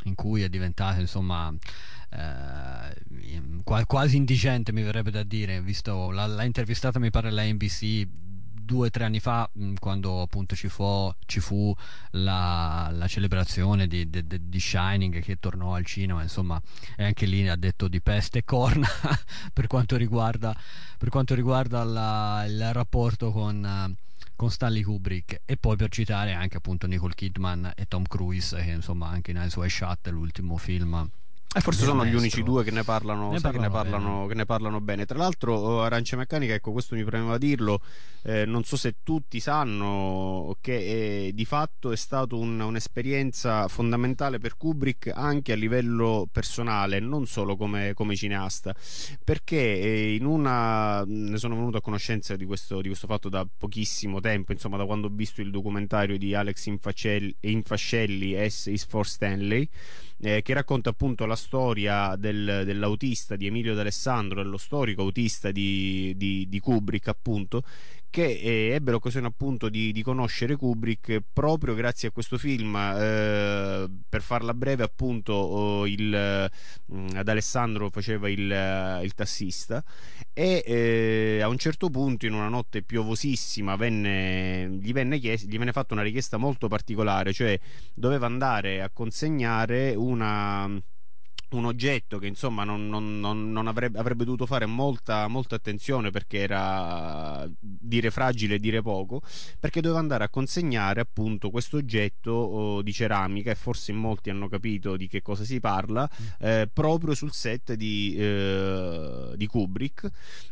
in 0.06 0.16
cui 0.16 0.42
è 0.42 0.50
diventato 0.50 1.00
insomma 1.00 1.54
eh, 2.10 3.86
quasi 3.86 4.18
indigente 4.18 4.72
mi 4.72 4.82
verrebbe 4.82 5.12
da 5.12 5.22
dire 5.22 5.62
visto 5.62 6.10
l'ha 6.10 6.44
intervistata 6.44 6.98
mi 6.98 7.12
pare 7.12 7.30
la 7.30 7.44
NBC 7.44 8.08
due 8.72 8.88
o 8.88 8.90
tre 8.90 9.04
anni 9.04 9.20
fa, 9.20 9.50
quando 9.80 10.22
appunto 10.22 10.56
ci 10.56 10.70
fu, 10.70 11.14
ci 11.26 11.42
fu 11.42 11.76
la, 12.12 12.90
la, 12.94 13.08
celebrazione 13.08 13.86
di, 13.86 14.10
di, 14.10 14.24
di, 14.26 14.60
Shining 14.62 15.20
che 15.20 15.40
tornò 15.42 15.76
al 15.76 15.86
cinema, 15.86 16.22
insomma, 16.22 16.62
e 16.96 17.04
anche 17.04 17.26
lì 17.26 17.46
ha 17.50 17.58
detto 17.58 17.90
di 17.90 18.00
peste 18.00 18.40
e 18.40 18.44
corna 18.46 18.88
per 19.52 19.68
quanto 19.68 19.98
riguarda, 19.98 20.56
per 20.98 21.10
quanto 21.10 21.36
riguarda 21.36 21.84
la, 21.84 22.46
il 22.48 22.72
rapporto 22.72 23.32
con 23.32 23.98
con 24.38 24.50
Stanley 24.50 24.82
Kubrick. 24.82 25.42
E 25.46 25.58
poi 25.58 25.76
per 25.76 25.90
citare 25.90 26.34
anche 26.34 26.58
appunto 26.58 26.88
Nicole 26.88 27.14
Kidman 27.14 27.74
e 27.76 27.86
Tom 27.88 28.04
Cruise 28.04 28.60
che 28.64 28.72
insomma 28.72 29.10
anche 29.10 29.32
in 29.32 29.38
Eyes 29.38 29.56
Wide 29.56 29.70
Shut 29.70 30.08
l'ultimo 30.08 30.58
film 30.58 31.08
E 31.54 31.58
eh, 31.58 31.62
forse 31.62 31.84
sono 31.84 32.06
gli 32.06 32.12
maestro. 32.14 32.20
unici 32.20 32.44
due 32.44 32.64
che 32.64 32.72
ne 32.72 32.84
parlano, 32.84 33.30
Ne 33.32 33.40
sai, 33.40 33.52
che 33.52 33.58
ne 33.58 33.70
parlano 33.70 34.06
parlano, 34.06 34.28
che 34.28 34.34
ne 34.36 34.46
parlano 34.46 34.80
bene. 34.80 35.06
Tra 35.06 35.18
l'altro, 35.18 35.54
oh, 35.56 35.82
Arancia 35.82 36.16
Meccanica, 36.16 36.54
ecco, 36.54 36.72
questo 36.72 36.96
mi 36.96 37.04
premeva 37.04 37.38
dirlo. 37.38 37.82
eh, 38.24 38.46
non 38.46 38.64
so 38.64 38.78
se 38.78 38.98
tutti 39.04 39.40
sanno 39.40 40.56
che 40.62 41.28
eh, 41.28 41.34
di 41.34 41.44
fatto 41.44 41.92
è 41.92 41.96
stata 41.98 42.36
un- 42.36 42.60
un'esperienza 42.60 43.68
fondamentale 43.68 44.38
per 44.38 44.56
Kubrick 44.58 45.12
anche 45.14 45.52
a 45.52 45.56
livello 45.56 46.28
personale, 46.32 47.00
non 47.00 47.26
solo 47.26 47.58
come, 47.58 47.94
come 47.96 48.16
cineasta, 48.16 48.74
perché 49.24 49.58
eh, 49.58 50.14
in 50.16 50.26
una 50.26 51.04
ne 51.06 51.38
sono 51.38 51.56
venuto 51.56 51.78
a 51.78 51.82
conoscenza 51.82 52.36
di 52.36 52.46
questo, 52.46 52.80
di 52.80 52.88
questo 52.88 53.08
fatto 53.08 53.28
da 53.28 53.46
pochissimo 53.58 54.20
tempo, 54.22 54.52
insomma, 54.54 54.78
da 54.78 54.86
quando 54.86 55.08
ho 55.08 55.12
visto 55.12 55.42
il 55.42 55.50
documentario 55.52 56.18
di 56.18 56.34
Alex 56.36 56.68
Infascelli, 56.68 57.36
Infascelli 57.42 58.38
S 58.50 58.68
is 58.68 58.86
for 58.86 59.06
Stanley 59.08 59.68
eh, 60.22 60.42
che 60.42 60.54
racconta 60.54 60.90
appunto 60.92 61.26
la 61.26 61.36
storia 61.36 62.16
del- 62.16 62.62
dell'autista 62.66 63.36
di 63.36 63.48
Emilio 63.48 63.74
D'Alessandro, 63.74 64.44
dello 64.44 64.58
storico 64.58 65.02
autista 65.02 65.52
di, 65.52 66.14
di- 66.16 66.48
di 66.48 66.60
Kubrick, 66.60 67.08
appunto, 67.08 67.64
che 68.12 68.26
eh, 68.26 68.74
ebbe 68.74 68.92
l'occasione 68.92 69.26
appunto 69.26 69.70
di, 69.70 69.92
di 69.92 70.04
conoscere 70.04 70.56
Kubrick 70.56 71.22
proprio 71.34 71.74
grazie 71.74 72.10
a 72.10 72.12
questo 72.12 72.38
film. 72.38 72.76
eh, 72.76 73.90
per 74.08 74.22
farla 74.22 74.54
breve, 74.54 74.84
appunto, 74.84 75.34
oh, 75.34 75.88
il, 75.88 76.52
mm, 76.94 77.08
ad 77.16 77.28
Alessandro 77.28 77.90
faceva 77.90 78.30
il, 78.30 78.52
eh, 78.52 79.04
il 79.04 79.14
tassista 79.16 79.84
e 80.34 80.64
eh, 80.66 81.42
a 81.42 81.48
un 81.48 81.58
certo 81.58 81.90
punto, 81.90 82.26
in 82.26 82.34
una 82.34 82.50
notte 82.50 82.84
piovosissima, 82.84 83.76
venne, 83.76 84.68
gli, 84.82 84.92
venne 84.92 85.18
chies- 85.18 85.46
gli 85.46 85.58
venne 85.58 85.72
fatta 85.72 85.94
una 85.94 86.04
richiesta 86.04 86.38
molto 86.38 86.68
particolare, 86.68 87.34
cioè 87.34 87.58
doveva 87.94 88.26
andare 88.26 88.82
a 88.82 88.90
consegnare 88.90 89.96
una, 89.96 90.70
un 91.58 91.66
oggetto 91.66 92.18
che 92.18 92.28
insomma 92.28 92.64
non, 92.64 92.88
non- 92.88 93.20
non- 93.20 93.68
avrebbe, 93.68 94.00
avrebbe 94.00 94.24
dovuto 94.26 94.46
fare 94.46 94.66
molta, 94.66 95.28
molta 95.28 95.56
attenzione 95.56 96.10
perché 96.12 96.40
era 96.40 97.48
dire 97.60 98.10
fragile 98.12 98.56
e 98.56 98.60
dire 98.60 98.82
poco, 98.82 99.22
perché 99.60 99.82
doveva 99.82 100.00
andare 100.00 100.24
a 100.24 100.30
consegnare 100.30 101.02
appunto 101.02 101.50
questo 101.50 101.78
oggetto 101.78 102.32
oh, 102.32 102.82
di 102.82 102.92
ceramica 102.94 103.52
e 103.52 103.56
forse 103.56 103.92
in 103.92 103.98
molti 103.98 104.30
hanno 104.30 104.48
capito 104.50 104.96
di 104.98 105.08
che 105.08 105.22
cosa 105.22 105.44
si 105.44 105.60
parla, 105.60 106.10
eh, 106.40 106.70
proprio 106.72 107.14
sul 107.14 107.32
set 107.32 107.74
di, 107.74 108.16
eh, 108.18 109.34
di 109.36 109.48
Kubrick. 109.48 110.10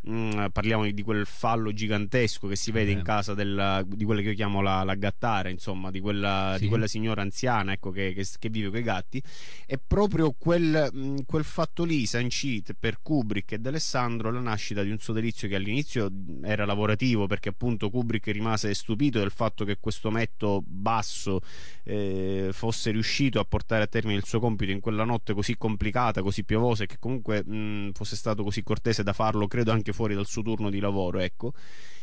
Mm, 0.10 0.46
parliamo 0.52 0.90
di 0.90 1.04
quel 1.04 1.26
fallo 1.26 1.72
gigantesco 1.74 2.48
che 2.48 2.56
si 2.56 2.72
vede 2.72 2.92
Eh. 2.92 2.96
in 2.96 3.02
casa 3.04 3.34
della- 3.34 3.84
di 3.86 4.04
quella 4.06 4.22
che 4.22 4.30
io 4.30 4.34
chiamo 4.36 4.62
la, 4.62 4.84
la 4.84 4.96
gattara, 4.96 5.50
insomma, 5.50 5.92
di 5.92 6.00
quella, 6.00 6.54
Sì. 6.56 6.64
di 6.64 6.68
quella 6.68 6.88
signora 6.88 7.22
anziana 7.22 7.72
ecco, 7.74 7.92
che, 7.92 8.14
che- 8.14 8.26
che 8.38 8.50
vive 8.50 8.70
con 8.70 8.80
i 8.80 8.84
gatti. 8.84 9.22
E 9.66 9.78
proprio 9.86 10.34
quel, 10.38 10.89
mh, 10.92 11.24
quel 11.26 11.44
fatto 11.44 11.84
lì 11.84 12.06
sancì 12.06 12.64
per 12.78 13.00
Kubrick 13.02 13.54
e 13.54 13.60
D'Alessandro 13.60 14.32
la 14.32 14.40
nascita 14.40 14.84
di 14.84 14.92
un 14.92 14.98
sodalizio 14.98 15.48
che 15.48 15.56
all'inizio 15.56 16.10
mh, 16.10 16.46
era 16.46 16.66
lavorativo 16.66 17.28
perché 17.28 17.50
appunto 17.50 17.90
Kubrick 17.90 18.28
rimase 18.28 18.74
stupito 18.74 19.20
del 19.20 19.32
fatto 19.32 19.66
che 19.66 19.78
questo 19.80 20.12
metto 20.12 20.62
basso 20.66 21.42
eh, 21.84 22.50
fosse 22.52 22.92
riuscito 22.92 23.40
a 23.40 23.46
portare 23.46 23.84
a 23.84 23.88
termine 23.88 24.18
il 24.18 24.26
suo 24.26 24.40
compito 24.40 24.72
in 24.72 24.80
quella 24.80 25.04
notte 25.04 25.34
così 25.34 25.58
complicata, 25.58 26.22
così 26.22 26.44
piovosa 26.44 26.84
e 26.84 26.88
che 26.88 26.98
comunque 27.00 27.44
mh, 27.44 27.92
fosse 27.94 28.16
stato 28.16 28.44
così 28.44 28.64
cortese 28.64 29.04
da 29.04 29.14
farlo, 29.14 29.48
credo 29.48 29.72
anche 29.72 29.94
fuori 29.94 30.16
dal 30.16 30.28
suo 30.28 30.42
turno 30.42 30.70
di 30.70 30.80
lavoro, 30.80 31.20
ecco. 31.20 31.54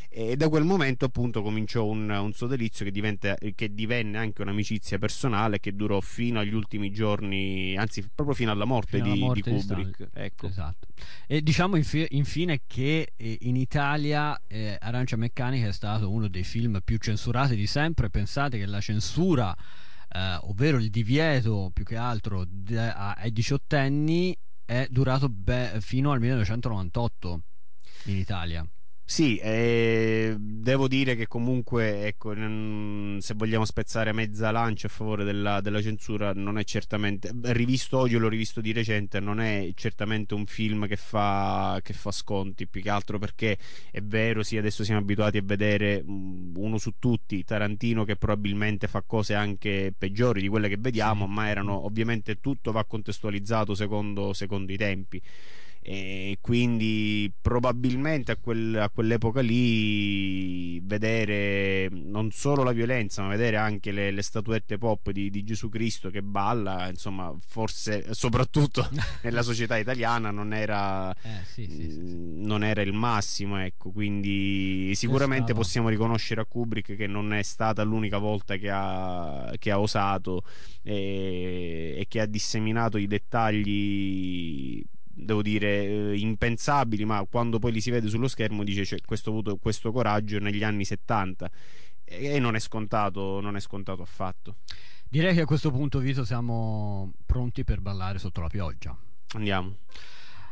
E 0.09 0.35
da 0.35 0.49
quel 0.49 0.63
momento 0.63 1.05
appunto 1.05 1.41
cominciò 1.43 1.85
un, 1.85 2.09
un 2.09 2.33
sodalizio 2.33 2.85
che, 2.85 2.91
diventa- 2.91 3.35
che 3.53 3.73
divenne 3.73 4.17
anche 4.17 4.41
un'amicizia 4.41 4.97
personale 4.97 5.59
che 5.59 5.75
durò 5.75 5.99
fino 5.99 6.39
agli 6.39 6.53
ultimi 6.53 6.91
giorni, 6.91 7.75
anzi 7.77 8.07
proprio 8.15 8.35
fino 8.35 8.51
alla 8.51 8.65
morte, 8.65 8.97
Fino 8.97 9.05
alla 9.05 9.13
di, 9.13 9.19
morte 9.19 9.51
di 9.51 9.57
di 9.57 9.61
Kubrick. 9.65 9.93
Stanley. 9.95 10.25
Ecco. 10.25 10.47
Esatto. 10.47 10.87
E 11.27 11.41
diciamo 11.41 11.75
infi- 11.75 12.07
infine 12.11 12.61
che 12.65 13.13
eh, 13.15 13.37
in 13.41 13.55
Italia 13.57 14.39
eh, 14.47 14.77
Arancia 14.79 15.17
Meccanica 15.17 15.67
è 15.67 15.73
stato 15.73 16.09
uno 16.09 16.27
dei 16.29 16.43
film 16.43 16.79
più 16.83 16.97
censurati 16.97 17.55
di 17.55 17.67
sempre. 17.67 18.09
Pensate 18.09 18.57
che 18.57 18.65
la 18.65 18.81
censura, 18.81 19.55
eh, 20.09 20.37
ovvero 20.41 20.77
il 20.77 20.89
divieto 20.89 21.69
più 21.73 21.83
che 21.83 21.95
altro 21.97 22.43
de- 22.47 22.79
a- 22.79 23.11
ai 23.13 23.31
diciottenni, 23.31 24.35
è 24.65 24.87
durato 24.89 25.29
be- 25.29 25.77
fino 25.79 26.11
al 26.11 26.19
1998 26.21 27.41
in 28.05 28.15
Italia. 28.17 28.67
Sì, 29.09 29.37
eh, 29.37 30.35
devo 30.37 30.89
dire 30.89 31.15
che 31.15 31.27
comunque, 31.27 32.07
ecco, 32.07 32.33
se 33.21 33.33
vogliamo 33.35 33.63
spezzare 33.63 34.11
mezza 34.11 34.51
lancia 34.51 34.87
a 34.87 34.89
favore 34.89 35.23
della, 35.23 35.61
della 35.61 35.81
censura, 35.81 36.33
non 36.33 36.57
è 36.57 36.65
certamente, 36.65 37.31
rivisto 37.53 37.99
oggi, 37.99 38.17
l'ho 38.17 38.27
rivisto 38.27 38.59
di 38.59 38.73
recente, 38.73 39.21
non 39.21 39.39
è 39.39 39.71
certamente 39.75 40.33
un 40.33 40.45
film 40.45 40.87
che 40.87 40.97
fa, 40.97 41.79
che 41.81 41.93
fa 41.93 42.11
sconti, 42.11 42.67
più 42.67 42.81
che 42.81 42.89
altro 42.89 43.17
perché 43.17 43.57
è 43.91 44.01
vero, 44.01 44.43
sì, 44.43 44.57
adesso 44.57 44.83
siamo 44.83 44.99
abituati 44.99 45.37
a 45.37 45.41
vedere 45.41 46.03
mm, 46.03 46.55
uno 46.57 46.77
su 46.77 46.95
tutti, 46.99 47.45
Tarantino, 47.45 48.03
che 48.03 48.17
probabilmente 48.17 48.87
fa 48.89 49.03
cose 49.03 49.35
anche 49.35 49.93
peggiori 49.97 50.41
di 50.41 50.49
quelle 50.49 50.67
che 50.67 50.77
vediamo, 50.77 51.27
ma 51.27 51.47
erano, 51.47 51.85
ovviamente 51.85 52.41
tutto 52.41 52.73
va 52.73 52.83
contestualizzato 52.83 53.73
secondo, 53.73 54.33
secondo 54.33 54.73
i 54.73 54.77
tempi 54.77 55.21
e 55.89 56.37
quindi 56.41 57.31
probabilmente 57.39 58.33
a, 58.33 58.35
quel- 58.35 58.75
a 58.75 58.89
quell'epoca 58.89 59.39
lì 59.39 60.81
vedere 60.81 61.87
non 61.89 62.29
solo 62.31 62.63
la 62.63 62.73
violenza 62.73 63.21
ma 63.21 63.29
vedere 63.29 63.55
anche 63.55 63.91
le, 63.91 64.11
le 64.11 64.21
statuette 64.21 64.77
pop 64.77 65.11
di, 65.11 65.29
di 65.29 65.43
Gesù 65.45 65.69
Cristo 65.69 66.09
che 66.09 66.21
balla 66.21 66.89
insomma 66.89 67.33
forse 67.39 68.13
soprattutto 68.13 68.85
nella 69.23 69.41
società 69.43 69.77
italiana 69.77 70.29
non 70.29 70.53
era 70.53 71.13
Eh, 71.13 71.45
sì, 71.45 71.65
sì, 71.69 71.89
sì. 71.89 71.99
Mm, 71.99 72.43
non 72.45 72.63
era 72.63 72.81
il 72.81 72.93
massimo, 72.93 73.57
ecco, 73.61 73.91
quindi 73.91 74.91
sicuramente 74.95 75.53
possiamo 75.53 75.89
riconoscere 75.89 76.41
a 76.41 76.45
Kubrick 76.45 76.95
che 76.95 77.07
non 77.07 77.33
è 77.33 77.41
stata 77.43 77.83
l'unica 77.83 78.17
volta 78.17 78.55
che 78.57 78.69
ha, 78.69 79.53
che 79.57 79.71
ha 79.71 79.79
osato 79.79 80.43
e, 80.83 81.95
e 81.97 82.05
che 82.07 82.19
ha 82.19 82.25
disseminato 82.25 82.97
i 82.97 83.07
dettagli, 83.07 84.83
devo 85.17 85.41
dire, 85.41 85.85
eh, 85.85 86.17
impensabili, 86.17 87.03
ma 87.03 87.25
quando 87.29 87.57
poi 87.59 87.71
li 87.71 87.81
si 87.81 87.89
vede 87.89 88.07
sullo 88.07 88.27
schermo 88.27 88.63
dice 88.63 88.83
c'è 88.83 88.97
questo, 89.03 89.31
avuto 89.31 89.57
questo 89.57 89.91
coraggio 89.91 90.39
negli 90.39 90.63
anni 90.63 90.85
70 90.85 91.49
e 92.03 92.25
e 92.25 92.39
non 92.39 92.55
è 92.55 92.59
scontato, 92.59 93.41
non 93.41 93.55
è 93.55 93.59
scontato 93.59 94.01
affatto. 94.01 94.57
Direi 95.09 95.33
che 95.33 95.41
a 95.41 95.45
questo 95.45 95.71
punto, 95.71 95.99
Vito, 95.99 96.23
siamo 96.23 97.13
pronti 97.25 97.63
per 97.63 97.81
ballare 97.81 98.19
sotto 98.19 98.41
la 98.41 98.47
pioggia. 98.47 98.95
Andiamo. 99.33 99.75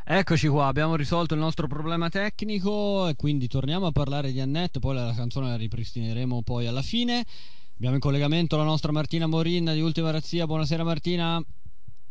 Eccoci 0.03 0.47
qua, 0.47 0.67
abbiamo 0.67 0.95
risolto 0.95 1.33
il 1.33 1.39
nostro 1.39 1.67
problema 1.67 2.09
tecnico 2.09 3.07
e 3.07 3.15
quindi 3.15 3.47
torniamo 3.47 3.87
a 3.87 3.91
parlare 3.91 4.31
di 4.31 4.39
Annette, 4.39 4.79
poi 4.79 4.95
la 4.95 5.13
canzone 5.15 5.49
la 5.49 5.55
ripristineremo 5.55 6.41
poi 6.43 6.67
alla 6.67 6.81
fine. 6.81 7.25
Abbiamo 7.75 7.95
in 7.95 8.01
collegamento 8.01 8.55
la 8.55 8.63
nostra 8.63 8.91
Martina 8.91 9.27
Morin 9.27 9.71
di 9.73 9.81
Ultima 9.81 10.11
Razzia. 10.11 10.45
Buonasera 10.45 10.83
Martina. 10.83 11.43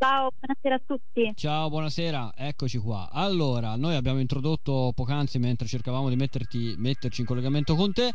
Ciao, 0.05 0.31
buonasera 0.39 0.75
a 0.75 0.81
tutti. 0.85 1.33
Ciao, 1.35 1.69
buonasera, 1.71 2.33
eccoci 2.37 2.77
qua. 2.77 3.09
Allora, 3.11 3.75
noi 3.77 3.95
abbiamo 3.95 4.21
introdotto 4.21 4.93
poc'anzi 4.95 5.39
mentre 5.39 5.67
cercavamo 5.67 6.11
di 6.11 6.17
metterti, 6.17 6.75
metterci 6.77 7.23
in 7.23 7.27
collegamento 7.27 7.75
con 7.75 7.91
te 7.91 8.13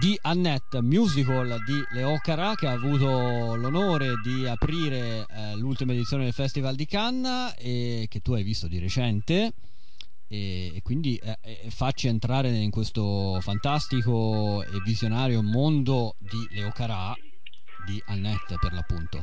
di 0.00 0.18
Annette, 0.22 0.82
musical 0.82 1.58
di 1.64 1.80
Leo 1.92 2.18
Carà 2.20 2.54
che 2.56 2.66
ha 2.66 2.72
avuto 2.72 3.54
l'onore 3.54 4.14
di 4.20 4.48
aprire 4.48 5.24
eh, 5.30 5.54
l'ultima 5.54 5.92
edizione 5.92 6.24
del 6.24 6.32
Festival 6.32 6.74
di 6.74 6.86
Cannes 6.86 7.54
e 7.56 8.06
che 8.08 8.18
tu 8.18 8.32
hai 8.32 8.42
visto 8.42 8.66
di 8.66 8.80
recente 8.80 9.52
e, 10.26 10.72
e 10.74 10.82
quindi 10.82 11.14
eh, 11.18 11.38
eh, 11.40 11.70
facci 11.70 12.08
entrare 12.08 12.48
in 12.48 12.72
questo 12.72 13.38
fantastico 13.42 14.64
e 14.64 14.80
visionario 14.84 15.40
mondo 15.40 16.16
di 16.18 16.48
Leo 16.50 16.72
Carà 16.72 17.14
di 17.86 18.02
Annette 18.06 18.56
per 18.58 18.72
l'appunto. 18.72 19.22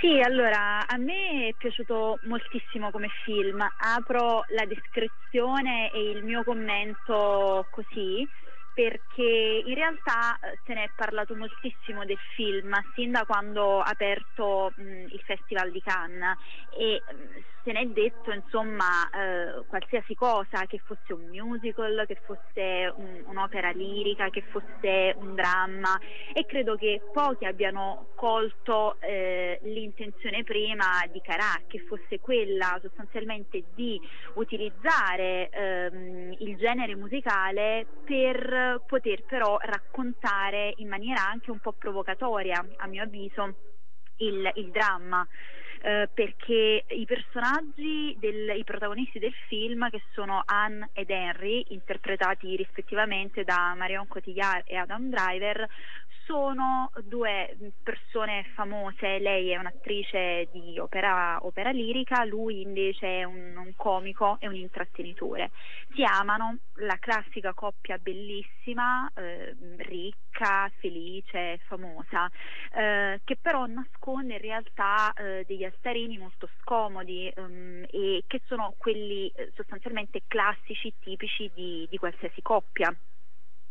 Sì, 0.00 0.20
allora 0.20 0.84
a 0.86 0.96
me 0.98 1.48
è 1.48 1.54
piaciuto 1.54 2.18
moltissimo 2.22 2.90
come 2.90 3.08
film. 3.24 3.64
Apro 3.76 4.44
la 4.48 4.64
descrizione 4.66 5.92
e 5.92 6.10
il 6.10 6.24
mio 6.24 6.42
commento 6.42 7.68
così 7.70 8.28
perché 8.72 9.62
in 9.64 9.74
realtà 9.74 10.38
eh, 10.38 10.58
se 10.64 10.74
ne 10.74 10.84
è 10.84 10.90
parlato 10.94 11.34
moltissimo 11.34 12.04
del 12.04 12.18
film 12.34 12.74
sin 12.94 13.10
da 13.12 13.24
quando 13.24 13.78
ha 13.80 13.88
aperto 13.88 14.72
mh, 14.76 15.04
il 15.08 15.22
Festival 15.24 15.70
di 15.70 15.80
Cannes 15.80 16.36
e 16.76 17.02
mh, 17.06 17.40
se 17.66 17.72
ne 17.72 17.80
è 17.80 17.86
detto 17.86 18.30
insomma 18.30 19.10
eh, 19.10 19.64
qualsiasi 19.66 20.14
cosa, 20.14 20.66
che 20.68 20.78
fosse 20.84 21.12
un 21.12 21.26
musical, 21.26 22.04
che 22.06 22.16
fosse 22.24 22.92
un- 22.94 23.24
un'opera 23.26 23.70
lirica, 23.70 24.30
che 24.30 24.44
fosse 24.52 25.14
un 25.16 25.34
dramma 25.34 25.98
e 26.32 26.46
credo 26.46 26.76
che 26.76 27.00
pochi 27.10 27.44
abbiano 27.44 28.06
colto 28.14 28.96
eh, 29.00 29.58
l'intenzione 29.62 30.44
prima 30.44 31.04
di 31.10 31.20
Carà, 31.20 31.60
che 31.66 31.80
fosse 31.80 32.20
quella 32.20 32.78
sostanzialmente 32.80 33.64
di 33.74 34.00
utilizzare 34.34 35.48
ehm, 35.50 36.34
il 36.38 36.56
genere 36.58 36.94
musicale 36.94 37.84
per 38.04 38.80
poter 38.86 39.24
però 39.24 39.56
raccontare 39.60 40.72
in 40.76 40.86
maniera 40.88 41.26
anche 41.26 41.50
un 41.50 41.58
po' 41.58 41.72
provocatoria, 41.72 42.64
a 42.76 42.86
mio 42.86 43.02
avviso, 43.02 43.54
il, 44.18 44.48
il 44.54 44.70
dramma. 44.70 45.26
Eh, 45.82 46.08
perché 46.12 46.84
i 46.88 47.04
personaggi, 47.04 48.16
del, 48.18 48.56
i 48.56 48.64
protagonisti 48.64 49.18
del 49.18 49.34
film, 49.48 49.88
che 49.90 50.02
sono 50.12 50.42
Anne 50.44 50.90
ed 50.92 51.10
Henry, 51.10 51.64
interpretati 51.68 52.56
rispettivamente 52.56 53.44
da 53.44 53.74
Marion 53.76 54.06
Cotillard 54.06 54.62
e 54.66 54.76
Adam 54.76 55.08
Driver, 55.08 55.68
sono 56.26 56.90
due 57.04 57.56
persone 57.82 58.44
famose, 58.54 59.18
lei 59.20 59.50
è 59.50 59.56
un'attrice 59.56 60.48
di 60.52 60.78
opera, 60.78 61.38
opera 61.42 61.70
lirica, 61.70 62.24
lui 62.24 62.62
invece 62.62 63.20
è 63.20 63.24
un, 63.24 63.56
un, 63.56 63.72
comico 63.76 64.36
e 64.40 64.48
un 64.48 64.56
intrattenitore. 64.56 65.52
Si 65.94 66.02
amano, 66.02 66.58
la 66.74 66.96
classica 66.98 67.54
coppia 67.54 67.96
bellissima, 67.98 69.10
eh, 69.14 69.56
ricca, 69.78 70.70
felice, 70.80 71.60
famosa, 71.66 72.28
eh, 72.74 73.20
che 73.24 73.36
però 73.40 73.64
nasconde 73.66 74.34
in 74.34 74.40
realtà 74.40 75.12
eh, 75.12 75.44
degli 75.46 75.64
altarini 75.64 76.18
molto 76.18 76.48
scomodi 76.60 77.32
ehm, 77.34 77.86
e 77.88 78.24
che 78.26 78.42
sono 78.46 78.74
quelli 78.76 79.28
eh, 79.28 79.52
sostanzialmente 79.54 80.22
classici, 80.26 80.92
tipici 81.00 81.50
di, 81.54 81.86
di 81.88 81.98
qualsiasi 81.98 82.42
coppia 82.42 82.94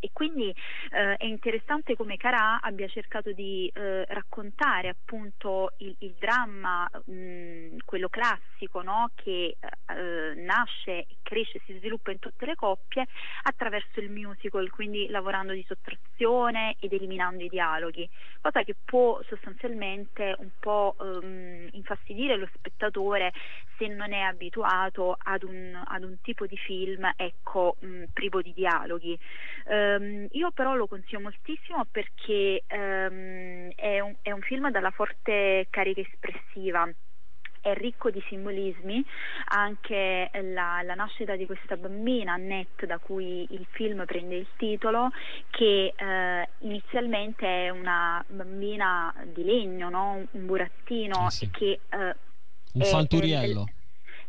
e 0.06 0.12
quindi 0.14 0.54
eh, 0.92 1.16
è 1.16 1.26
interessante 1.26 1.96
come 1.96 2.16
Carà 2.16 2.60
abbia 2.62 2.88
cercato 2.88 3.32
di 3.32 3.72
eh, 3.74 4.06
raccontare 4.06 4.90
appunto 4.90 5.74
il, 5.78 5.96
il 6.00 6.14
dramma, 6.20 6.88
mh, 7.06 7.78
quello 7.86 8.08
classico 8.08 8.84
no? 8.84 9.10
che 9.16 9.58
eh, 9.60 10.34
nasce, 10.36 11.08
cresce, 11.24 11.60
si 11.66 11.76
sviluppa 11.80 12.12
in 12.12 12.20
tutte 12.20 12.46
le 12.46 12.54
coppie 12.54 13.08
attraverso 13.44 14.00
il 14.00 14.12
musical, 14.12 14.70
quindi 14.70 15.08
lavorando 15.08 15.54
di 15.54 15.66
sottrazione 15.68 16.76
ed 16.80 16.94
eliminando 16.94 17.44
i 17.44 17.50
dialoghi, 17.50 18.08
cosa 18.42 18.62
che 18.62 18.76
può 18.86 19.20
sostanzialmente 19.28 20.36
un 20.38 20.52
po' 20.60 20.96
um, 21.00 21.68
infastidire 21.72 22.38
lo 22.38 22.48
spettatore 22.54 23.34
se 23.78 23.88
non 23.88 24.14
è 24.14 24.20
abituato 24.20 25.18
ad 25.18 25.44
un, 25.44 25.82
ad 25.84 26.04
un 26.04 26.22
tipo 26.22 26.46
di 26.46 26.58
film 26.58 27.12
ecco, 27.16 27.78
mh, 27.80 28.04
privo 28.14 28.42
di 28.42 28.54
dialoghi. 28.54 29.18
Um, 29.98 30.28
io 30.32 30.52
però 30.52 30.76
lo 30.76 30.88
consiglio 30.88 31.22
moltissimo 31.22 31.86
perché 31.90 32.64
um, 32.70 33.70
è, 33.76 34.00
un, 34.00 34.16
è 34.22 34.32
un 34.32 34.42
film 34.42 34.72
dalla 34.72 34.92
forte 34.92 35.68
carica 35.70 36.02
espressiva 36.02 36.90
è 37.66 37.74
ricco 37.74 38.12
di 38.12 38.24
simbolismi, 38.28 39.04
anche 39.46 40.30
la, 40.54 40.84
la, 40.84 40.94
nascita 40.94 41.36
di 41.36 41.48
questa 41.48 41.76
bambina, 41.78 42.34
Annette, 42.34 42.86
da 42.86 43.00
cui 43.00 43.48
il 43.50 43.66
film 43.72 44.06
prende 44.06 44.36
il 44.36 44.48
titolo, 44.56 45.10
che 45.50 45.92
eh, 45.96 46.50
inizialmente 46.60 47.48
è 47.66 47.70
una 47.72 48.24
bambina 48.28 49.12
di 49.34 49.44
legno, 49.44 49.90
no? 49.90 50.24
un 50.30 50.46
burattino, 50.46 51.26
eh 51.26 51.32
sì. 51.32 51.50
che... 51.50 51.80
Eh, 51.90 52.16
un 52.74 52.84
fanturiello. 52.84 53.66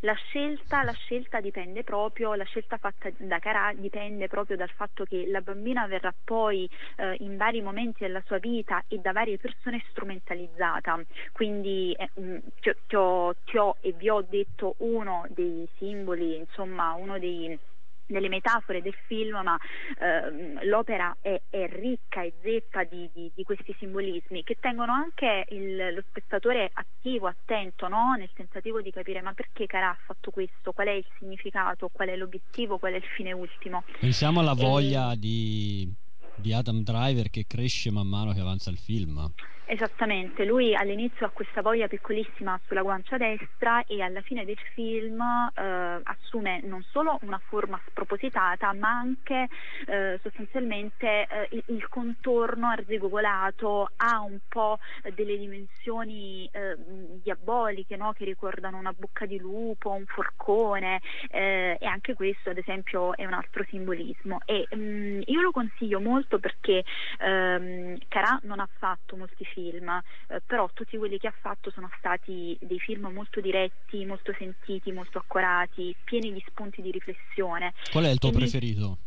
La 0.06 0.14
scelta, 0.14 0.84
la 0.84 0.92
scelta, 0.92 1.40
dipende 1.40 1.82
proprio, 1.82 2.34
la 2.34 2.44
scelta 2.44 2.76
fatta 2.76 3.10
da 3.16 3.40
Carà 3.40 3.72
dipende 3.74 4.28
proprio 4.28 4.56
dal 4.56 4.70
fatto 4.70 5.02
che 5.02 5.26
la 5.26 5.40
bambina 5.40 5.88
verrà 5.88 6.14
poi 6.22 6.70
eh, 6.94 7.16
in 7.18 7.36
vari 7.36 7.60
momenti 7.60 8.04
della 8.04 8.22
sua 8.24 8.38
vita 8.38 8.84
e 8.86 8.98
da 8.98 9.10
varie 9.10 9.36
persone 9.36 9.84
strumentalizzata. 9.90 11.04
Quindi 11.32 11.92
eh, 11.98 12.10
mm, 12.20 12.36
ti, 12.60 12.94
ho, 12.94 13.34
ti 13.44 13.58
ho 13.58 13.76
e 13.80 13.94
vi 13.94 14.08
ho 14.08 14.22
detto 14.22 14.76
uno 14.78 15.26
dei 15.30 15.68
simboli, 15.76 16.36
insomma 16.36 16.92
uno 16.92 17.18
dei 17.18 17.58
delle 18.06 18.28
metafore 18.28 18.82
del 18.82 18.94
film, 19.06 19.40
ma 19.42 19.58
ehm, 19.98 20.64
l'opera 20.64 21.16
è, 21.20 21.40
è, 21.50 21.68
ricca 21.68 22.22
e 22.22 22.34
zeppa 22.42 22.84
di, 22.84 23.08
di, 23.12 23.30
di, 23.34 23.42
questi 23.42 23.74
simbolismi 23.78 24.44
che 24.44 24.56
tengono 24.60 24.92
anche 24.92 25.44
il, 25.48 25.94
lo 25.94 26.02
spettatore 26.08 26.70
attivo, 26.72 27.26
attento, 27.26 27.88
no? 27.88 28.14
nel 28.16 28.30
tentativo 28.32 28.80
di 28.80 28.90
capire 28.90 29.20
ma 29.20 29.32
perché 29.32 29.66
Carà 29.66 29.90
ha 29.90 29.98
fatto 30.06 30.30
questo, 30.30 30.72
qual 30.72 30.88
è 30.88 30.92
il 30.92 31.06
significato, 31.18 31.88
qual 31.92 32.08
è 32.08 32.16
l'obiettivo, 32.16 32.78
qual 32.78 32.92
è 32.92 32.96
il 32.96 33.04
fine 33.16 33.32
ultimo. 33.32 33.82
Pensiamo 34.00 34.40
alla 34.40 34.54
voglia 34.54 35.12
e... 35.12 35.18
di, 35.18 35.92
di 36.36 36.52
Adam 36.52 36.82
Driver 36.82 37.30
che 37.30 37.44
cresce 37.46 37.90
man 37.90 38.06
mano 38.06 38.32
che 38.32 38.40
avanza 38.40 38.70
il 38.70 38.78
film. 38.78 39.32
Esattamente, 39.68 40.44
lui 40.44 40.76
all'inizio 40.76 41.26
ha 41.26 41.30
questa 41.30 41.60
voglia 41.60 41.88
piccolissima 41.88 42.58
sulla 42.68 42.82
guancia 42.82 43.16
destra 43.16 43.82
e 43.84 44.00
alla 44.00 44.20
fine 44.20 44.44
del 44.44 44.58
film 44.74 45.20
eh, 45.20 46.00
assume 46.04 46.60
non 46.62 46.84
solo 46.92 47.18
una 47.22 47.40
forma 47.48 47.80
spropositata 47.88 48.72
ma 48.74 48.90
anche 48.90 49.48
eh, 49.86 50.20
sostanzialmente 50.22 51.26
eh, 51.28 51.62
il, 51.66 51.88
contorno 51.88 52.68
arzigogolato, 52.68 53.90
ha 53.96 54.20
un 54.20 54.38
po' 54.48 54.78
delle 55.14 55.36
dimensioni 55.36 56.48
eh, 56.52 56.76
diaboliche 57.24 57.96
no? 57.96 58.12
che 58.12 58.24
ricordano 58.24 58.78
una 58.78 58.94
bocca 58.96 59.26
di 59.26 59.38
lupo, 59.38 59.90
un 59.90 60.06
forcone 60.06 61.00
eh, 61.28 61.76
e 61.80 61.86
anche 61.86 62.14
questo 62.14 62.50
ad 62.50 62.58
esempio 62.58 63.16
è 63.16 63.26
un 63.26 63.32
altro 63.32 63.64
simbolismo 63.68 64.38
e 64.44 64.68
mh, 64.70 64.76
mm, 64.76 65.20
io 65.24 65.40
lo 65.40 65.50
consiglio 65.50 65.98
molto 65.98 66.38
perché 66.38 66.84
ehm, 67.18 67.98
Carà 68.06 68.38
non 68.44 68.60
ha 68.60 68.68
fatto 68.78 69.16
molti 69.16 69.44
film 69.44 69.54
film, 69.56 69.88
eh, 70.28 70.42
però 70.44 70.68
tutti 70.74 70.98
quelli 70.98 71.18
che 71.18 71.28
ha 71.28 71.34
fatto 71.40 71.70
sono 71.70 71.88
stati 71.96 72.56
dei 72.60 72.78
film 72.78 73.06
molto 73.06 73.40
diretti, 73.40 74.04
molto 74.04 74.34
sentiti, 74.36 74.92
molto 74.92 75.16
accurati, 75.16 75.96
pieni 76.04 76.30
di 76.32 76.44
spunti 76.46 76.82
di 76.82 76.90
riflessione. 76.90 77.72
Qual 77.90 78.04
è 78.04 78.10
il 78.10 78.18
tuo 78.18 78.28
e 78.28 78.32
preferito? 78.32 78.98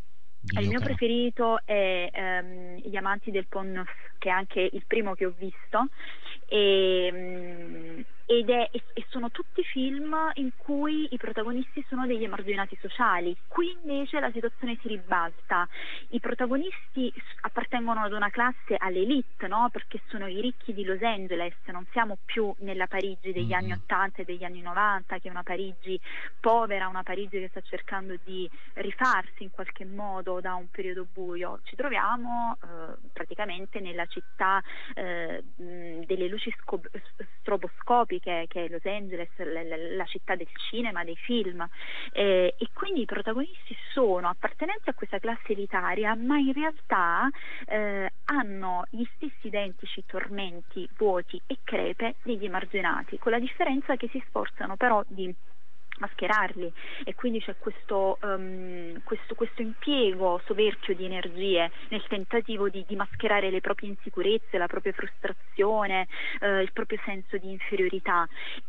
Mi... 0.41 0.64
Il 0.64 0.70
mio 0.70 0.80
preferito 0.80 1.60
è 1.66 2.10
um, 2.14 2.78
Gli 2.78 2.95
amanti 2.95 3.30
del 3.30 3.45
Pont 3.47 3.70
Neuf, 3.70 3.89
che 4.18 4.30
è 4.30 4.32
anche 4.32 4.68
il 4.72 4.84
primo 4.88 5.14
che 5.14 5.26
ho 5.26 5.34
visto. 5.38 5.88
E, 6.47 7.10
um, 7.12 8.06
ed 8.32 8.47
è, 8.51 8.69
e, 8.71 8.84
sono 9.09 9.32
tutti 9.32 9.63
film 9.63 10.15
in 10.36 10.51
cui 10.55 11.07
i 11.09 11.17
protagonisti 11.17 11.84
sono 11.89 12.05
degli 12.05 12.23
emarginati 12.23 12.77
sociali. 12.80 13.36
Qui 13.47 13.75
invece 13.82 14.19
la 14.19 14.30
situazione 14.32 14.77
si 14.82 14.88
ribalta. 14.88 15.67
I 16.09 16.19
protagonisti 16.19 17.11
appartengono 17.41 18.01
ad 18.01 18.13
una 18.13 18.30
classe 18.30 18.75
all'elite, 18.77 19.47
no? 19.47 19.69
perché 19.71 20.01
sono 20.09 20.27
i 20.27 20.39
ricchi 20.41 20.75
di 20.75 20.84
Los 20.84 21.01
Angeles, 21.01 21.55
non 21.71 21.88
siamo 21.91 22.19
più 22.23 22.53
nella 22.59 22.86
Parigi 22.86 23.32
degli 23.32 23.51
anni 23.51 23.71
80 23.71 24.21
e 24.21 24.25
degli 24.25 24.43
anni 24.43 24.61
90, 24.61 25.17
che 25.17 25.27
è 25.27 25.32
una 25.32 25.41
Parigi 25.41 25.99
povera, 26.39 26.88
una 26.88 27.01
Parigi 27.01 27.39
che 27.39 27.47
sta 27.47 27.61
cercando 27.61 28.15
di 28.23 28.47
rifarsi 28.73 29.41
in 29.41 29.49
qualche 29.49 29.86
modo 29.86 30.39
da 30.39 30.53
un 30.53 30.69
periodo 30.69 31.07
buio. 31.11 31.61
Ci 31.63 31.75
troviamo 31.75 32.59
eh, 32.61 32.67
praticamente 33.11 33.80
nella 33.80 34.05
città 34.05 34.61
eh, 34.93 35.43
delle 35.55 36.27
luci 36.27 36.53
sco- 36.59 36.80
stroboscopiche 37.39 38.18
che, 38.20 38.45
che 38.47 38.65
è 38.65 38.70
Los 38.70 38.86
Angeles, 38.86 39.30
la, 39.38 39.61
la, 39.95 40.05
città 40.05 40.36
del 40.36 40.47
cinema, 40.70 41.03
dei 41.03 41.15
film. 41.15 41.67
Eh, 42.11 42.55
e 42.57 42.67
quindi 42.74 43.01
i 43.01 43.05
protagonisti 43.05 43.76
sono 43.91 44.30
appartenenti 44.30 44.89
a 44.89 44.93
questa 44.93 45.20
classe 45.20 45.53
elitaria 45.53 46.15
ma 46.15 46.38
in 46.38 46.53
realtà 46.53 47.30
eh, 47.65 48.11
hanno 48.26 48.84
gli 48.89 49.05
stessi 49.15 49.47
identici 49.47 50.03
tormenti, 50.05 50.88
vuoti 50.97 51.41
e 51.45 51.57
crepe 51.63 52.15
degli 52.24 52.45
emarginati 52.45 53.17
con 53.17 53.32
la 53.32 53.39
differenza 53.39 53.95
che 53.95 54.07
si 54.09 54.24
sforzano 54.28 54.76
però 54.76 55.03
di 55.07 55.34
mascherarli. 56.00 56.72
E 57.04 57.16
quindi 57.16 57.39
c'è 57.39 57.56
questo, 57.58 58.18
um, 58.22 59.02
questo, 59.04 59.36
questo, 59.36 59.62
impiego 59.62 60.41
soverchio 60.45 60.95
di 60.95 61.06
energie 61.06 61.72
nel 61.89 62.04
tentativo 62.08 62.70
di, 62.70 62.84
di, 62.88 62.95
mascherare 62.95 63.50
le 63.50 63.62
proprie 63.62 63.89
insicurezze, 63.89 64.58
la 64.58 64.68
propria 64.68 64.93
frustrazione, 64.93 66.08
uh, 66.41 66.60
il 66.62 66.72
proprio 66.74 67.00
senso 67.06 67.38
di 67.38 67.52
inferiorità. 67.52 68.28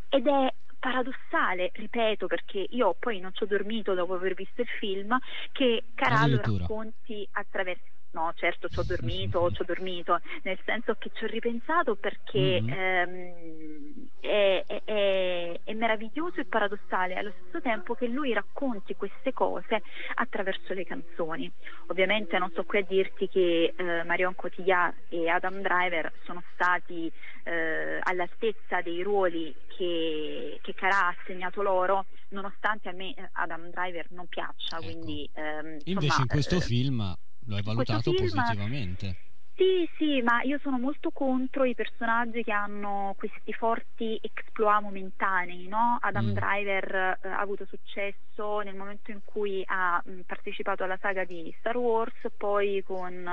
Ed 0.08 0.26
è 0.26 0.52
paradossale, 0.78 1.70
ripeto, 1.74 2.26
perché 2.26 2.66
io 2.70 2.96
poi 2.98 3.20
non 3.20 3.32
ci 3.34 3.42
ho 3.44 3.46
dormito 3.46 3.94
dopo 3.94 4.14
aver 4.14 4.34
visto 4.34 4.62
il 4.62 4.68
film, 4.78 5.16
che 5.52 5.84
Carallo 5.94 6.40
racconti 6.42 7.26
attraverso 7.32 7.99
No, 8.12 8.32
certo 8.34 8.68
ci 8.68 8.78
ho 8.78 8.82
dormito, 8.82 9.50
ci 9.52 9.62
ho 9.62 9.64
dormito, 9.64 10.20
nel 10.42 10.58
senso 10.64 10.94
che 10.94 11.10
ci 11.14 11.24
ho 11.24 11.26
ripensato 11.28 11.94
perché 11.94 12.60
mm-hmm. 12.60 12.78
ehm, 12.78 14.08
è, 14.20 14.64
è, 14.84 15.60
è, 15.62 15.72
meraviglioso 15.74 16.40
e 16.40 16.44
paradossale 16.44 17.14
allo 17.14 17.32
stesso 17.38 17.60
tempo 17.60 17.94
che 17.94 18.08
lui 18.08 18.32
racconti 18.32 18.96
queste 18.96 19.32
cose 19.32 19.82
attraverso 20.14 20.74
le 20.74 20.84
canzoni. 20.84 21.50
Ovviamente 21.86 22.36
non 22.38 22.50
sto 22.50 22.64
qui 22.64 22.78
a 22.78 22.84
dirti 22.84 23.28
che 23.28 23.74
eh, 23.76 24.02
Marion 24.02 24.34
Cotillard 24.34 24.94
e 25.08 25.28
Adam 25.28 25.60
Driver 25.60 26.12
sono 26.24 26.42
stati 26.54 27.10
eh, 27.44 28.00
all'altezza 28.02 28.80
dei 28.82 29.02
ruoli 29.02 29.54
che, 29.68 30.58
che 30.62 30.74
Carà 30.74 31.06
ha 31.06 31.16
assegnato 31.16 31.62
loro, 31.62 32.06
nonostante 32.30 32.88
a 32.88 32.92
me 32.92 33.14
eh, 33.14 33.28
Adam 33.32 33.70
Driver 33.70 34.06
non 34.10 34.26
piaccia. 34.26 34.78
Ecco. 34.78 34.84
Quindi, 34.84 35.30
ehm, 35.32 35.78
Invece 35.84 36.06
insomma, 36.06 36.22
in 36.22 36.26
questo 36.26 36.56
eh, 36.56 36.60
film 36.60 37.16
lo 37.46 37.56
hai 37.56 37.62
valutato 37.62 38.12
film, 38.12 38.28
positivamente. 38.28 39.16
Sì, 39.60 39.86
sì, 39.98 40.22
ma 40.22 40.40
io 40.40 40.58
sono 40.62 40.78
molto 40.78 41.10
contro 41.10 41.64
i 41.66 41.74
personaggi 41.74 42.42
che 42.42 42.50
hanno 42.50 43.14
questi 43.18 43.52
forti 43.52 44.18
exploit 44.22 44.80
momentanei, 44.80 45.68
no? 45.68 45.98
Adam 46.00 46.28
Mm. 46.30 46.32
Driver 46.32 47.18
eh, 47.22 47.28
ha 47.28 47.40
avuto 47.40 47.66
successo 47.66 48.60
nel 48.60 48.74
momento 48.74 49.10
in 49.10 49.20
cui 49.22 49.62
ha 49.66 50.00
mh, 50.02 50.20
partecipato 50.20 50.82
alla 50.84 50.96
saga 50.98 51.24
di 51.24 51.54
Star 51.58 51.76
Wars, 51.76 52.14
poi 52.38 52.82
con 52.86 53.28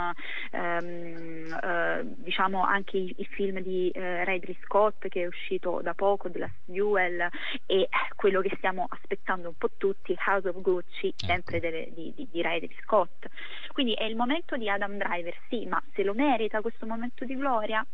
ehm, 0.51 1.59
eh, 1.63 2.01
diciamo 2.17 2.61
anche 2.61 2.97
il, 2.97 3.13
il 3.17 3.25
film 3.27 3.59
di 3.61 3.89
eh, 3.91 4.25
Ridley 4.25 4.57
Scott 4.65 5.07
che 5.07 5.23
è 5.23 5.27
uscito 5.27 5.79
da 5.81 5.93
poco, 5.93 6.29
The 6.29 6.39
Last 6.39 6.59
Duel, 6.65 7.21
e 7.65 7.81
eh, 7.83 7.89
quello 8.17 8.41
che 8.41 8.53
stiamo 8.57 8.85
aspettando 8.89 9.47
un 9.47 9.55
po' 9.57 9.69
tutti, 9.77 10.13
House 10.25 10.49
of 10.49 10.59
Gucci, 10.59 11.13
sempre 11.15 11.61
delle- 11.61 11.89
di, 11.93 12.11
di, 12.13 12.27
di 12.29 12.41
Ridley 12.41 12.75
Scott. 12.81 13.27
Quindi 13.71 13.93
è 13.93 14.03
il 14.03 14.15
momento 14.17 14.57
di 14.57 14.69
Adam 14.69 14.97
Driver, 14.97 15.33
sì, 15.49 15.65
ma 15.67 15.81
se 15.93 16.03
lo 16.03 16.15
merita 16.17 16.61
questo 16.61 16.85
momento 16.87 17.23
di 17.25 17.35
gloria? 17.35 17.85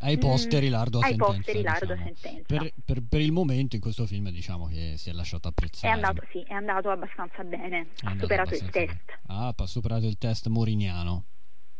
Ai 0.00 0.18
posteri 0.18 0.68
Mm, 0.68 0.72
l'ardua 0.72 1.00
ai 1.02 1.10
sentenza. 1.10 1.34
posteri 1.34 1.62
l'ardua 1.62 1.94
diciamo. 1.94 2.14
sentenza. 2.20 2.42
Per, 2.58 2.72
per- 2.84 3.02
per 3.08 3.20
il 3.20 3.32
momento 3.32 3.76
in 3.76 3.80
questo 3.80 4.04
film 4.06 4.28
diciamo 4.30 4.66
che 4.66 4.94
si 4.98 5.08
è 5.08 5.12
lasciato 5.12 5.46
È 5.46 5.50
apprezzare. 5.50 5.94
andato, 5.94 6.26
sì, 6.30 6.42
è 6.42 6.52
andato 6.52 6.90
abbastanza 6.90 7.42
bene, 7.44 7.88
È 8.00 8.06
ha 8.06 8.16
superato 8.18 8.54
il 8.54 8.68
test. 8.70 9.18
Ah, 9.28 9.54
ha 9.56 9.66
superato 9.66 10.06
il 10.06 10.18
test 10.18 10.48
moriniano. 10.48 11.24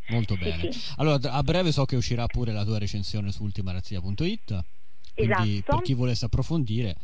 Molto 0.08 0.34
Sì, 0.36 0.40
bene. 0.44 0.72
sì. 0.72 0.92
Allora, 0.96 1.32
a 1.32 1.42
breve 1.42 1.72
so 1.72 1.84
che 1.86 1.96
uscirà 1.96 2.26
pure 2.26 2.52
la 2.52 2.64
tua 2.64 2.78
recensione 2.78 3.32
su 3.32 3.42
ultimarazzia.it. 3.42 4.64
Quindi 5.14 5.58
Esatto. 5.58 5.74
per 5.76 5.82
chi 5.82 5.94
volesse 5.94 6.24
approfondire 6.26 6.94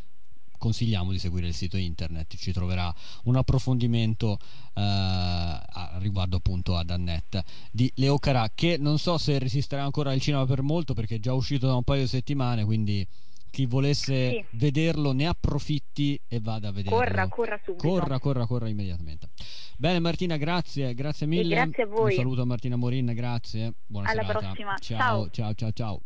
consigliamo 0.61 1.11
di 1.11 1.19
seguire 1.19 1.49
il 1.49 1.55
sito 1.55 1.77
internet, 1.77 2.37
ci 2.37 2.53
troverà 2.53 2.95
un 3.25 3.35
approfondimento 3.35 4.39
eh, 4.75 4.81
a- 4.81 5.97
riguardo 5.99 6.37
appunto 6.37 6.77
ad 6.77 6.91
Annette 6.91 7.43
di 7.73 7.91
Leo 7.97 8.19
Carà 8.19 8.51
che 8.55 8.77
non 8.79 8.99
so 8.99 9.19
se 9.19 9.39
resisterà 9.39 9.83
ancora 9.83 10.11
al 10.13 10.21
cinema 10.21 10.45
per 10.47 10.63
molto 10.63 10.95
perché 10.95 11.17
è 11.17 11.19
già 11.19 11.33
uscito 11.33 11.67
da 11.67 11.75
un 11.75 11.83
paio 11.83 12.03
di 12.03 12.09
settimane, 12.09 12.65
quindi 12.65 13.05
chi 13.51 13.67
volesse 13.67 14.31
Sì. 14.31 14.45
vederlo 14.53 15.11
ne 15.11 15.27
approfitti 15.27 16.21
e 16.29 16.39
vada 16.41 16.69
a 16.69 16.73
vederlo. 16.73 16.97
Corra, 16.99 17.27
corra 17.29 17.61
subito. 17.65 17.89
Corra, 17.89 18.19
corra, 18.21 18.47
corra 18.47 18.69
immediatamente. 18.69 19.31
Bene 19.77 19.99
Martina, 19.99 20.37
grazie, 20.37 20.95
grazie 20.95 21.27
mille. 21.27 21.55
grazie 21.57 21.83
a 21.83 21.87
voi. 21.87 22.11
Un 22.13 22.17
saluto 22.17 22.43
a 22.43 22.45
Martina 22.45 22.77
Morin, 22.77 23.07
grazie. 23.15 23.73
Buona 23.87 24.11
Alla 24.11 24.23
serata. 24.25 24.39
prossima. 24.47 24.77
Ciao, 24.79 25.31
ciao, 25.31 25.55
ciao, 25.55 25.73
ciao. 25.73 26.01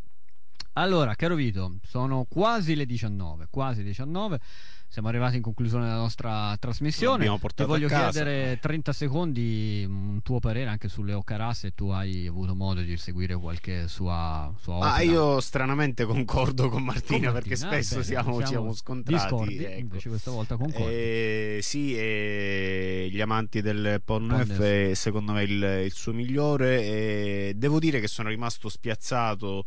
Allora, 0.74 1.14
caro 1.14 1.36
Vito, 1.36 1.76
sono 1.86 2.26
quasi 2.28 2.74
le 2.74 2.84
19, 2.86 3.46
quasi 3.50 3.80
le 3.80 3.88
19. 3.88 4.40
Siamo 4.88 5.08
arrivati 5.08 5.36
in 5.36 5.42
conclusione 5.42 5.86
della 5.86 5.98
nostra 5.98 6.56
trasmissione. 6.56 7.26
Ti 7.54 7.64
voglio 7.64 7.88
chiedere 7.88 8.58
30 8.60 8.92
secondi 8.92 9.84
un 9.88 10.20
tuo 10.22 10.38
parere 10.38 10.70
anche 10.70 10.88
su 10.88 11.02
Leo 11.02 11.22
Carà 11.22 11.52
se 11.52 11.72
tu 11.74 11.88
hai 11.88 12.28
avuto 12.28 12.54
modo 12.54 12.80
di 12.80 12.96
seguire 12.96 13.34
qualche 13.34 13.88
sua, 13.88 14.52
sua 14.60 14.74
opera. 14.74 14.92
Ah, 14.94 15.02
io 15.02 15.40
stranamente 15.40 16.04
concordo 16.04 16.68
con 16.68 16.84
Martina, 16.84 17.32
Con 17.32 17.40
perché 17.40 17.56
Martina, 17.60 17.72
spesso 17.72 17.94
bene, 17.94 18.06
siamo, 18.06 18.32
siamo 18.34 18.46
siamo 18.46 18.72
scontrati. 18.72 19.22
discordi, 19.24 19.64
ecco. 19.64 19.78
invece 19.80 20.08
questa 20.10 20.30
volta 20.30 20.56
concordi. 20.56 20.92
Eh, 20.92 21.58
sì, 21.60 21.96
eh, 21.96 23.08
gli 23.10 23.20
amanti 23.20 23.62
del 23.62 24.00
Pornhub. 24.04 24.46
Pornhub 24.46 24.62
è 24.62 24.94
secondo 24.94 25.32
me 25.32 25.42
il, 25.42 25.82
il 25.86 25.92
suo 25.92 26.12
migliore. 26.12 26.82
E 26.84 27.52
devo 27.56 27.80
dire 27.80 27.98
che 27.98 28.06
sono 28.06 28.28
rimasto 28.28 28.68
spiazzato 28.68 29.64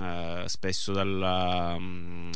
eh, 0.00 0.44
spesso 0.46 0.92
dalla, 0.92 1.76
mm, 1.78 2.30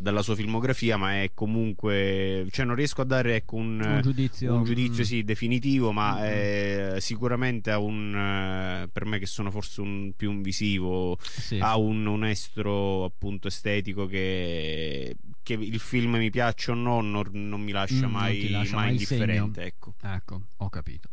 dalla 0.00 0.22
sua 0.22 0.34
filmografia, 0.34 0.96
ma 0.96 1.22
è 1.22 1.30
comunque, 1.34 2.46
cioè 2.50 2.64
non 2.64 2.74
riesco 2.74 3.00
a 3.00 3.04
dare 3.04 3.36
ecco, 3.36 3.56
un, 3.56 3.80
un 3.80 4.00
giudizio, 4.02 4.54
un 4.54 4.64
giudizio 4.64 5.02
mm, 5.02 5.06
sì, 5.06 5.24
definitivo, 5.24 5.92
ma 5.92 6.16
Mm. 6.18 6.22
eh, 6.24 6.96
sicuramente 7.00 7.70
ha 7.70 7.78
un, 7.78 8.14
eh, 8.14 8.88
per 8.92 9.04
me 9.04 9.18
che 9.18 9.26
sono 9.26 9.50
forse 9.50 9.80
un, 9.80 10.12
più 10.16 10.30
un 10.30 10.42
visivo, 10.42 11.16
sì. 11.20 11.58
ha 11.60 11.76
un, 11.76 12.04
un 12.06 12.24
estro 12.24 13.04
appunto 13.04 13.48
estetico 13.48 14.06
che, 14.06 15.16
che 15.42 15.52
il 15.54 15.78
film 15.78 16.16
mi 16.16 16.30
piaccia 16.30 16.72
o 16.72 16.74
no, 16.74 17.00
non, 17.00 17.28
non 17.32 17.60
mi 17.60 17.72
lascia 17.72 18.06
Mm, 18.08 18.10
mai, 18.12 18.48
lascia 18.50 18.74
mai 18.74 18.84
mai 18.84 18.92
indifferente. 18.92 19.62
Ecco. 19.62 19.94
Ecco, 20.02 20.42
ho 20.58 20.68
capito. 20.68 21.08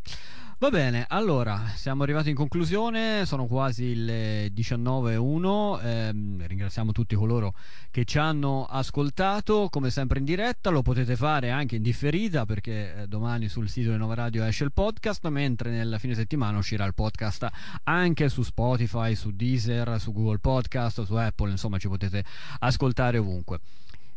Va 0.57 0.69
bene, 0.69 1.05
allora 1.09 1.73
siamo 1.75 2.03
arrivati 2.03 2.29
in 2.29 2.35
conclusione, 2.35 3.25
sono 3.25 3.45
quasi 3.45 3.93
le 3.93 4.53
19.01, 4.53 5.79
ehm, 5.83 6.47
ringraziamo 6.47 6.93
tutti 6.93 7.13
coloro 7.13 7.53
che 7.91 8.05
ci 8.05 8.19
hanno 8.19 8.63
ascoltato, 8.63 9.67
come 9.69 9.89
sempre 9.89 10.19
in 10.19 10.23
diretta, 10.23 10.69
lo 10.69 10.81
potete 10.81 11.17
fare 11.17 11.49
anche 11.51 11.75
in 11.75 11.81
differita 11.81 12.45
perché 12.45 12.95
eh, 12.95 13.07
domani 13.07 13.49
sul 13.49 13.67
sito 13.67 13.91
di 13.91 13.97
Nova 13.97 14.13
Radio 14.13 14.45
esce 14.45 14.63
il 14.63 14.71
podcast, 14.71 15.27
mentre 15.27 15.71
nel 15.71 15.97
fine 15.99 16.15
settimana 16.15 16.57
uscirà 16.57 16.85
il 16.85 16.93
podcast 16.93 17.49
anche 17.83 18.29
su 18.29 18.41
Spotify, 18.41 19.13
su 19.13 19.31
Deezer, 19.31 19.99
su 19.99 20.13
Google 20.13 20.39
Podcast, 20.39 21.03
su 21.03 21.15
Apple, 21.15 21.51
insomma 21.51 21.77
ci 21.79 21.89
potete 21.89 22.23
ascoltare 22.59 23.17
ovunque. 23.17 23.59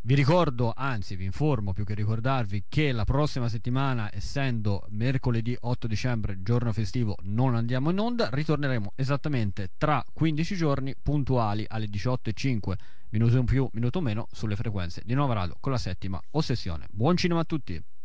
Vi 0.01 0.15
ricordo, 0.15 0.73
anzi 0.75 1.17
vi 1.17 1.25
informo 1.25 1.73
più 1.73 1.85
che 1.85 1.93
ricordarvi 1.93 2.65
che 2.69 2.93
la 2.93 3.05
prossima 3.05 3.49
settimana, 3.49 4.09
essendo 4.13 4.87
mercoledì 4.91 5.57
8 5.59 5.87
dicembre, 5.87 6.41
giorno 6.41 6.73
festivo, 6.73 7.17
non 7.23 7.57
andiamo 7.57 7.91
in 7.91 7.99
onda, 7.99 8.31
ritorneremo 8.31 8.93
esattamente 8.95 9.73
tra 9.77 10.03
15 10.11 10.57
giorni 10.57 10.95
puntuali 11.03 11.65
alle 11.69 11.87
18.05, 11.87 12.75
minuto 13.11 13.39
in 13.39 13.45
più, 13.45 13.69
minuto 13.73 14.01
meno, 14.01 14.29
sulle 14.31 14.57
frequenze 14.57 15.03
di 15.05 15.15
Nuova 15.15 15.35
Radio 15.35 15.57
con 15.59 15.73
la 15.73 15.79
settima 15.79 16.21
ossessione. 16.31 16.87
Buon 16.91 17.17
cinema 17.17 17.41
a 17.41 17.45
tutti! 17.45 17.83